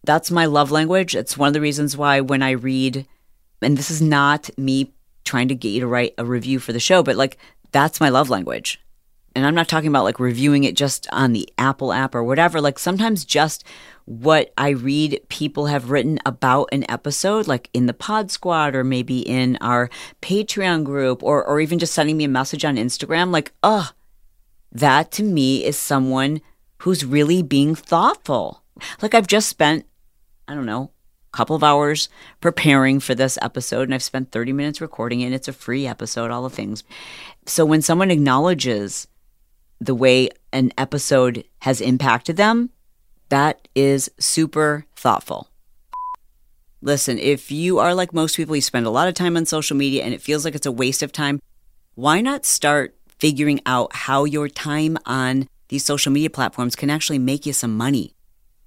That's 0.05 0.31
my 0.31 0.47
love 0.47 0.71
language. 0.71 1.15
It's 1.15 1.37
one 1.37 1.49
of 1.49 1.55
the 1.55 1.61
reasons 1.61 1.97
why 1.97 2.21
when 2.21 2.43
I 2.43 2.51
read, 2.51 3.07
and 3.63 3.77
this 3.77 3.91
is 3.91 4.03
not 4.03 4.51
me 4.59 4.93
trying 5.25 5.49
to 5.49 5.55
get 5.55 5.71
you 5.71 5.81
to 5.81 5.87
write 5.87 6.15
a 6.19 6.25
review 6.25 6.59
for 6.59 6.73
the 6.73 6.81
show, 6.81 7.03
but 7.03 7.17
like 7.17 7.39
that's 7.73 8.01
my 8.01 8.09
love 8.09 8.31
language. 8.31 8.81
And 9.35 9.45
I'm 9.45 9.55
not 9.55 9.69
talking 9.69 9.89
about 9.89 10.05
like 10.05 10.21
reviewing 10.21 10.63
it 10.65 10.77
just 10.77 11.09
on 11.11 11.33
the 11.33 11.49
Apple 11.59 11.93
app 11.93 12.15
or 12.15 12.23
whatever. 12.23 12.61
Like 12.61 12.79
sometimes 12.79 13.25
just 13.25 13.65
what 14.05 14.53
I 14.57 14.71
read 14.71 15.21
people 15.29 15.67
have 15.67 15.91
written 15.91 16.21
about 16.25 16.69
an 16.71 16.89
episode, 16.89 17.49
like 17.49 17.69
in 17.73 17.87
the 17.87 17.95
Pod 17.95 18.31
Squad 18.31 18.77
or 18.77 18.85
maybe 18.85 19.21
in 19.21 19.57
our 19.61 19.91
Patreon 20.23 20.85
group 20.85 21.23
or, 21.23 21.45
or 21.45 21.61
even 21.61 21.79
just 21.79 21.95
sending 21.95 22.17
me 22.17 22.25
a 22.25 22.29
message 22.29 22.65
on 22.65 22.77
Instagram, 22.77 23.33
like, 23.33 23.53
oh, 23.63 23.91
that 24.71 25.11
to 25.13 25.23
me 25.25 25.65
is 25.65 25.77
someone 25.77 26.41
who's 26.79 27.05
really 27.05 27.43
being 27.43 27.75
thoughtful. 27.75 28.63
Like 29.01 29.15
I've 29.15 29.27
just 29.27 29.49
spent 29.49 29.87
I 30.47 30.55
don't 30.55 30.67
know, 30.67 30.91
couple 31.35 31.57
of 31.57 31.65
hours 31.65 32.09
preparing 32.41 33.01
for 33.01 33.15
this 33.15 33.37
episode 33.43 33.83
and 33.83 33.95
I've 33.95 34.03
spent 34.03 34.31
30 34.31 34.53
minutes 34.53 34.81
recording 34.81 35.21
it 35.21 35.27
and 35.27 35.35
it's 35.35 35.49
a 35.49 35.53
free 35.53 35.87
episode, 35.87 36.31
all 36.31 36.45
the 36.45 36.51
things. 36.51 36.85
So 37.45 37.65
when 37.65 37.83
someone 37.83 38.11
acknowledges 38.11 39.09
the 39.81 39.95
way 39.95 40.29
an 40.53 40.73
episode 40.79 41.45
has 41.63 41.81
impacted 41.81 42.37
them, 42.37 42.71
that 43.31 43.67
is 43.75 44.11
super 44.19 44.87
thoughtful. 44.95 45.49
Listen, 46.81 47.19
if 47.19 47.51
you 47.51 47.79
are 47.79 47.95
like 47.95 48.15
most 48.15 48.37
people, 48.37 48.55
you 48.55 48.63
spend 48.63 48.87
a 48.87 48.91
lot 48.91 49.09
of 49.09 49.15
time 49.15 49.37
on 49.37 49.45
social 49.45 49.77
media 49.77 50.05
and 50.05 50.15
it 50.15 50.23
feels 50.23 50.45
like 50.45 50.55
it's 50.55 50.67
a 50.67 50.73
waste 50.73 51.03
of 51.03 51.11
time, 51.11 51.41
why 51.97 52.21
not 52.21 52.45
start 52.45 52.95
figuring 53.19 53.61
out 53.67 53.95
how 53.95 54.25
your 54.25 54.49
time 54.49 54.99
on 55.05 55.49
these 55.69 55.85
social 55.85 56.13
media 56.13 56.31
platforms 56.31 56.77
can 56.77 56.91
actually 56.91 57.19
make 57.19 57.45
you 57.45 57.53
some 57.53 57.77
money? 57.77 58.14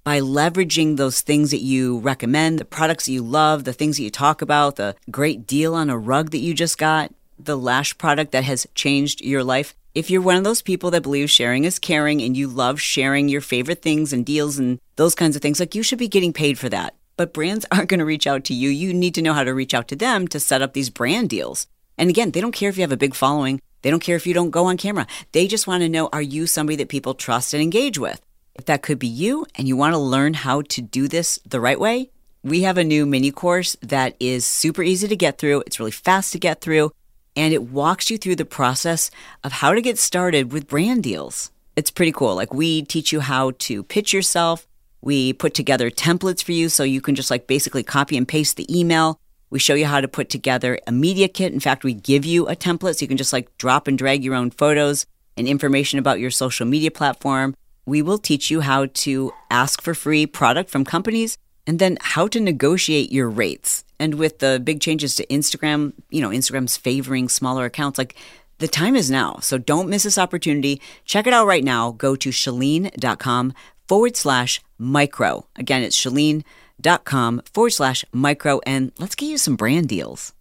By 0.08 0.20
leveraging 0.20 0.96
those 0.96 1.20
things 1.20 1.50
that 1.50 1.60
you 1.60 1.98
recommend, 1.98 2.58
the 2.58 2.64
products 2.64 3.04
that 3.04 3.12
you 3.12 3.22
love, 3.22 3.64
the 3.64 3.74
things 3.74 3.98
that 3.98 4.02
you 4.02 4.10
talk 4.10 4.40
about, 4.40 4.76
the 4.76 4.96
great 5.10 5.46
deal 5.46 5.74
on 5.74 5.90
a 5.90 5.98
rug 5.98 6.30
that 6.30 6.38
you 6.38 6.54
just 6.54 6.78
got, 6.78 7.12
the 7.38 7.58
lash 7.58 7.98
product 7.98 8.32
that 8.32 8.42
has 8.42 8.66
changed 8.74 9.20
your 9.20 9.44
life. 9.44 9.74
If 9.94 10.08
you're 10.08 10.22
one 10.22 10.36
of 10.36 10.44
those 10.44 10.62
people 10.62 10.90
that 10.92 11.02
believes 11.02 11.30
sharing 11.30 11.64
is 11.64 11.78
caring 11.78 12.22
and 12.22 12.34
you 12.34 12.48
love 12.48 12.80
sharing 12.80 13.28
your 13.28 13.42
favorite 13.42 13.82
things 13.82 14.14
and 14.14 14.24
deals 14.24 14.58
and 14.58 14.80
those 14.96 15.14
kinds 15.14 15.36
of 15.36 15.42
things, 15.42 15.60
like 15.60 15.74
you 15.74 15.82
should 15.82 15.98
be 15.98 16.08
getting 16.08 16.32
paid 16.32 16.58
for 16.58 16.70
that. 16.70 16.94
But 17.18 17.34
brands 17.34 17.66
aren't 17.70 17.90
going 17.90 18.00
to 18.00 18.06
reach 18.06 18.26
out 18.26 18.44
to 18.44 18.54
you. 18.54 18.70
You 18.70 18.94
need 18.94 19.14
to 19.16 19.20
know 19.20 19.34
how 19.34 19.44
to 19.44 19.52
reach 19.52 19.74
out 19.74 19.88
to 19.88 19.96
them 19.96 20.26
to 20.28 20.40
set 20.40 20.62
up 20.62 20.72
these 20.72 20.88
brand 20.88 21.28
deals. 21.28 21.66
And 21.98 22.08
again, 22.08 22.30
they 22.30 22.40
don't 22.40 22.52
care 22.52 22.70
if 22.70 22.78
you 22.78 22.82
have 22.82 22.92
a 22.92 22.96
big 22.96 23.14
following. 23.14 23.60
They 23.82 23.90
don't 23.90 24.00
care 24.00 24.16
if 24.16 24.26
you 24.26 24.32
don't 24.32 24.52
go 24.52 24.64
on 24.64 24.78
camera. 24.78 25.06
They 25.32 25.46
just 25.46 25.66
want 25.66 25.82
to 25.82 25.88
know 25.90 26.08
are 26.14 26.22
you 26.22 26.46
somebody 26.46 26.76
that 26.76 26.88
people 26.88 27.12
trust 27.12 27.52
and 27.52 27.62
engage 27.62 27.98
with? 27.98 28.22
If 28.58 28.64
that 28.64 28.82
could 28.82 28.98
be 28.98 29.06
you 29.06 29.46
and 29.54 29.68
you 29.68 29.76
want 29.76 29.94
to 29.94 29.98
learn 29.98 30.34
how 30.34 30.62
to 30.62 30.82
do 30.82 31.06
this 31.06 31.38
the 31.46 31.60
right 31.60 31.78
way, 31.78 32.10
we 32.42 32.62
have 32.62 32.76
a 32.76 32.82
new 32.82 33.06
mini 33.06 33.30
course 33.30 33.76
that 33.82 34.16
is 34.18 34.44
super 34.44 34.82
easy 34.82 35.06
to 35.06 35.16
get 35.16 35.38
through. 35.38 35.60
It's 35.60 35.78
really 35.78 35.92
fast 35.92 36.32
to 36.32 36.40
get 36.40 36.60
through, 36.60 36.90
and 37.36 37.54
it 37.54 37.62
walks 37.62 38.10
you 38.10 38.18
through 38.18 38.34
the 38.34 38.44
process 38.44 39.12
of 39.44 39.52
how 39.52 39.74
to 39.74 39.80
get 39.80 39.96
started 39.96 40.52
with 40.52 40.66
brand 40.66 41.04
deals. 41.04 41.52
It's 41.76 41.92
pretty 41.92 42.10
cool. 42.10 42.34
Like, 42.34 42.52
we 42.52 42.82
teach 42.82 43.12
you 43.12 43.20
how 43.20 43.52
to 43.58 43.84
pitch 43.84 44.12
yourself. 44.12 44.66
We 45.02 45.32
put 45.32 45.54
together 45.54 45.88
templates 45.88 46.42
for 46.42 46.50
you 46.50 46.68
so 46.68 46.82
you 46.82 47.00
can 47.00 47.14
just 47.14 47.30
like 47.30 47.46
basically 47.46 47.84
copy 47.84 48.16
and 48.16 48.26
paste 48.26 48.56
the 48.56 48.66
email. 48.76 49.20
We 49.50 49.60
show 49.60 49.74
you 49.74 49.86
how 49.86 50.00
to 50.00 50.08
put 50.08 50.30
together 50.30 50.80
a 50.84 50.90
media 50.90 51.28
kit. 51.28 51.52
In 51.52 51.60
fact, 51.60 51.84
we 51.84 51.94
give 51.94 52.24
you 52.24 52.48
a 52.48 52.56
template 52.56 52.96
so 52.96 53.02
you 53.04 53.08
can 53.08 53.16
just 53.16 53.32
like 53.32 53.56
drop 53.56 53.86
and 53.86 53.96
drag 53.96 54.24
your 54.24 54.34
own 54.34 54.50
photos 54.50 55.06
and 55.36 55.46
information 55.46 56.00
about 56.00 56.18
your 56.18 56.32
social 56.32 56.66
media 56.66 56.90
platform 56.90 57.54
we 57.88 58.02
will 58.02 58.18
teach 58.18 58.50
you 58.50 58.60
how 58.60 58.86
to 58.86 59.32
ask 59.50 59.80
for 59.80 59.94
free 59.94 60.26
product 60.26 60.68
from 60.68 60.84
companies 60.84 61.38
and 61.66 61.78
then 61.78 61.96
how 62.00 62.28
to 62.28 62.38
negotiate 62.38 63.10
your 63.10 63.28
rates. 63.28 63.84
And 63.98 64.14
with 64.14 64.38
the 64.38 64.60
big 64.62 64.80
changes 64.80 65.16
to 65.16 65.26
Instagram, 65.26 65.94
you 66.10 66.20
know, 66.20 66.28
Instagram's 66.28 66.76
favoring 66.76 67.28
smaller 67.28 67.64
accounts, 67.64 67.98
like 67.98 68.14
the 68.58 68.68
time 68.68 68.94
is 68.94 69.10
now. 69.10 69.38
So 69.40 69.56
don't 69.56 69.88
miss 69.88 70.02
this 70.02 70.18
opportunity. 70.18 70.80
Check 71.04 71.26
it 71.26 71.32
out 71.32 71.46
right 71.46 71.64
now. 71.64 71.92
Go 71.92 72.14
to 72.16 72.28
chalene.com 72.28 73.54
forward 73.88 74.16
slash 74.16 74.60
micro. 74.76 75.46
Again, 75.56 75.82
it's 75.82 75.96
chalene.com 75.96 77.42
forward 77.52 77.70
slash 77.70 78.04
micro. 78.12 78.60
And 78.66 78.92
let's 78.98 79.14
get 79.14 79.26
you 79.26 79.38
some 79.38 79.56
brand 79.56 79.88
deals. 79.88 80.34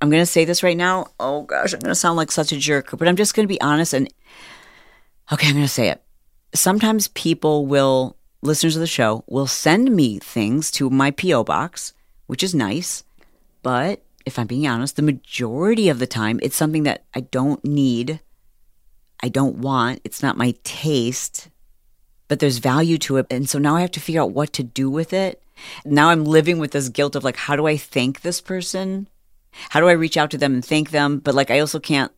I'm 0.00 0.08
going 0.08 0.22
to 0.22 0.26
say 0.26 0.44
this 0.44 0.62
right 0.62 0.76
now. 0.76 1.08
Oh 1.18 1.42
gosh, 1.42 1.74
I'm 1.74 1.80
going 1.80 1.90
to 1.90 1.94
sound 1.94 2.16
like 2.16 2.30
such 2.30 2.52
a 2.52 2.56
jerk, 2.56 2.96
but 2.96 3.06
I'm 3.06 3.16
just 3.16 3.34
going 3.34 3.46
to 3.46 3.52
be 3.52 3.60
honest 3.60 3.92
and 3.92 4.08
Okay, 5.32 5.46
I'm 5.46 5.54
going 5.54 5.64
to 5.64 5.68
say 5.68 5.88
it. 5.88 6.02
Sometimes 6.54 7.08
people 7.08 7.66
will, 7.66 8.16
listeners 8.42 8.74
of 8.74 8.80
the 8.80 8.86
show, 8.86 9.22
will 9.28 9.46
send 9.46 9.94
me 9.94 10.18
things 10.18 10.72
to 10.72 10.90
my 10.90 11.12
P.O. 11.12 11.44
box, 11.44 11.92
which 12.26 12.42
is 12.42 12.54
nice. 12.54 13.04
But 13.62 14.02
if 14.26 14.38
I'm 14.38 14.48
being 14.48 14.66
honest, 14.66 14.96
the 14.96 15.02
majority 15.02 15.88
of 15.88 16.00
the 16.00 16.06
time, 16.06 16.40
it's 16.42 16.56
something 16.56 16.82
that 16.82 17.04
I 17.14 17.20
don't 17.20 17.64
need, 17.64 18.20
I 19.22 19.28
don't 19.28 19.58
want, 19.58 20.00
it's 20.02 20.22
not 20.22 20.36
my 20.36 20.54
taste, 20.64 21.48
but 22.26 22.40
there's 22.40 22.58
value 22.58 22.98
to 22.98 23.18
it. 23.18 23.26
And 23.30 23.48
so 23.48 23.58
now 23.58 23.76
I 23.76 23.82
have 23.82 23.92
to 23.92 24.00
figure 24.00 24.22
out 24.22 24.32
what 24.32 24.52
to 24.54 24.64
do 24.64 24.90
with 24.90 25.12
it. 25.12 25.42
Now 25.84 26.08
I'm 26.08 26.24
living 26.24 26.58
with 26.58 26.72
this 26.72 26.88
guilt 26.88 27.14
of 27.14 27.22
like, 27.22 27.36
how 27.36 27.54
do 27.54 27.66
I 27.66 27.76
thank 27.76 28.22
this 28.22 28.40
person? 28.40 29.08
How 29.70 29.80
do 29.80 29.88
I 29.88 29.92
reach 29.92 30.16
out 30.16 30.30
to 30.32 30.38
them 30.38 30.54
and 30.54 30.64
thank 30.64 30.90
them? 30.90 31.18
But 31.18 31.34
like, 31.34 31.50
I 31.50 31.60
also 31.60 31.78
can't 31.78 32.12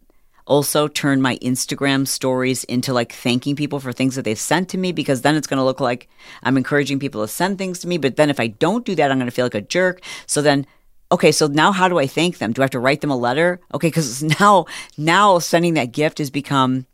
also 0.47 0.89
turn 0.89 1.23
my 1.23 1.37
Instagram 1.37 2.07
stories 2.07 2.65
into 2.65 2.93
like 2.93 3.13
thanking 3.13 3.57
people 3.57 3.81
for 3.81 3.93
things 3.93 4.17
that 4.17 4.23
they've 4.23 4.39
sent 4.39 4.69
to 4.71 4.79
me 4.79 4.93
because 4.93 5.23
then 5.23 5.37
it's 5.37 5.47
going 5.47 5.59
to 5.59 5.65
look 5.65 5.81
like 5.81 6.09
I'm 6.43 6.57
encouraging 6.57 6.99
people 6.99 7.23
to 7.23 7.29
send 7.29 7.59
things 7.59 7.79
to 7.81 7.89
me. 7.89 7.99
But 7.99 8.17
then 8.17 8.31
if 8.31 8.41
I 8.41 8.49
don't 8.49 8.85
do 8.85 8.95
that, 8.95 9.11
I'm 9.11 9.19
going 9.19 9.27
to 9.27 9.35
feel 9.35 9.47
like 9.47 9.55
a 9.55 9.61
jerk. 9.61 10.03
So 10.27 10.43
then, 10.43 10.67
okay, 11.11 11.33
so 11.33 11.47
now 11.47 11.73
how 11.73 11.89
do 11.89 11.99
I 11.99 12.07
thank 12.07 12.39
them? 12.39 12.53
Do 12.53 12.63
I 12.63 12.65
have 12.65 12.71
to 12.71 12.81
write 12.81 13.01
them 13.01 13.11
a 13.11 13.17
letter? 13.17 13.61
Okay, 13.75 13.89
because 13.89 14.23
now, 14.41 14.67
now 14.97 15.39
sending 15.39 15.75
that 15.75 15.93
gift 15.93 16.19
has 16.19 16.31
become 16.31 16.87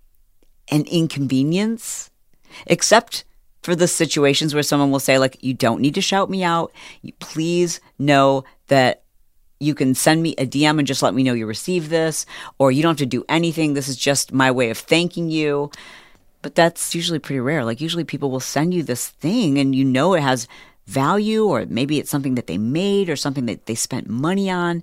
an 0.70 0.84
inconvenience, 0.86 2.10
except 2.66 3.24
for 3.62 3.74
the 3.74 3.88
situations 3.88 4.54
where 4.54 4.62
someone 4.62 4.90
will 4.90 5.00
say 5.00 5.18
like, 5.18 5.42
you 5.42 5.54
don't 5.54 5.80
need 5.80 5.94
to 5.94 6.00
shout 6.00 6.30
me 6.30 6.44
out. 6.44 6.72
You 7.02 7.12
please 7.14 7.80
know 7.98 8.44
that 8.68 9.02
you 9.60 9.74
can 9.74 9.94
send 9.94 10.22
me 10.22 10.34
a 10.38 10.46
DM 10.46 10.78
and 10.78 10.86
just 10.86 11.02
let 11.02 11.14
me 11.14 11.22
know 11.22 11.34
you 11.34 11.46
received 11.46 11.90
this, 11.90 12.26
or 12.58 12.70
you 12.70 12.82
don't 12.82 12.90
have 12.90 12.98
to 12.98 13.06
do 13.06 13.24
anything. 13.28 13.74
This 13.74 13.88
is 13.88 13.96
just 13.96 14.32
my 14.32 14.50
way 14.50 14.70
of 14.70 14.78
thanking 14.78 15.30
you. 15.30 15.70
But 16.42 16.54
that's 16.54 16.94
usually 16.94 17.18
pretty 17.18 17.40
rare. 17.40 17.64
Like, 17.64 17.80
usually 17.80 18.04
people 18.04 18.30
will 18.30 18.40
send 18.40 18.72
you 18.72 18.82
this 18.82 19.08
thing 19.08 19.58
and 19.58 19.74
you 19.74 19.84
know 19.84 20.14
it 20.14 20.22
has 20.22 20.46
value, 20.86 21.44
or 21.44 21.66
maybe 21.66 21.98
it's 21.98 22.10
something 22.10 22.36
that 22.36 22.46
they 22.46 22.56
made 22.56 23.10
or 23.10 23.16
something 23.16 23.46
that 23.46 23.66
they 23.66 23.74
spent 23.74 24.08
money 24.08 24.48
on. 24.50 24.82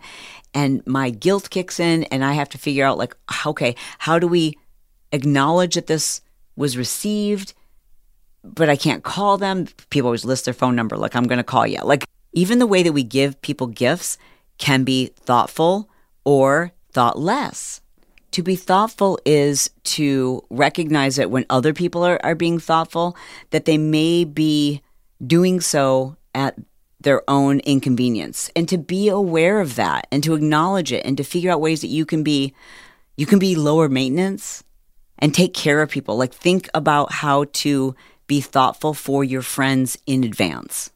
And 0.54 0.86
my 0.86 1.10
guilt 1.10 1.50
kicks 1.50 1.80
in, 1.80 2.04
and 2.06 2.24
I 2.24 2.34
have 2.34 2.50
to 2.50 2.58
figure 2.58 2.86
out, 2.86 2.98
like, 2.98 3.16
okay, 3.46 3.76
how 4.00 4.20
do 4.20 4.28
we 4.28 4.58
acknowledge 5.12 5.76
that 5.76 5.88
this 5.88 6.22
was 6.56 6.78
received? 6.78 7.54
But 8.44 8.70
I 8.70 8.76
can't 8.76 9.04
call 9.04 9.38
them. 9.38 9.68
People 9.90 10.10
always 10.10 10.26
list 10.26 10.46
their 10.46 10.54
phone 10.54 10.76
number, 10.76 10.96
like, 10.96 11.16
I'm 11.16 11.28
going 11.28 11.38
to 11.38 11.44
call 11.44 11.66
you. 11.66 11.80
Like, 11.84 12.06
even 12.34 12.60
the 12.60 12.68
way 12.68 12.84
that 12.84 12.94
we 12.94 13.04
give 13.04 13.42
people 13.42 13.68
gifts 13.68 14.18
can 14.58 14.84
be 14.84 15.08
thoughtful 15.18 15.90
or 16.24 16.72
thoughtless. 16.92 17.82
To 18.32 18.44
be 18.44 18.56
thoughtful 18.56 19.20
is 19.26 19.70
to 19.96 20.44
recognize 20.50 21.16
that 21.16 21.32
when 21.32 21.46
other 21.50 21.74
people 21.74 22.04
are, 22.04 22.20
are 22.24 22.36
being 22.36 22.60
thoughtful, 22.60 23.16
that 23.52 23.66
they 23.66 23.78
may 23.78 24.26
be 24.26 24.82
doing 25.26 25.62
so 25.62 26.18
at 26.34 26.56
their 27.00 27.22
own 27.30 27.60
inconvenience. 27.60 28.50
And 28.56 28.68
to 28.68 28.78
be 28.78 29.08
aware 29.08 29.62
of 29.62 29.76
that 29.76 30.08
and 30.12 30.24
to 30.24 30.34
acknowledge 30.34 30.92
it 30.92 31.06
and 31.06 31.16
to 31.18 31.24
figure 31.24 31.52
out 31.52 31.62
ways 31.62 31.82
that 31.82 31.88
you 31.88 32.06
can 32.06 32.24
be 32.24 32.54
you 33.16 33.26
can 33.26 33.40
be 33.40 33.56
lower 33.56 33.88
maintenance 33.88 34.64
and 35.20 35.34
take 35.34 35.54
care 35.54 35.82
of 35.82 35.90
people. 35.90 36.18
Like 36.18 36.34
think 36.34 36.70
about 36.74 37.14
how 37.14 37.46
to 37.54 37.96
be 38.28 38.42
thoughtful 38.42 38.94
for 38.94 39.24
your 39.24 39.42
friends 39.42 39.98
in 40.06 40.24
advance. 40.24 40.92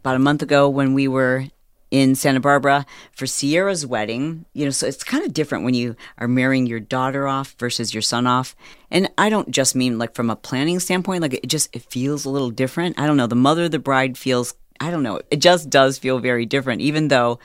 About 0.00 0.16
a 0.16 0.20
month 0.20 0.42
ago 0.42 0.68
when 0.68 0.94
we 0.94 1.06
were 1.06 1.46
in 1.90 2.14
Santa 2.14 2.40
Barbara 2.40 2.84
for 3.12 3.26
Sierra's 3.26 3.86
wedding. 3.86 4.44
You 4.52 4.64
know, 4.64 4.70
so 4.70 4.86
it's 4.86 5.04
kind 5.04 5.24
of 5.24 5.32
different 5.32 5.64
when 5.64 5.74
you 5.74 5.96
are 6.18 6.28
marrying 6.28 6.66
your 6.66 6.80
daughter 6.80 7.26
off 7.28 7.54
versus 7.58 7.94
your 7.94 8.02
son 8.02 8.26
off. 8.26 8.56
And 8.90 9.10
I 9.18 9.28
don't 9.28 9.50
just 9.50 9.74
mean 9.74 9.98
like 9.98 10.14
from 10.14 10.30
a 10.30 10.36
planning 10.36 10.80
standpoint, 10.80 11.22
like 11.22 11.34
it 11.34 11.48
just 11.48 11.74
it 11.74 11.82
feels 11.90 12.24
a 12.24 12.30
little 12.30 12.50
different. 12.50 12.98
I 12.98 13.06
don't 13.06 13.16
know. 13.16 13.26
The 13.26 13.34
mother 13.34 13.64
of 13.64 13.70
the 13.70 13.78
bride 13.78 14.18
feels 14.18 14.54
I 14.80 14.90
don't 14.90 15.02
know. 15.02 15.20
It 15.30 15.38
just 15.38 15.70
does 15.70 15.98
feel 15.98 16.18
very 16.18 16.46
different 16.46 16.80
even 16.80 17.08
though 17.08 17.38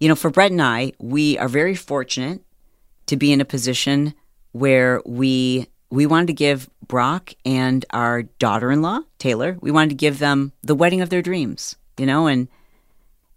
you 0.00 0.08
know, 0.08 0.14
for 0.14 0.30
Bret 0.30 0.50
and 0.50 0.62
I, 0.62 0.92
we 0.98 1.36
are 1.38 1.48
very 1.48 1.74
fortunate 1.74 2.42
to 3.06 3.16
be 3.16 3.32
in 3.32 3.40
a 3.40 3.44
position 3.44 4.14
where 4.52 5.02
we 5.04 5.66
we 5.90 6.06
wanted 6.06 6.26
to 6.26 6.32
give 6.34 6.68
Brock 6.86 7.32
and 7.44 7.84
our 7.90 8.22
daughter-in-law, 8.22 9.00
Taylor, 9.18 9.56
we 9.60 9.70
wanted 9.70 9.90
to 9.90 9.94
give 9.94 10.18
them 10.18 10.52
the 10.62 10.74
wedding 10.74 11.00
of 11.00 11.08
their 11.08 11.22
dreams, 11.22 11.76
you 11.98 12.04
know, 12.04 12.26
and 12.26 12.48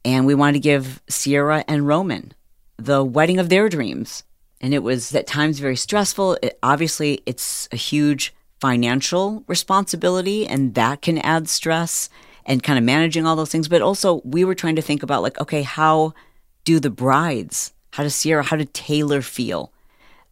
and 0.03 0.25
we 0.25 0.35
wanted 0.35 0.53
to 0.53 0.59
give 0.59 1.01
Sierra 1.09 1.63
and 1.67 1.87
Roman 1.87 2.33
the 2.77 3.03
wedding 3.03 3.39
of 3.39 3.49
their 3.49 3.69
dreams. 3.69 4.23
And 4.59 4.73
it 4.73 4.83
was 4.83 5.13
at 5.15 5.27
times 5.27 5.59
very 5.59 5.75
stressful. 5.75 6.37
It, 6.41 6.57
obviously, 6.61 7.21
it's 7.25 7.67
a 7.71 7.75
huge 7.75 8.33
financial 8.59 9.43
responsibility, 9.47 10.47
and 10.47 10.75
that 10.75 11.01
can 11.01 11.17
add 11.19 11.49
stress 11.49 12.09
and 12.45 12.61
kind 12.61 12.77
of 12.77 12.85
managing 12.85 13.25
all 13.25 13.35
those 13.35 13.51
things. 13.51 13.67
But 13.67 13.81
also, 13.81 14.21
we 14.23 14.45
were 14.45 14.55
trying 14.55 14.75
to 14.75 14.81
think 14.81 15.01
about, 15.01 15.23
like, 15.23 15.39
okay, 15.39 15.63
how 15.63 16.13
do 16.63 16.79
the 16.79 16.91
brides, 16.91 17.73
how 17.91 18.03
does 18.03 18.15
Sierra, 18.15 18.43
how 18.43 18.55
did 18.55 18.73
Taylor 18.73 19.21
feel 19.21 19.73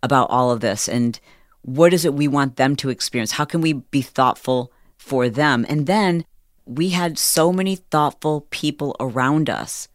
about 0.04 0.30
all 0.30 0.52
of 0.52 0.60
this? 0.60 0.88
And 0.88 1.20
what 1.64 1.92
is 1.94 2.06
it 2.06 2.14
we 2.14 2.28
want 2.28 2.56
them 2.56 2.76
to 2.78 2.90
experience? 2.90 3.32
How 3.32 3.46
can 3.46 3.62
we 3.62 3.74
be 3.74 4.02
thoughtful 4.02 4.72
for 4.98 5.28
them? 5.28 5.66
And 5.68 5.88
then 5.88 6.24
we 6.70 6.90
had 6.90 7.18
so 7.18 7.52
many 7.52 7.76
thoughtful 7.76 8.46
people 8.52 8.96
around 9.00 9.50
us 9.50 9.88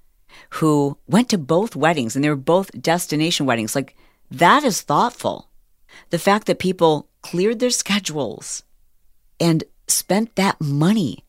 who 0.51 0.99
went 1.07 1.29
to 1.29 1.39
both 1.39 1.77
weddings 1.77 2.17
and 2.17 2.25
they 2.25 2.29
were 2.29 2.37
both 2.37 2.83
destination 2.83 3.47
weddings. 3.47 3.77
Like 3.77 3.97
that 4.31 4.65
is 4.65 4.81
thoughtful. 4.81 5.49
The 6.11 6.19
fact 6.19 6.49
that 6.49 6.59
people 6.59 7.09
cleared 7.23 7.61
their 7.61 7.71
schedules 7.71 8.65
and 9.39 9.63
spent 9.87 10.35
that 10.35 10.61
money 10.61 11.25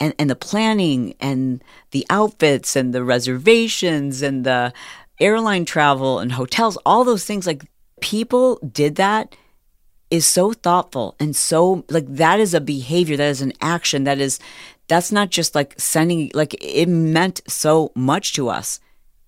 and, 0.00 0.14
and 0.18 0.30
the 0.30 0.36
planning 0.36 1.14
and 1.20 1.62
the 1.90 2.06
outfits 2.08 2.74
and 2.74 2.94
the 2.94 3.04
reservations 3.04 4.22
and 4.22 4.44
the 4.44 4.72
airline 5.20 5.66
travel 5.66 6.18
and 6.18 6.32
hotels, 6.32 6.78
all 6.86 7.04
those 7.04 7.26
things, 7.26 7.46
like 7.46 7.66
people 8.00 8.58
did 8.72 8.96
that 8.96 9.36
is 10.12 10.26
so 10.26 10.52
thoughtful 10.52 11.16
and 11.18 11.34
so 11.34 11.84
like 11.88 12.06
that 12.06 12.38
is 12.38 12.52
a 12.52 12.60
behavior 12.60 13.16
that 13.16 13.30
is 13.30 13.40
an 13.40 13.52
action 13.62 14.04
that 14.04 14.18
is 14.20 14.38
that's 14.86 15.10
not 15.10 15.30
just 15.30 15.54
like 15.54 15.74
sending 15.80 16.30
like 16.34 16.54
it 16.60 16.86
meant 16.86 17.40
so 17.48 17.90
much 17.94 18.34
to 18.34 18.48
us. 18.48 18.78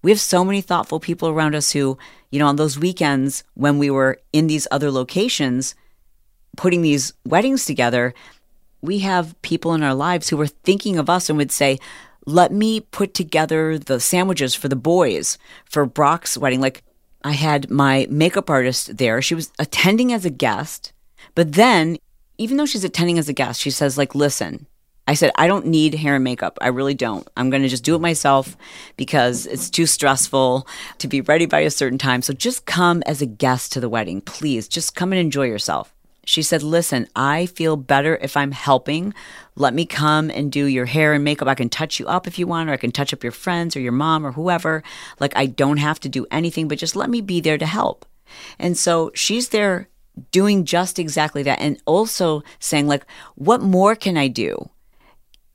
We 0.03 0.11
have 0.11 0.21
so 0.21 0.45
many 0.45 0.61
thoughtful 0.61 1.01
people 1.01 1.31
around 1.31 1.55
us 1.55 1.73
who 1.73 1.97
you 2.31 2.39
know 2.39 2.47
on 2.47 2.57
those 2.57 2.79
weekends 2.79 3.45
when 3.55 3.79
we 3.79 3.89
were 3.89 4.21
in 4.33 4.47
these 4.47 4.69
other 4.71 4.91
locations 4.91 5.75
putting 6.57 6.83
these 6.83 7.15
weddings 7.25 7.65
together 7.65 8.15
we 8.83 8.99
have 8.99 9.41
people 9.41 9.73
in 9.73 9.83
our 9.83 9.95
lives 9.95 10.29
who 10.29 10.37
were 10.37 10.47
thinking 10.47 10.99
of 10.99 11.09
us 11.09 11.31
and 11.31 11.39
would 11.39 11.51
say 11.51 11.79
let 12.27 12.53
me 12.53 12.81
put 12.81 13.15
together 13.15 13.79
the 13.79 14.01
sandwiches 14.01 14.55
for 14.55 14.69
the 14.69 14.77
boys 14.77 15.39
for 15.65 15.87
Brock's 15.87 16.39
wedding. 16.39 16.61
Like 16.61 16.83
I 17.25 17.33
had 17.33 17.71
my 17.71 18.07
makeup 18.11 18.51
artist 18.51 18.99
there. 18.99 19.23
She 19.23 19.35
was 19.35 19.51
attending 19.59 20.13
as 20.13 20.27
a 20.27 20.31
guest, 20.31 20.93
but 21.35 21.55
then 21.55 21.97
even 22.37 22.59
though 22.59 22.67
she's 22.67 22.85
attending 22.85 23.19
as 23.19 23.31
a 23.31 23.33
guest, 23.33 23.61
she 23.61 23.71
says 23.71 23.97
like, 23.97 24.15
"Listen, 24.15 24.67
I 25.09 25.15
said 25.15 25.33
I 25.37 25.47
don't 25.47 25.67
need 25.67 25.95
hair 25.95 26.17
and 26.17 26.25
makeup. 26.25 26.59
I 26.61 26.69
really 26.69 26.93
don't. 26.93 27.27
I'm 27.37 27.49
going 27.49 27.63
to 27.63 27.69
just 27.69 27.85
do 27.85 27.95
it 27.95 28.01
myself 28.01 28.59
because 28.99 29.47
it's 29.47 29.71
too 29.71 29.87
stressful 29.87 30.69
to 30.99 31.09
be 31.09 31.23
ready 31.23 31.47
by 31.47 31.61
a 31.61 31.71
certain 31.71 31.99
time. 31.99 32.21
So 32.21 32.35
just 32.35 32.67
come 32.67 33.03
as 33.07 33.23
a 33.23 33.27
guest 33.27 33.73
to 33.73 33.81
the 33.81 33.89
wedding, 33.89 34.21
please. 34.21 34.69
Just 34.69 34.95
come 34.95 35.11
and 35.13 35.21
enjoy 35.21 35.47
yourself." 35.47 35.94
She 36.25 36.43
said, 36.43 36.63
Listen, 36.63 37.09
I 37.15 37.47
feel 37.47 37.77
better 37.77 38.17
if 38.17 38.37
I'm 38.37 38.53
helping. 38.53 39.15
Let 39.57 39.75
me 39.75 39.87
come 39.87 40.31
and 40.31 40.51
do 40.51 40.67
your 40.67 40.87
hair 40.87 41.13
and 41.13 41.25
makeup. 41.25 41.49
I 41.49 41.55
can 41.55 41.69
touch 41.69 42.01
you 42.01 42.07
up 42.07 42.27
if 42.27 42.39
you 42.39 42.47
want, 42.47 42.69
or 42.69 42.73
I 42.73 42.79
can 42.79 42.93
touch 42.93 43.13
up 43.13 43.23
your 43.23 43.33
friends 43.33 43.77
or 43.77 43.81
your 43.81 43.93
mom 43.93 44.27
or 44.27 44.33
whoever. 44.33 44.83
Like, 45.21 45.37
I 45.37 45.47
don't 45.47 45.77
have 45.77 46.01
to 46.01 46.09
do 46.09 46.27
anything, 46.31 46.69
but 46.69 46.79
just 46.79 46.97
let 46.97 47.11
me 47.11 47.21
be 47.21 47.41
there 47.41 47.59
to 47.59 47.67
help. 47.67 48.07
And 48.59 48.77
so 48.77 49.11
she's 49.15 49.51
there 49.51 49.89
doing 50.31 50.65
just 50.65 50.99
exactly 50.99 51.43
that. 51.43 51.61
And 51.61 51.81
also 51.87 52.43
saying, 52.59 52.87
like, 52.87 53.05
what 53.35 53.61
more 53.61 53.95
can 53.95 54.17
I 54.17 54.29
do? 54.29 54.71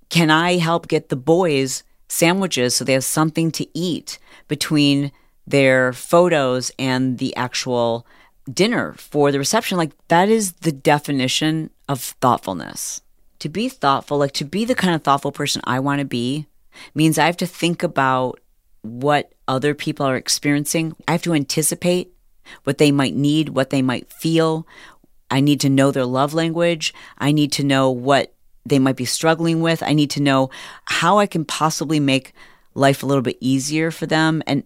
Can 0.10 0.30
I 0.30 0.58
help 0.58 0.88
get 0.88 1.10
the 1.10 1.16
boys 1.16 1.84
sandwiches 2.08 2.76
so 2.76 2.84
they 2.84 2.94
have 2.94 3.04
something 3.04 3.52
to 3.52 3.68
eat 3.78 4.18
between 4.48 5.12
their 5.46 5.94
photos 5.94 6.72
and 6.78 7.18
the 7.18 7.36
actual 7.36 8.06
dinner 8.52 8.94
for 8.98 9.32
the 9.32 9.40
reception. 9.40 9.78
Like 9.78 9.92
that 10.08 10.30
is 10.30 10.54
the 10.54 10.72
definition 10.72 11.70
of 11.88 12.02
thoughtfulness. 12.02 13.02
To 13.40 13.50
be 13.50 13.70
thoughtful, 13.70 14.18
like 14.18 14.34
to 14.34 14.46
be 14.46 14.66
the 14.66 14.76
kind 14.76 14.94
of 14.94 15.04
thoughtful 15.04 15.32
person 15.32 15.62
I 15.64 15.80
want 15.80 16.00
to 16.00 16.06
be, 16.06 16.46
means 16.94 17.18
I 17.18 17.26
have 17.26 17.38
to 17.38 17.48
think 17.48 17.84
about 17.84 18.40
what 18.82 19.34
other 19.48 19.74
people 19.74 20.06
are 20.06 20.16
experiencing. 20.16 20.96
I 21.08 21.14
have 21.14 21.22
to 21.24 21.34
anticipate 21.34 22.14
what 22.64 22.78
they 22.78 22.92
might 22.92 23.16
need, 23.16 23.50
what 23.50 23.70
they 23.70 23.82
might 23.82 24.12
feel. 24.12 24.68
I 25.32 25.42
need 25.42 25.62
to 25.62 25.70
know 25.70 25.92
their 25.92 26.06
love 26.06 26.34
language. 26.34 26.94
I 27.18 27.32
need 27.32 27.52
to 27.54 27.64
know 27.64 27.90
what 27.92 28.34
they 28.66 28.80
might 28.80 28.96
be 28.96 29.06
struggling 29.06 29.62
with. 29.62 29.84
I 29.84 29.94
need 29.94 30.12
to 30.12 30.22
know 30.22 30.50
how 30.86 31.20
I 31.20 31.28
can 31.28 31.46
possibly 31.46 32.00
make 32.00 32.34
life 32.74 33.04
a 33.04 33.06
little 33.06 33.22
bit 33.22 33.38
easier 33.40 33.92
for 33.92 34.06
them. 34.06 34.44
And 34.48 34.64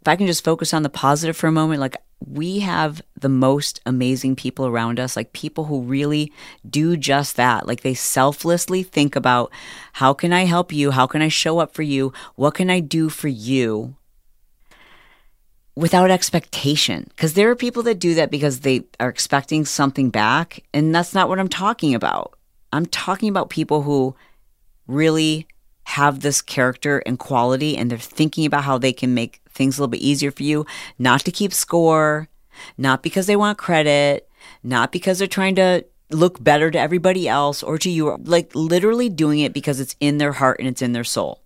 if 0.00 0.08
I 0.08 0.16
can 0.16 0.26
just 0.26 0.44
focus 0.44 0.74
on 0.74 0.82
the 0.82 0.88
positive 0.90 1.36
for 1.36 1.46
a 1.46 1.52
moment, 1.52 1.80
like 1.80 1.96
we 2.26 2.60
have 2.60 3.02
the 3.18 3.28
most 3.28 3.80
amazing 3.86 4.36
people 4.36 4.66
around 4.66 5.00
us, 5.00 5.16
like 5.16 5.32
people 5.32 5.64
who 5.64 5.82
really 5.82 6.32
do 6.68 6.96
just 6.96 7.36
that. 7.36 7.66
Like 7.66 7.82
they 7.82 7.94
selflessly 7.94 8.82
think 8.82 9.16
about 9.16 9.50
how 9.94 10.12
can 10.12 10.32
I 10.32 10.44
help 10.44 10.72
you? 10.72 10.90
How 10.90 11.06
can 11.06 11.22
I 11.22 11.28
show 11.28 11.58
up 11.58 11.74
for 11.74 11.82
you? 11.82 12.12
What 12.34 12.54
can 12.54 12.70
I 12.70 12.80
do 12.80 13.08
for 13.08 13.28
you? 13.28 13.96
Without 15.74 16.10
expectation. 16.10 17.06
Because 17.08 17.34
there 17.34 17.50
are 17.50 17.56
people 17.56 17.82
that 17.84 17.98
do 17.98 18.14
that 18.14 18.30
because 18.30 18.60
they 18.60 18.84
are 19.00 19.08
expecting 19.08 19.64
something 19.64 20.10
back. 20.10 20.62
And 20.74 20.94
that's 20.94 21.14
not 21.14 21.28
what 21.28 21.38
I'm 21.38 21.48
talking 21.48 21.94
about. 21.94 22.38
I'm 22.72 22.86
talking 22.86 23.28
about 23.28 23.50
people 23.50 23.82
who 23.82 24.14
really 24.86 25.46
have 25.84 26.20
this 26.20 26.40
character 26.40 27.02
and 27.06 27.18
quality 27.18 27.76
and 27.76 27.90
they're 27.90 27.98
thinking 27.98 28.46
about 28.46 28.64
how 28.64 28.78
they 28.78 28.92
can 28.92 29.14
make 29.14 29.40
things 29.50 29.76
a 29.76 29.82
little 29.82 29.90
bit 29.90 30.00
easier 30.00 30.30
for 30.30 30.42
you, 30.42 30.64
not 30.98 31.20
to 31.22 31.30
keep 31.30 31.52
score, 31.52 32.28
not 32.78 33.02
because 33.02 33.26
they 33.26 33.36
want 33.36 33.58
credit, 33.58 34.28
not 34.62 34.92
because 34.92 35.18
they're 35.18 35.28
trying 35.28 35.54
to 35.56 35.84
look 36.10 36.42
better 36.42 36.70
to 36.70 36.78
everybody 36.78 37.28
else 37.28 37.62
or 37.62 37.78
to 37.78 37.90
you, 37.90 38.16
like 38.24 38.54
literally 38.54 39.08
doing 39.08 39.40
it 39.40 39.52
because 39.52 39.80
it's 39.80 39.96
in 40.00 40.18
their 40.18 40.32
heart 40.32 40.58
and 40.58 40.68
it's 40.68 40.82
in 40.82 40.92
their 40.92 41.04
soul. 41.04 41.42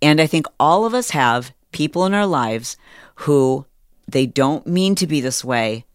And 0.00 0.20
I 0.20 0.26
think 0.26 0.46
all 0.60 0.84
of 0.84 0.94
us 0.94 1.10
have 1.10 1.52
people 1.72 2.04
in 2.06 2.14
our 2.14 2.26
lives 2.26 2.76
who 3.16 3.66
they 4.06 4.26
don't 4.26 4.66
mean 4.66 4.94
to 4.96 5.06
be 5.06 5.20
this 5.20 5.44
way, 5.44 5.86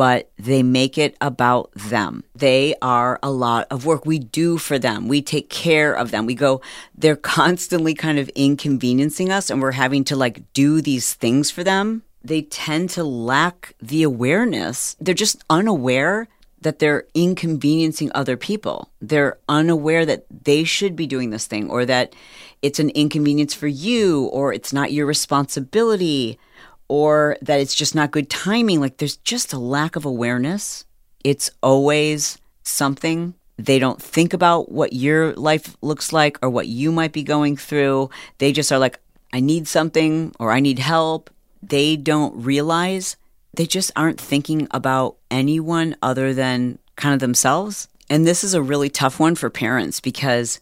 but 0.00 0.30
they 0.38 0.62
make 0.62 0.96
it 0.96 1.14
about 1.20 1.70
them. 1.74 2.24
They 2.34 2.74
are 2.80 3.18
a 3.22 3.30
lot 3.30 3.66
of 3.70 3.84
work. 3.84 4.06
We 4.06 4.18
do 4.18 4.56
for 4.56 4.78
them. 4.78 5.08
We 5.08 5.20
take 5.20 5.50
care 5.50 5.92
of 5.92 6.10
them. 6.10 6.24
We 6.24 6.34
go, 6.34 6.62
they're 6.96 7.16
constantly 7.40 7.92
kind 7.92 8.18
of 8.18 8.30
inconveniencing 8.30 9.30
us 9.30 9.50
and 9.50 9.60
we're 9.60 9.72
having 9.72 10.04
to 10.04 10.16
like 10.16 10.54
do 10.54 10.80
these 10.80 11.12
things 11.12 11.50
for 11.50 11.62
them. 11.62 12.02
They 12.24 12.40
tend 12.40 12.88
to 12.96 13.04
lack 13.04 13.74
the 13.78 14.02
awareness. 14.02 14.96
They're 15.02 15.12
just 15.12 15.44
unaware 15.50 16.28
that 16.62 16.78
they're 16.78 17.04
inconveniencing 17.12 18.10
other 18.14 18.38
people. 18.38 18.88
They're 19.02 19.36
unaware 19.50 20.06
that 20.06 20.24
they 20.30 20.64
should 20.64 20.96
be 20.96 21.06
doing 21.06 21.28
this 21.28 21.46
thing 21.46 21.68
or 21.68 21.84
that 21.84 22.14
it's 22.62 22.80
an 22.80 22.88
inconvenience 22.88 23.52
for 23.52 23.68
you 23.68 24.28
or 24.32 24.54
it's 24.54 24.72
not 24.72 24.94
your 24.94 25.04
responsibility 25.04 26.38
or 26.90 27.36
that 27.40 27.60
it's 27.60 27.76
just 27.76 27.94
not 27.94 28.10
good 28.10 28.28
timing. 28.28 28.80
Like 28.80 28.96
there's 28.96 29.16
just 29.18 29.52
a 29.52 29.58
lack 29.58 29.94
of 29.94 30.04
awareness. 30.04 30.84
It's 31.22 31.48
always 31.62 32.36
something. 32.64 33.34
They 33.56 33.78
don't 33.78 34.02
think 34.02 34.32
about 34.32 34.72
what 34.72 34.92
your 34.92 35.32
life 35.34 35.76
looks 35.82 36.12
like 36.12 36.36
or 36.42 36.50
what 36.50 36.66
you 36.66 36.90
might 36.90 37.12
be 37.12 37.22
going 37.22 37.56
through. 37.56 38.10
They 38.38 38.50
just 38.50 38.72
are 38.72 38.78
like, 38.80 38.98
I 39.32 39.38
need 39.38 39.68
something 39.68 40.34
or 40.40 40.50
I 40.50 40.58
need 40.58 40.80
help. 40.80 41.30
They 41.62 41.94
don't 41.94 42.34
realize 42.42 43.16
they 43.54 43.66
just 43.66 43.92
aren't 43.94 44.20
thinking 44.20 44.66
about 44.72 45.14
anyone 45.30 45.94
other 46.02 46.34
than 46.34 46.80
kind 46.96 47.14
of 47.14 47.20
themselves. 47.20 47.86
And 48.08 48.26
this 48.26 48.42
is 48.42 48.52
a 48.52 48.62
really 48.62 48.90
tough 48.90 49.20
one 49.20 49.36
for 49.36 49.48
parents 49.48 50.00
because 50.00 50.58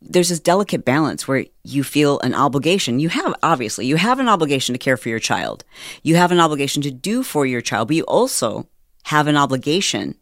there's 0.00 0.28
this 0.28 0.40
delicate 0.40 0.84
balance 0.84 1.26
where 1.26 1.46
you 1.64 1.82
feel 1.82 2.20
an 2.20 2.34
obligation. 2.34 3.00
You 3.00 3.08
have, 3.08 3.34
obviously, 3.42 3.86
you 3.86 3.96
have 3.96 4.20
an 4.20 4.28
obligation 4.28 4.72
to 4.72 4.78
care 4.78 4.96
for 4.96 5.08
your 5.08 5.18
child. 5.18 5.64
You 6.02 6.16
have 6.16 6.30
an 6.30 6.40
obligation 6.40 6.82
to 6.82 6.90
do 6.90 7.22
for 7.22 7.44
your 7.46 7.60
child, 7.60 7.88
but 7.88 7.96
you 7.96 8.04
also 8.04 8.68
have 9.04 9.26
an 9.26 9.36
obligation 9.36 10.16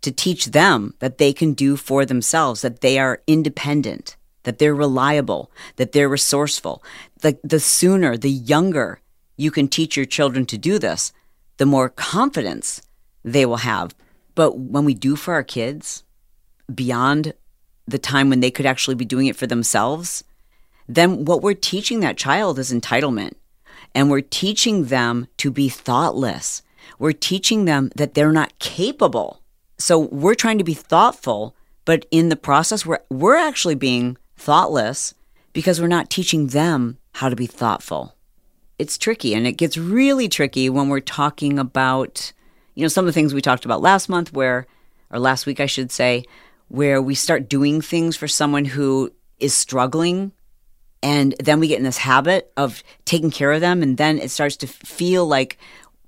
to 0.00 0.12
teach 0.12 0.46
them 0.46 0.94
that 1.00 1.18
they 1.18 1.32
can 1.32 1.52
do 1.52 1.76
for 1.76 2.04
themselves, 2.04 2.62
that 2.62 2.80
they 2.80 2.98
are 2.98 3.22
independent, 3.26 4.16
that 4.44 4.58
they're 4.58 4.74
reliable, 4.74 5.50
that 5.76 5.92
they're 5.92 6.08
resourceful. 6.08 6.82
The, 7.20 7.38
the 7.42 7.60
sooner, 7.60 8.16
the 8.16 8.30
younger 8.30 9.00
you 9.36 9.50
can 9.50 9.68
teach 9.68 9.96
your 9.96 10.06
children 10.06 10.46
to 10.46 10.58
do 10.58 10.78
this, 10.78 11.12
the 11.58 11.66
more 11.66 11.88
confidence 11.88 12.80
they 13.24 13.44
will 13.44 13.58
have. 13.58 13.94
But 14.34 14.58
when 14.58 14.84
we 14.84 14.94
do 14.94 15.16
for 15.16 15.34
our 15.34 15.42
kids, 15.42 16.04
beyond 16.72 17.34
the 17.86 17.98
time 17.98 18.28
when 18.30 18.40
they 18.40 18.50
could 18.50 18.66
actually 18.66 18.94
be 18.94 19.04
doing 19.04 19.26
it 19.26 19.36
for 19.36 19.46
themselves, 19.46 20.24
then 20.88 21.24
what 21.24 21.42
we're 21.42 21.54
teaching 21.54 22.00
that 22.00 22.16
child 22.16 22.58
is 22.58 22.72
entitlement. 22.72 23.32
And 23.94 24.10
we're 24.10 24.20
teaching 24.20 24.86
them 24.86 25.26
to 25.38 25.50
be 25.50 25.68
thoughtless. 25.68 26.62
We're 26.98 27.12
teaching 27.12 27.64
them 27.64 27.90
that 27.96 28.14
they're 28.14 28.32
not 28.32 28.58
capable. 28.58 29.40
So 29.78 29.98
we're 29.98 30.34
trying 30.34 30.58
to 30.58 30.64
be 30.64 30.74
thoughtful, 30.74 31.54
but 31.84 32.06
in 32.10 32.28
the 32.28 32.36
process, 32.36 32.84
we're, 32.84 33.00
we're 33.10 33.36
actually 33.36 33.74
being 33.74 34.16
thoughtless 34.36 35.14
because 35.52 35.80
we're 35.80 35.86
not 35.86 36.10
teaching 36.10 36.48
them 36.48 36.98
how 37.14 37.28
to 37.28 37.36
be 37.36 37.46
thoughtful. 37.46 38.14
It's 38.78 38.98
tricky, 38.98 39.34
and 39.34 39.46
it 39.46 39.52
gets 39.52 39.78
really 39.78 40.28
tricky 40.28 40.68
when 40.68 40.90
we're 40.90 41.00
talking 41.00 41.58
about, 41.58 42.32
you 42.74 42.82
know, 42.82 42.88
some 42.88 43.04
of 43.04 43.06
the 43.06 43.12
things 43.14 43.32
we 43.32 43.40
talked 43.40 43.64
about 43.64 43.80
last 43.80 44.10
month, 44.10 44.34
where, 44.34 44.66
or 45.10 45.18
last 45.18 45.46
week, 45.46 45.60
I 45.60 45.66
should 45.66 45.90
say, 45.90 46.24
where 46.68 47.00
we 47.00 47.14
start 47.14 47.48
doing 47.48 47.80
things 47.80 48.16
for 48.16 48.28
someone 48.28 48.64
who 48.64 49.12
is 49.38 49.54
struggling 49.54 50.32
and 51.02 51.34
then 51.38 51.60
we 51.60 51.68
get 51.68 51.78
in 51.78 51.84
this 51.84 51.98
habit 51.98 52.52
of 52.56 52.82
taking 53.04 53.30
care 53.30 53.52
of 53.52 53.60
them 53.60 53.82
and 53.82 53.96
then 53.96 54.18
it 54.18 54.30
starts 54.30 54.56
to 54.56 54.66
feel 54.66 55.26
like 55.26 55.58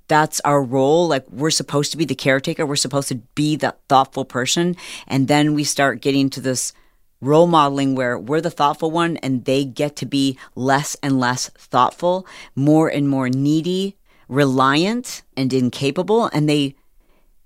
that's 0.07 0.41
our 0.41 0.61
role 0.61 1.07
like 1.07 1.25
we're 1.29 1.51
supposed 1.51 1.91
to 1.91 1.97
be 1.97 2.05
the 2.05 2.15
caretaker 2.15 2.65
we're 2.65 2.75
supposed 2.75 3.07
to 3.07 3.15
be 3.35 3.55
that 3.55 3.79
thoughtful 3.87 4.25
person 4.25 4.75
and 5.07 5.27
then 5.27 5.53
we 5.53 5.63
start 5.63 6.01
getting 6.01 6.29
to 6.29 6.41
this 6.41 6.73
role 7.21 7.47
modeling 7.47 7.95
where 7.95 8.17
we're 8.17 8.41
the 8.41 8.49
thoughtful 8.49 8.91
one 8.91 9.17
and 9.17 9.45
they 9.45 9.63
get 9.63 9.95
to 9.95 10.05
be 10.05 10.37
less 10.55 10.95
and 11.03 11.19
less 11.19 11.49
thoughtful 11.49 12.25
more 12.55 12.89
and 12.89 13.07
more 13.07 13.29
needy 13.29 13.95
reliant 14.27 15.21
and 15.37 15.53
incapable 15.53 16.25
and 16.33 16.49
they 16.49 16.75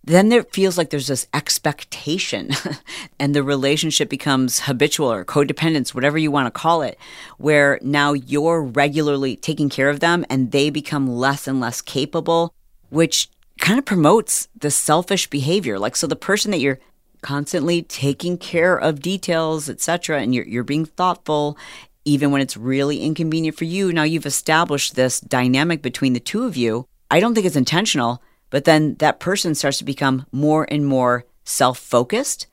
then 0.05 0.29
there 0.29 0.43
feels 0.43 0.77
like 0.77 0.89
there's 0.89 1.07
this 1.07 1.27
expectation 1.33 2.49
and 3.19 3.33
the 3.33 3.43
relationship 3.43 4.09
becomes 4.09 4.61
habitual 4.61 5.11
or 5.11 5.23
codependence 5.23 5.93
whatever 5.93 6.17
you 6.17 6.31
want 6.31 6.45
to 6.45 6.51
call 6.51 6.81
it 6.81 6.97
where 7.37 7.79
now 7.81 8.13
you're 8.13 8.61
regularly 8.61 9.35
taking 9.35 9.69
care 9.69 9.89
of 9.89 9.99
them 9.99 10.25
and 10.29 10.51
they 10.51 10.69
become 10.69 11.07
less 11.07 11.47
and 11.47 11.59
less 11.59 11.81
capable 11.81 12.53
which 12.89 13.29
kind 13.59 13.79
of 13.79 13.85
promotes 13.85 14.49
the 14.59 14.69
selfish 14.69 15.29
behavior. 15.29 15.79
Like 15.79 15.95
so 15.95 16.07
the 16.07 16.15
person 16.15 16.51
that 16.51 16.59
you're 16.59 16.79
constantly 17.21 17.81
taking 17.81 18.37
care 18.37 18.75
of 18.77 19.01
details 19.01 19.69
etc 19.69 20.21
and 20.21 20.35
you're, 20.35 20.45
you're 20.45 20.63
being 20.63 20.83
thoughtful 20.85 21.57
even 22.03 22.31
when 22.31 22.41
it's 22.41 22.57
really 22.57 22.99
inconvenient 23.01 23.55
for 23.57 23.63
you 23.63 23.93
now 23.93 24.03
you've 24.03 24.25
established 24.25 24.95
this 24.95 25.21
dynamic 25.21 25.81
between 25.81 26.11
the 26.11 26.19
two 26.19 26.43
of 26.43 26.57
you 26.57 26.85
i 27.09 27.21
don't 27.21 27.33
think 27.33 27.45
it's 27.45 27.55
intentional 27.55 28.21
but 28.53 28.65
then 28.65 28.93
that 28.99 29.19
person 29.19 29.55
starts 29.55 29.79
to 29.79 29.83
become 29.83 30.27
more 30.31 30.67
and 30.69 30.85
more 30.85 31.25
self 31.43 31.79
focused 31.79 32.45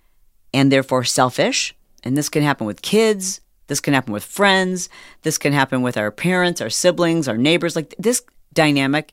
and 0.55 0.73
therefore 0.73 1.05
selfish. 1.05 1.77
And 2.03 2.17
this 2.17 2.31
can 2.31 2.43
happen 2.43 2.67
with 2.67 2.81
kids. 2.81 3.43
This 3.67 3.81
can 3.81 3.93
happen 3.93 4.15
with 4.15 4.25
friends. 4.25 4.89
This 5.25 5.37
can 5.37 5.53
happen 5.53 5.83
with 5.83 5.99
our 5.99 6.11
parents, 6.11 6.63
our 6.63 6.71
siblings, 6.71 7.29
our 7.29 7.37
neighbors. 7.37 7.77
Like 7.77 7.95
this 7.99 8.23
dynamic 8.55 9.13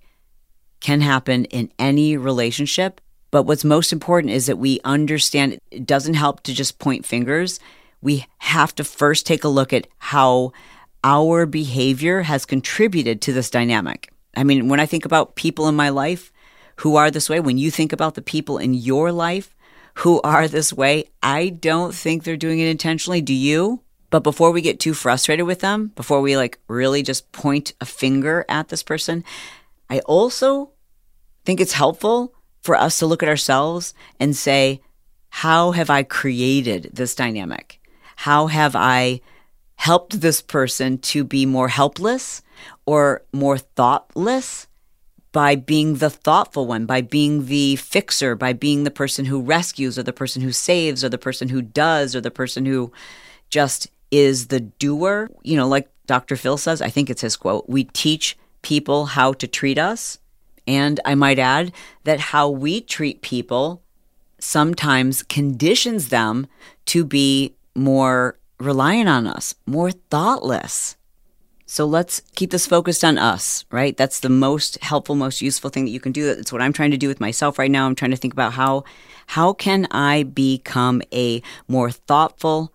can 0.79 1.01
happen 1.01 1.43
in 1.45 1.73
any 1.77 2.15
relationship. 2.15 3.01
But 3.31 3.43
what's 3.43 3.65
most 3.65 3.91
important 3.91 4.31
is 4.31 4.45
that 4.45 4.57
we 4.57 4.79
understand 4.85 5.59
it 5.71 5.85
doesn't 5.85 6.13
help 6.13 6.41
to 6.43 6.53
just 6.53 6.79
point 6.79 7.05
fingers. 7.05 7.59
We 8.01 8.27
have 8.37 8.73
to 8.75 8.85
first 8.85 9.27
take 9.27 9.43
a 9.43 9.49
look 9.49 9.73
at 9.73 9.87
how 9.97 10.53
our 11.03 11.45
behavior 11.45 12.21
has 12.21 12.45
contributed 12.45 13.19
to 13.23 13.33
this 13.33 13.49
dynamic. 13.49 14.09
I 14.37 14.45
mean, 14.45 14.69
when 14.69 14.79
I 14.79 14.85
think 14.85 15.03
about 15.03 15.35
people 15.35 15.67
in 15.67 15.75
my 15.75 15.89
life, 15.89 16.31
who 16.77 16.95
are 16.95 17.11
this 17.11 17.29
way, 17.29 17.39
when 17.39 17.57
you 17.57 17.71
think 17.71 17.93
about 17.93 18.15
the 18.15 18.21
people 18.21 18.57
in 18.57 18.73
your 18.73 19.11
life 19.11 19.55
who 19.95 20.21
are 20.21 20.47
this 20.47 20.71
way, 20.71 21.05
I 21.23 21.49
don't 21.49 21.93
think 21.93 22.23
they're 22.23 22.37
doing 22.37 22.59
it 22.59 22.67
intentionally. 22.67 23.21
Do 23.21 23.33
you? 23.33 23.81
But 24.09 24.23
before 24.23 24.51
we 24.51 24.61
get 24.61 24.79
too 24.79 24.93
frustrated 24.93 25.45
with 25.45 25.59
them, 25.59 25.91
before 25.95 26.21
we 26.21 26.37
like 26.37 26.59
really 26.67 27.03
just 27.03 27.31
point 27.31 27.73
a 27.81 27.85
finger 27.85 28.45
at 28.47 28.69
this 28.69 28.83
person, 28.83 29.23
I 29.89 29.99
also 29.99 30.71
think 31.45 31.59
it's 31.59 31.73
helpful 31.73 32.33
for 32.61 32.75
us 32.75 32.99
to 32.99 33.05
look 33.05 33.23
at 33.23 33.29
ourselves 33.29 33.93
and 34.19 34.35
say, 34.35 34.81
how 35.29 35.71
have 35.71 35.89
I 35.89 36.03
created 36.03 36.91
this 36.93 37.15
dynamic? 37.15 37.81
How 38.17 38.47
have 38.47 38.75
I 38.75 39.21
helped 39.75 40.21
this 40.21 40.41
person 40.41 40.97
to 40.99 41.23
be 41.23 41.45
more 41.45 41.67
helpless 41.67 42.41
or 42.85 43.23
more 43.33 43.57
thoughtless 43.57 44.66
by 45.31 45.55
being 45.55 45.95
the 45.95 46.09
thoughtful 46.09 46.67
one, 46.67 46.85
by 46.85 47.01
being 47.01 47.45
the 47.45 47.75
fixer, 47.75 48.35
by 48.35 48.53
being 48.53 48.83
the 48.83 48.91
person 48.91 49.25
who 49.25 49.41
rescues 49.41 49.97
or 49.97 50.03
the 50.03 50.13
person 50.13 50.41
who 50.41 50.51
saves 50.51 51.03
or 51.03 51.09
the 51.09 51.17
person 51.17 51.49
who 51.49 51.61
does 51.61 52.15
or 52.15 52.21
the 52.21 52.31
person 52.31 52.65
who 52.65 52.91
just 53.49 53.87
is 54.11 54.47
the 54.47 54.59
doer. 54.59 55.29
You 55.43 55.57
know, 55.57 55.67
like 55.67 55.89
Dr. 56.05 56.35
Phil 56.35 56.57
says, 56.57 56.81
I 56.81 56.89
think 56.89 57.09
it's 57.09 57.21
his 57.21 57.35
quote 57.35 57.67
we 57.67 57.83
teach 57.85 58.37
people 58.61 59.07
how 59.07 59.33
to 59.33 59.47
treat 59.47 59.77
us. 59.77 60.17
And 60.65 60.99
I 61.05 61.15
might 61.15 61.39
add 61.39 61.71
that 62.03 62.19
how 62.19 62.49
we 62.49 62.81
treat 62.81 63.21
people 63.21 63.81
sometimes 64.39 65.23
conditions 65.23 66.09
them 66.09 66.47
to 66.87 67.05
be 67.05 67.55
more 67.75 68.37
reliant 68.59 69.07
on 69.07 69.27
us, 69.27 69.55
more 69.65 69.91
thoughtless. 69.91 70.96
So 71.69 71.85
let's 71.85 72.21
keep 72.35 72.51
this 72.51 72.65
focused 72.65 73.03
on 73.03 73.17
us, 73.17 73.65
right? 73.71 73.95
That's 73.95 74.21
the 74.21 74.29
most 74.29 74.81
helpful, 74.81 75.15
most 75.15 75.41
useful 75.41 75.69
thing 75.69 75.83
that 75.83 75.91
you 75.91 75.99
can 75.99 76.13
do. 76.13 76.33
That's 76.33 76.53
what 76.53 76.61
I'm 76.61 76.71
trying 76.71 76.91
to 76.91 76.97
do 76.97 77.09
with 77.09 77.19
myself 77.19 77.59
right 77.59 77.69
now. 77.69 77.85
I'm 77.85 77.93
trying 77.93 78.11
to 78.11 78.17
think 78.17 78.33
about 78.33 78.53
how 78.53 78.85
how 79.27 79.51
can 79.51 79.85
I 79.91 80.23
become 80.23 81.01
a 81.13 81.41
more 81.67 81.91
thoughtful 81.91 82.71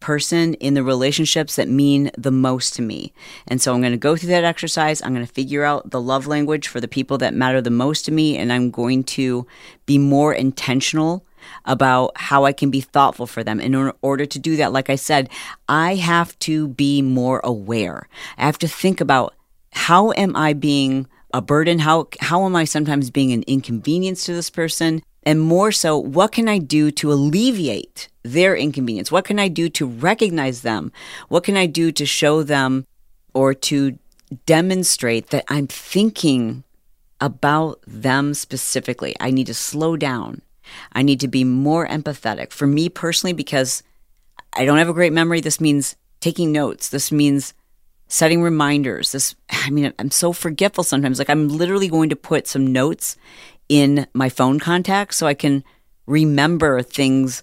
person 0.00 0.54
in 0.54 0.72
the 0.72 0.82
relationships 0.82 1.56
that 1.56 1.68
mean 1.68 2.10
the 2.16 2.30
most 2.30 2.72
to 2.74 2.82
me. 2.82 3.12
And 3.46 3.60
so 3.60 3.74
I'm 3.74 3.82
going 3.82 3.92
to 3.92 3.98
go 3.98 4.16
through 4.16 4.30
that 4.30 4.44
exercise. 4.44 5.02
I'm 5.02 5.12
going 5.14 5.26
to 5.26 5.32
figure 5.32 5.62
out 5.62 5.90
the 5.90 6.00
love 6.00 6.26
language 6.26 6.66
for 6.66 6.80
the 6.80 6.88
people 6.88 7.18
that 7.18 7.34
matter 7.34 7.60
the 7.60 7.68
most 7.68 8.06
to 8.06 8.12
me 8.12 8.38
and 8.38 8.50
I'm 8.50 8.70
going 8.70 9.04
to 9.04 9.46
be 9.84 9.98
more 9.98 10.32
intentional 10.32 11.26
about 11.64 12.12
how 12.16 12.44
I 12.44 12.52
can 12.52 12.70
be 12.70 12.80
thoughtful 12.80 13.26
for 13.26 13.44
them. 13.44 13.60
And 13.60 13.74
in 13.74 13.92
order 14.02 14.26
to 14.26 14.38
do 14.38 14.56
that, 14.56 14.72
like 14.72 14.90
I 14.90 14.96
said, 14.96 15.28
I 15.68 15.96
have 15.96 16.38
to 16.40 16.68
be 16.68 17.02
more 17.02 17.40
aware. 17.44 18.08
I 18.38 18.46
have 18.46 18.58
to 18.58 18.68
think 18.68 19.00
about 19.00 19.34
how 19.72 20.12
am 20.12 20.36
I 20.36 20.52
being 20.52 21.06
a 21.32 21.40
burden? 21.40 21.78
How 21.78 22.08
how 22.20 22.44
am 22.44 22.56
I 22.56 22.64
sometimes 22.64 23.10
being 23.10 23.32
an 23.32 23.44
inconvenience 23.46 24.24
to 24.24 24.32
this 24.32 24.50
person? 24.50 25.02
And 25.22 25.40
more 25.40 25.70
so, 25.70 25.98
what 25.98 26.32
can 26.32 26.48
I 26.48 26.58
do 26.58 26.90
to 26.92 27.12
alleviate 27.12 28.08
their 28.22 28.56
inconvenience? 28.56 29.12
What 29.12 29.24
can 29.24 29.38
I 29.38 29.48
do 29.48 29.68
to 29.68 29.86
recognize 29.86 30.62
them? 30.62 30.92
What 31.28 31.44
can 31.44 31.56
I 31.56 31.66
do 31.66 31.92
to 31.92 32.06
show 32.06 32.42
them 32.42 32.86
or 33.34 33.52
to 33.54 33.98
demonstrate 34.46 35.28
that 35.28 35.44
I'm 35.48 35.66
thinking 35.66 36.64
about 37.20 37.80
them 37.86 38.32
specifically? 38.32 39.14
I 39.20 39.30
need 39.30 39.46
to 39.48 39.54
slow 39.54 39.96
down. 39.96 40.40
I 40.92 41.02
need 41.02 41.20
to 41.20 41.28
be 41.28 41.44
more 41.44 41.86
empathetic. 41.86 42.52
For 42.52 42.66
me 42.66 42.88
personally, 42.88 43.32
because 43.32 43.82
I 44.52 44.64
don't 44.64 44.78
have 44.78 44.88
a 44.88 44.94
great 44.94 45.12
memory, 45.12 45.40
this 45.40 45.60
means 45.60 45.96
taking 46.20 46.52
notes. 46.52 46.88
This 46.88 47.10
means 47.10 47.54
setting 48.08 48.42
reminders. 48.42 49.12
This, 49.12 49.34
I 49.50 49.70
mean, 49.70 49.92
I'm 49.98 50.10
so 50.10 50.32
forgetful 50.32 50.84
sometimes. 50.84 51.18
Like, 51.18 51.30
I'm 51.30 51.48
literally 51.48 51.88
going 51.88 52.10
to 52.10 52.16
put 52.16 52.46
some 52.46 52.66
notes 52.66 53.16
in 53.68 54.06
my 54.12 54.28
phone 54.28 54.58
contacts 54.58 55.16
so 55.16 55.26
I 55.26 55.34
can 55.34 55.64
remember 56.06 56.82
things 56.82 57.42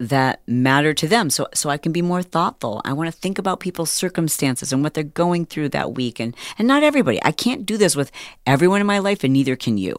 that 0.00 0.40
matter 0.46 0.94
to 0.94 1.08
them 1.08 1.28
so 1.28 1.48
so 1.54 1.68
I 1.70 1.76
can 1.76 1.92
be 1.92 2.02
more 2.02 2.22
thoughtful. 2.22 2.80
I 2.84 2.92
want 2.92 3.12
to 3.12 3.18
think 3.18 3.38
about 3.38 3.60
people's 3.60 3.90
circumstances 3.90 4.72
and 4.72 4.82
what 4.82 4.94
they're 4.94 5.02
going 5.02 5.44
through 5.44 5.70
that 5.70 5.94
week 5.94 6.20
and 6.20 6.36
and 6.58 6.68
not 6.68 6.82
everybody. 6.82 7.18
I 7.22 7.32
can't 7.32 7.66
do 7.66 7.76
this 7.76 7.96
with 7.96 8.12
everyone 8.46 8.80
in 8.80 8.86
my 8.86 9.00
life 9.00 9.24
and 9.24 9.32
neither 9.32 9.56
can 9.56 9.76
you. 9.76 9.96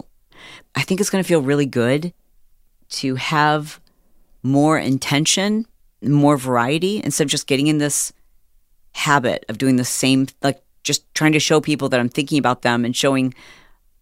I 0.75 0.83
think 0.83 1.01
it's 1.01 1.09
going 1.09 1.23
to 1.23 1.27
feel 1.27 1.41
really 1.41 1.65
good 1.65 2.13
to 2.89 3.15
have 3.15 3.79
more 4.43 4.77
intention, 4.77 5.65
more 6.01 6.37
variety 6.37 7.01
instead 7.03 7.23
of 7.23 7.29
just 7.29 7.47
getting 7.47 7.67
in 7.67 7.77
this 7.77 8.13
habit 8.93 9.45
of 9.49 9.57
doing 9.57 9.75
the 9.75 9.85
same, 9.85 10.27
like 10.41 10.61
just 10.83 11.13
trying 11.13 11.33
to 11.33 11.39
show 11.39 11.61
people 11.61 11.89
that 11.89 11.99
I'm 11.99 12.09
thinking 12.09 12.39
about 12.39 12.61
them 12.61 12.85
and 12.85 12.95
showing 12.95 13.33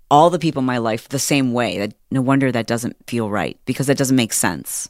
all 0.10 0.30
the 0.30 0.40
people 0.40 0.62
in 0.62 0.66
my 0.66 0.78
life 0.78 1.10
the 1.10 1.20
same 1.20 1.54
way. 1.54 1.78
That 1.78 1.94
no 2.12 2.22
wonder 2.22 2.52
that 2.52 2.68
doesn't 2.68 2.96
feel 3.08 3.30
right 3.30 3.60
because 3.66 3.88
that 3.88 3.98
doesn't 3.98 4.16
make 4.16 4.34
sense. 4.34 4.90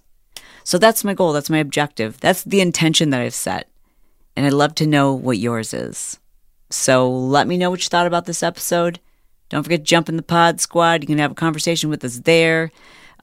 So 0.63 0.77
that's 0.77 1.03
my 1.03 1.13
goal. 1.13 1.33
That's 1.33 1.49
my 1.49 1.59
objective. 1.59 2.19
That's 2.19 2.43
the 2.43 2.61
intention 2.61 3.09
that 3.11 3.21
I've 3.21 3.33
set. 3.33 3.69
And 4.35 4.45
I'd 4.45 4.53
love 4.53 4.75
to 4.75 4.85
know 4.85 5.13
what 5.13 5.37
yours 5.37 5.73
is. 5.73 6.19
So 6.69 7.09
let 7.09 7.47
me 7.47 7.57
know 7.57 7.69
what 7.69 7.83
you 7.83 7.89
thought 7.89 8.05
about 8.05 8.25
this 8.25 8.43
episode. 8.43 8.99
Don't 9.49 9.63
forget 9.63 9.79
to 9.79 9.85
jump 9.85 10.09
in 10.09 10.17
the 10.17 10.23
pod 10.23 10.59
squad. 10.59 11.01
You 11.01 11.07
can 11.07 11.17
have 11.19 11.31
a 11.31 11.35
conversation 11.35 11.89
with 11.89 12.03
us 12.03 12.19
there. 12.19 12.71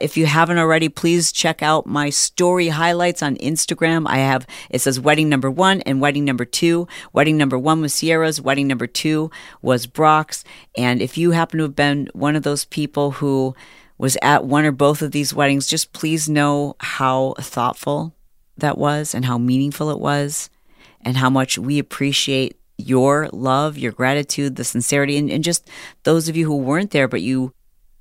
If 0.05 0.18
you 0.18 0.26
haven't 0.26 0.59
already, 0.59 0.90
please 0.90 1.32
check 1.32 1.62
out 1.62 1.86
my 1.86 2.11
story 2.11 2.68
highlights 2.68 3.22
on 3.22 3.36
Instagram. 3.36 4.05
I 4.07 4.18
have, 4.18 4.46
it 4.68 4.82
says 4.82 5.00
wedding 5.00 5.30
number 5.30 5.50
one 5.50 5.80
and 5.80 5.98
wedding 5.98 6.26
number 6.26 6.44
two. 6.44 6.86
Wedding 7.14 7.38
number 7.38 7.59
one 7.59 7.80
was 7.80 7.94
Sierra's, 7.94 8.38
wedding 8.38 8.68
number 8.68 8.86
two 8.86 9.30
was 9.62 9.86
Brock's. 9.86 10.44
And 10.76 11.00
if 11.00 11.16
you 11.16 11.30
happen 11.30 11.57
to 11.57 11.62
have 11.62 11.74
been 11.74 12.11
one 12.12 12.36
of 12.36 12.42
those 12.42 12.66
people 12.66 13.12
who 13.12 13.55
was 13.96 14.18
at 14.20 14.44
one 14.44 14.66
or 14.66 14.72
both 14.72 15.00
of 15.00 15.12
these 15.12 15.32
weddings, 15.32 15.66
just 15.66 15.94
please 15.94 16.28
know 16.28 16.76
how 16.80 17.34
thoughtful 17.38 18.14
that 18.59 18.76
was 18.76 19.14
and 19.14 19.24
how 19.24 19.38
meaningful 19.38 19.88
it 19.88 20.00
was 20.00 20.50
and 21.00 21.16
how 21.16 21.30
much 21.30 21.57
we 21.57 21.78
appreciate 21.78 22.59
your 22.76 23.30
love, 23.32 23.78
your 23.78 23.92
gratitude, 23.92 24.57
the 24.57 24.64
sincerity, 24.64 25.16
and, 25.16 25.30
and 25.30 25.42
just 25.42 25.66
those 26.02 26.28
of 26.28 26.36
you 26.36 26.44
who 26.44 26.59
weren't 26.59 26.90
there, 26.90 27.09
but 27.09 27.22
you 27.22 27.55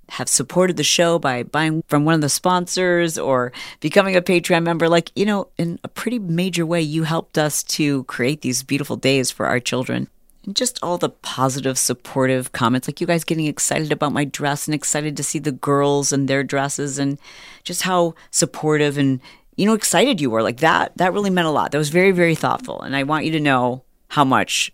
have 0.10 0.30
supported 0.30 0.78
the 0.78 0.84
show 0.84 1.18
by 1.18 1.44
buying 1.44 1.84
from 1.88 2.06
one 2.06 2.16
of 2.16 2.22
the 2.22 2.30
sponsors 2.30 3.18
or 3.18 3.52
becoming 3.80 4.16
a 4.16 4.22
Patreon 4.22 4.64
member, 4.64 4.90
like, 4.90 5.12
you 5.16 5.26
know, 5.26 5.48
in 5.58 5.80
a 5.84 5.88
pretty 5.88 6.20
major 6.20 6.66
way, 6.66 6.82
you 6.82 7.04
helped 7.04 7.38
us 7.38 7.64
to 7.64 8.04
create 8.04 8.42
these 8.42 8.64
beautiful 8.64 8.96
days 8.96 9.32
for 9.32 9.46
our 9.46 9.60
children. 9.60 10.08
And 10.46 10.56
just 10.56 10.78
all 10.84 10.98
the 10.98 11.10
positive, 11.10 11.78
supportive 11.78 12.52
comments, 12.52 12.88
like 12.88 13.00
you 13.00 13.08
guys 13.08 13.24
getting 13.24 13.48
excited 13.48 13.92
about 13.92 14.12
my 14.12 14.26
dress 14.26 14.68
and 14.68 14.76
excited 14.76 15.16
to 15.16 15.24
see 15.24 15.40
the 15.40 15.54
girls 15.54 16.12
and 16.12 16.28
their 16.28 16.44
dresses, 16.44 17.00
and 17.00 17.18
just 17.64 17.84
how 17.84 18.14
supportive 18.30 18.98
and 18.98 19.22
you 19.56 19.66
know 19.66 19.74
excited 19.74 20.20
you 20.20 20.30
were. 20.30 20.44
Like 20.44 20.58
that, 20.58 20.98
that 20.98 21.14
really 21.14 21.30
meant 21.30 21.48
a 21.48 21.52
lot. 21.52 21.72
That 21.72 21.78
was 21.78 21.90
very, 21.90 22.12
very 22.12 22.36
thoughtful. 22.36 22.82
And 22.82 22.94
I 22.94 23.04
want 23.04 23.24
you 23.24 23.32
to 23.32 23.40
know 23.40 23.84
how 24.10 24.26
much 24.26 24.74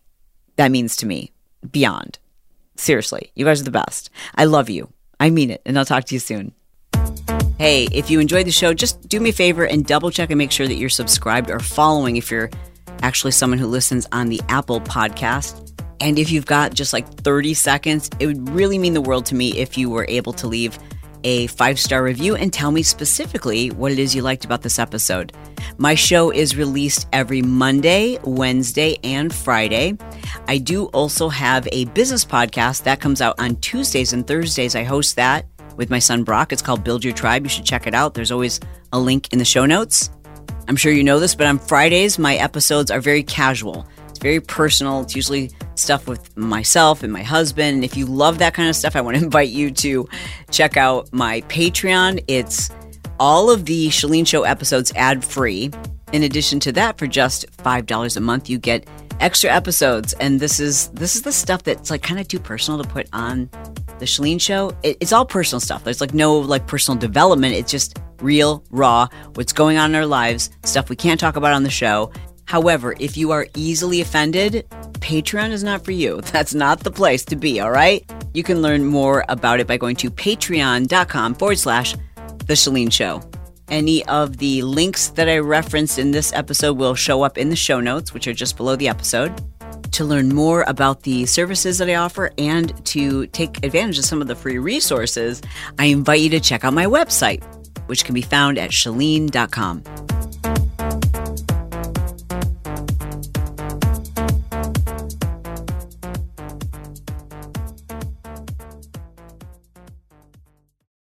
that 0.56 0.72
means 0.72 0.96
to 0.98 1.06
me 1.06 1.32
beyond. 1.72 2.18
Seriously, 2.76 3.32
you 3.36 3.46
guys 3.46 3.62
are 3.62 3.66
the 3.66 3.72
best. 3.72 4.10
I 4.36 4.46
love 4.46 4.70
you. 4.70 4.92
I 5.20 5.30
mean 5.30 5.52
it. 5.52 5.62
And 5.66 5.78
I'll 5.78 5.86
talk 5.86 6.06
to 6.06 6.16
you 6.16 6.20
soon. 6.20 6.54
Hey, 7.58 7.90
if 7.92 8.10
you 8.10 8.20
enjoyed 8.20 8.48
the 8.48 8.52
show, 8.52 8.74
just 8.74 9.08
do 9.10 9.20
me 9.20 9.32
a 9.32 9.34
favor 9.34 9.66
and 9.66 9.86
double 9.86 10.12
check 10.12 10.30
and 10.30 10.38
make 10.38 10.52
sure 10.52 10.68
that 10.68 10.76
you're 10.76 10.90
subscribed 10.90 11.50
or 11.52 11.60
following 11.60 12.16
if 12.16 12.32
you're 12.32 12.50
actually 13.02 13.32
someone 13.32 13.60
who 13.60 13.68
listens 13.68 14.08
on 14.12 14.30
the 14.30 14.40
Apple 14.48 14.80
podcast. 14.80 15.66
And 16.00 16.18
if 16.18 16.32
you've 16.32 16.46
got 16.46 16.74
just 16.74 16.94
like 16.94 17.06
30 17.22 17.54
seconds, 17.54 18.10
it 18.20 18.28
would 18.28 18.50
really 18.50 18.78
mean 18.78 18.94
the 18.94 19.02
world 19.02 19.26
to 19.28 19.36
me 19.36 19.58
if 19.58 19.78
you 19.78 19.90
were 19.90 20.06
able 20.08 20.32
to 20.34 20.48
leave 20.48 20.80
a 21.24 21.48
five 21.48 21.80
star 21.80 22.04
review 22.04 22.36
and 22.36 22.52
tell 22.52 22.72
me 22.72 22.84
specifically 22.84 23.72
what 23.72 23.92
it 23.92 24.00
is 24.00 24.16
you 24.16 24.22
liked 24.22 24.46
about 24.46 24.62
this 24.62 24.80
episode. 24.80 25.34
My 25.78 25.96
show 25.96 26.32
is 26.32 26.56
released 26.56 27.08
every 27.14 27.42
Monday, 27.42 28.18
Wednesday, 28.24 28.98
and 29.04 29.34
Friday. 29.34 29.98
I 30.48 30.58
do 30.58 30.86
also 30.88 31.30
have 31.30 31.68
a 31.72 31.86
business 31.86 32.26
podcast 32.26 32.84
that 32.84 33.00
comes 33.00 33.22
out 33.22 33.40
on 33.40 33.56
Tuesdays 33.58 34.14
and 34.14 34.26
Thursdays. 34.26 34.76
I 34.76 34.84
host 34.84 35.16
that 35.16 35.46
with 35.76 35.90
my 35.90 36.00
son 36.00 36.24
Brock. 36.24 36.52
It's 36.52 36.62
called 36.62 36.84
Build 36.84 37.04
Your 37.04 37.14
Tribe. 37.14 37.44
You 37.44 37.50
should 37.50 37.66
check 37.66 37.88
it 37.88 37.94
out. 37.94 38.14
There's 38.14 38.32
always 38.32 38.60
a 38.92 39.00
link 39.00 39.32
in 39.32 39.40
the 39.40 39.46
show 39.46 39.66
notes. 39.66 40.10
I'm 40.68 40.76
sure 40.76 40.92
you 40.92 41.04
know 41.04 41.20
this, 41.20 41.34
but 41.34 41.48
on 41.48 41.58
Fridays, 41.58 42.20
my 42.20 42.36
episodes 42.36 42.92
are 42.92 43.02
very 43.02 43.24
casual. 43.24 43.88
It's 44.20 44.24
very 44.26 44.42
personal. 44.42 45.00
It's 45.00 45.16
usually 45.16 45.50
stuff 45.76 46.06
with 46.06 46.36
myself 46.36 47.04
and 47.04 47.14
my 47.14 47.24
husband. 47.24 47.76
And 47.76 47.86
if 47.86 47.96
you 47.96 48.06
love 48.06 48.40
that 48.40 48.54
kind 48.54 48.68
of 48.68 48.76
stuff, 48.76 48.98
I 48.98 49.02
want 49.02 49.16
to 49.16 49.24
invite 49.24 49.48
you 49.48 49.72
to 49.72 50.10
check 50.52 50.76
out 50.76 51.08
my 51.14 51.40
Patreon. 51.44 52.22
It's 52.28 52.70
all 53.18 53.50
of 53.50 53.64
the 53.64 53.88
Chalene 53.88 54.28
Show 54.28 54.44
episodes 54.44 54.92
ad 54.98 55.24
free. 55.24 55.72
In 56.12 56.24
addition 56.24 56.60
to 56.62 56.74
that, 56.74 56.98
for 56.98 57.08
just 57.08 57.50
$5 57.60 58.18
a 58.18 58.20
month, 58.20 58.50
you 58.50 58.58
get 58.58 58.86
extra 59.22 59.50
episodes. 59.50 60.12
And 60.20 60.38
this 60.38 60.60
is 60.60 60.90
this 60.90 61.16
is 61.16 61.22
the 61.22 61.32
stuff 61.32 61.64
that's 61.64 61.90
like 61.90 62.04
kind 62.04 62.20
of 62.20 62.28
too 62.28 62.40
personal 62.40 62.84
to 62.84 62.90
put 62.90 63.08
on 63.14 63.50
the 64.00 64.06
Chalene 64.06 64.42
Show. 64.42 64.76
It, 64.84 64.98
it's 65.00 65.14
all 65.14 65.26
personal 65.26 65.62
stuff. 65.62 65.86
There's 65.86 66.02
like 66.02 66.14
no 66.14 66.40
like 66.40 66.68
personal 66.68 67.00
development. 67.00 67.56
It's 67.56 67.72
just 67.72 67.98
real, 68.22 68.66
raw, 68.70 69.08
what's 69.36 69.54
going 69.54 69.78
on 69.78 69.92
in 69.92 69.96
our 69.96 70.06
lives, 70.06 70.50
stuff 70.66 70.90
we 70.90 70.98
can't 70.98 71.22
talk 71.22 71.38
about 71.38 71.54
on 71.54 71.64
the 71.64 71.70
show. 71.70 72.12
However, 72.50 72.96
if 73.00 73.16
you 73.16 73.30
are 73.30 73.46
easily 73.56 74.02
offended, 74.02 74.66
Patreon 74.94 75.52
is 75.52 75.64
not 75.64 75.86
for 75.86 75.92
you. 75.92 76.20
That's 76.34 76.56
not 76.56 76.80
the 76.80 76.90
place 76.90 77.24
to 77.26 77.36
be, 77.36 77.60
all 77.60 77.70
right? 77.70 78.04
You 78.34 78.42
can 78.42 78.64
learn 78.64 78.86
more 78.86 79.24
about 79.30 79.60
it 79.60 79.68
by 79.68 79.78
going 79.78 79.96
to 79.98 80.10
patreon.com 80.10 81.36
forward 81.36 81.60
slash 81.60 81.94
The 82.48 82.56
Chalene 82.56 82.92
Show. 82.92 83.22
Any 83.68 84.04
of 84.08 84.38
the 84.38 84.64
links 84.64 85.10
that 85.10 85.30
I 85.30 85.38
referenced 85.38 86.00
in 86.00 86.10
this 86.10 86.34
episode 86.34 86.76
will 86.80 86.96
show 86.96 87.22
up 87.22 87.38
in 87.38 87.50
the 87.50 87.56
show 87.56 87.80
notes, 87.80 88.16
which 88.16 88.28
are 88.28 88.34
just 88.34 88.58
below 88.58 88.76
the 88.76 88.88
episode. 88.88 89.32
To 89.92 90.04
learn 90.04 90.30
more 90.30 90.64
about 90.66 91.04
the 91.04 91.28
services 91.28 91.78
that 91.78 91.88
I 91.88 91.96
offer 91.96 92.32
and 92.40 92.84
to 92.88 93.28
take 93.28 93.64
advantage 93.64 94.00
of 94.00 94.06
some 94.06 94.24
of 94.24 94.28
the 94.28 94.36
free 94.36 94.58
resources, 94.58 95.44
I 95.78 95.86
invite 95.86 96.22
you 96.22 96.32
to 96.32 96.40
check 96.40 96.64
out 96.64 96.74
my 96.74 96.88
website, 96.88 97.44
which 97.86 98.06
can 98.06 98.16
be 98.16 98.24
found 98.24 98.58
at 98.58 98.72
chalene.com. 98.72 99.84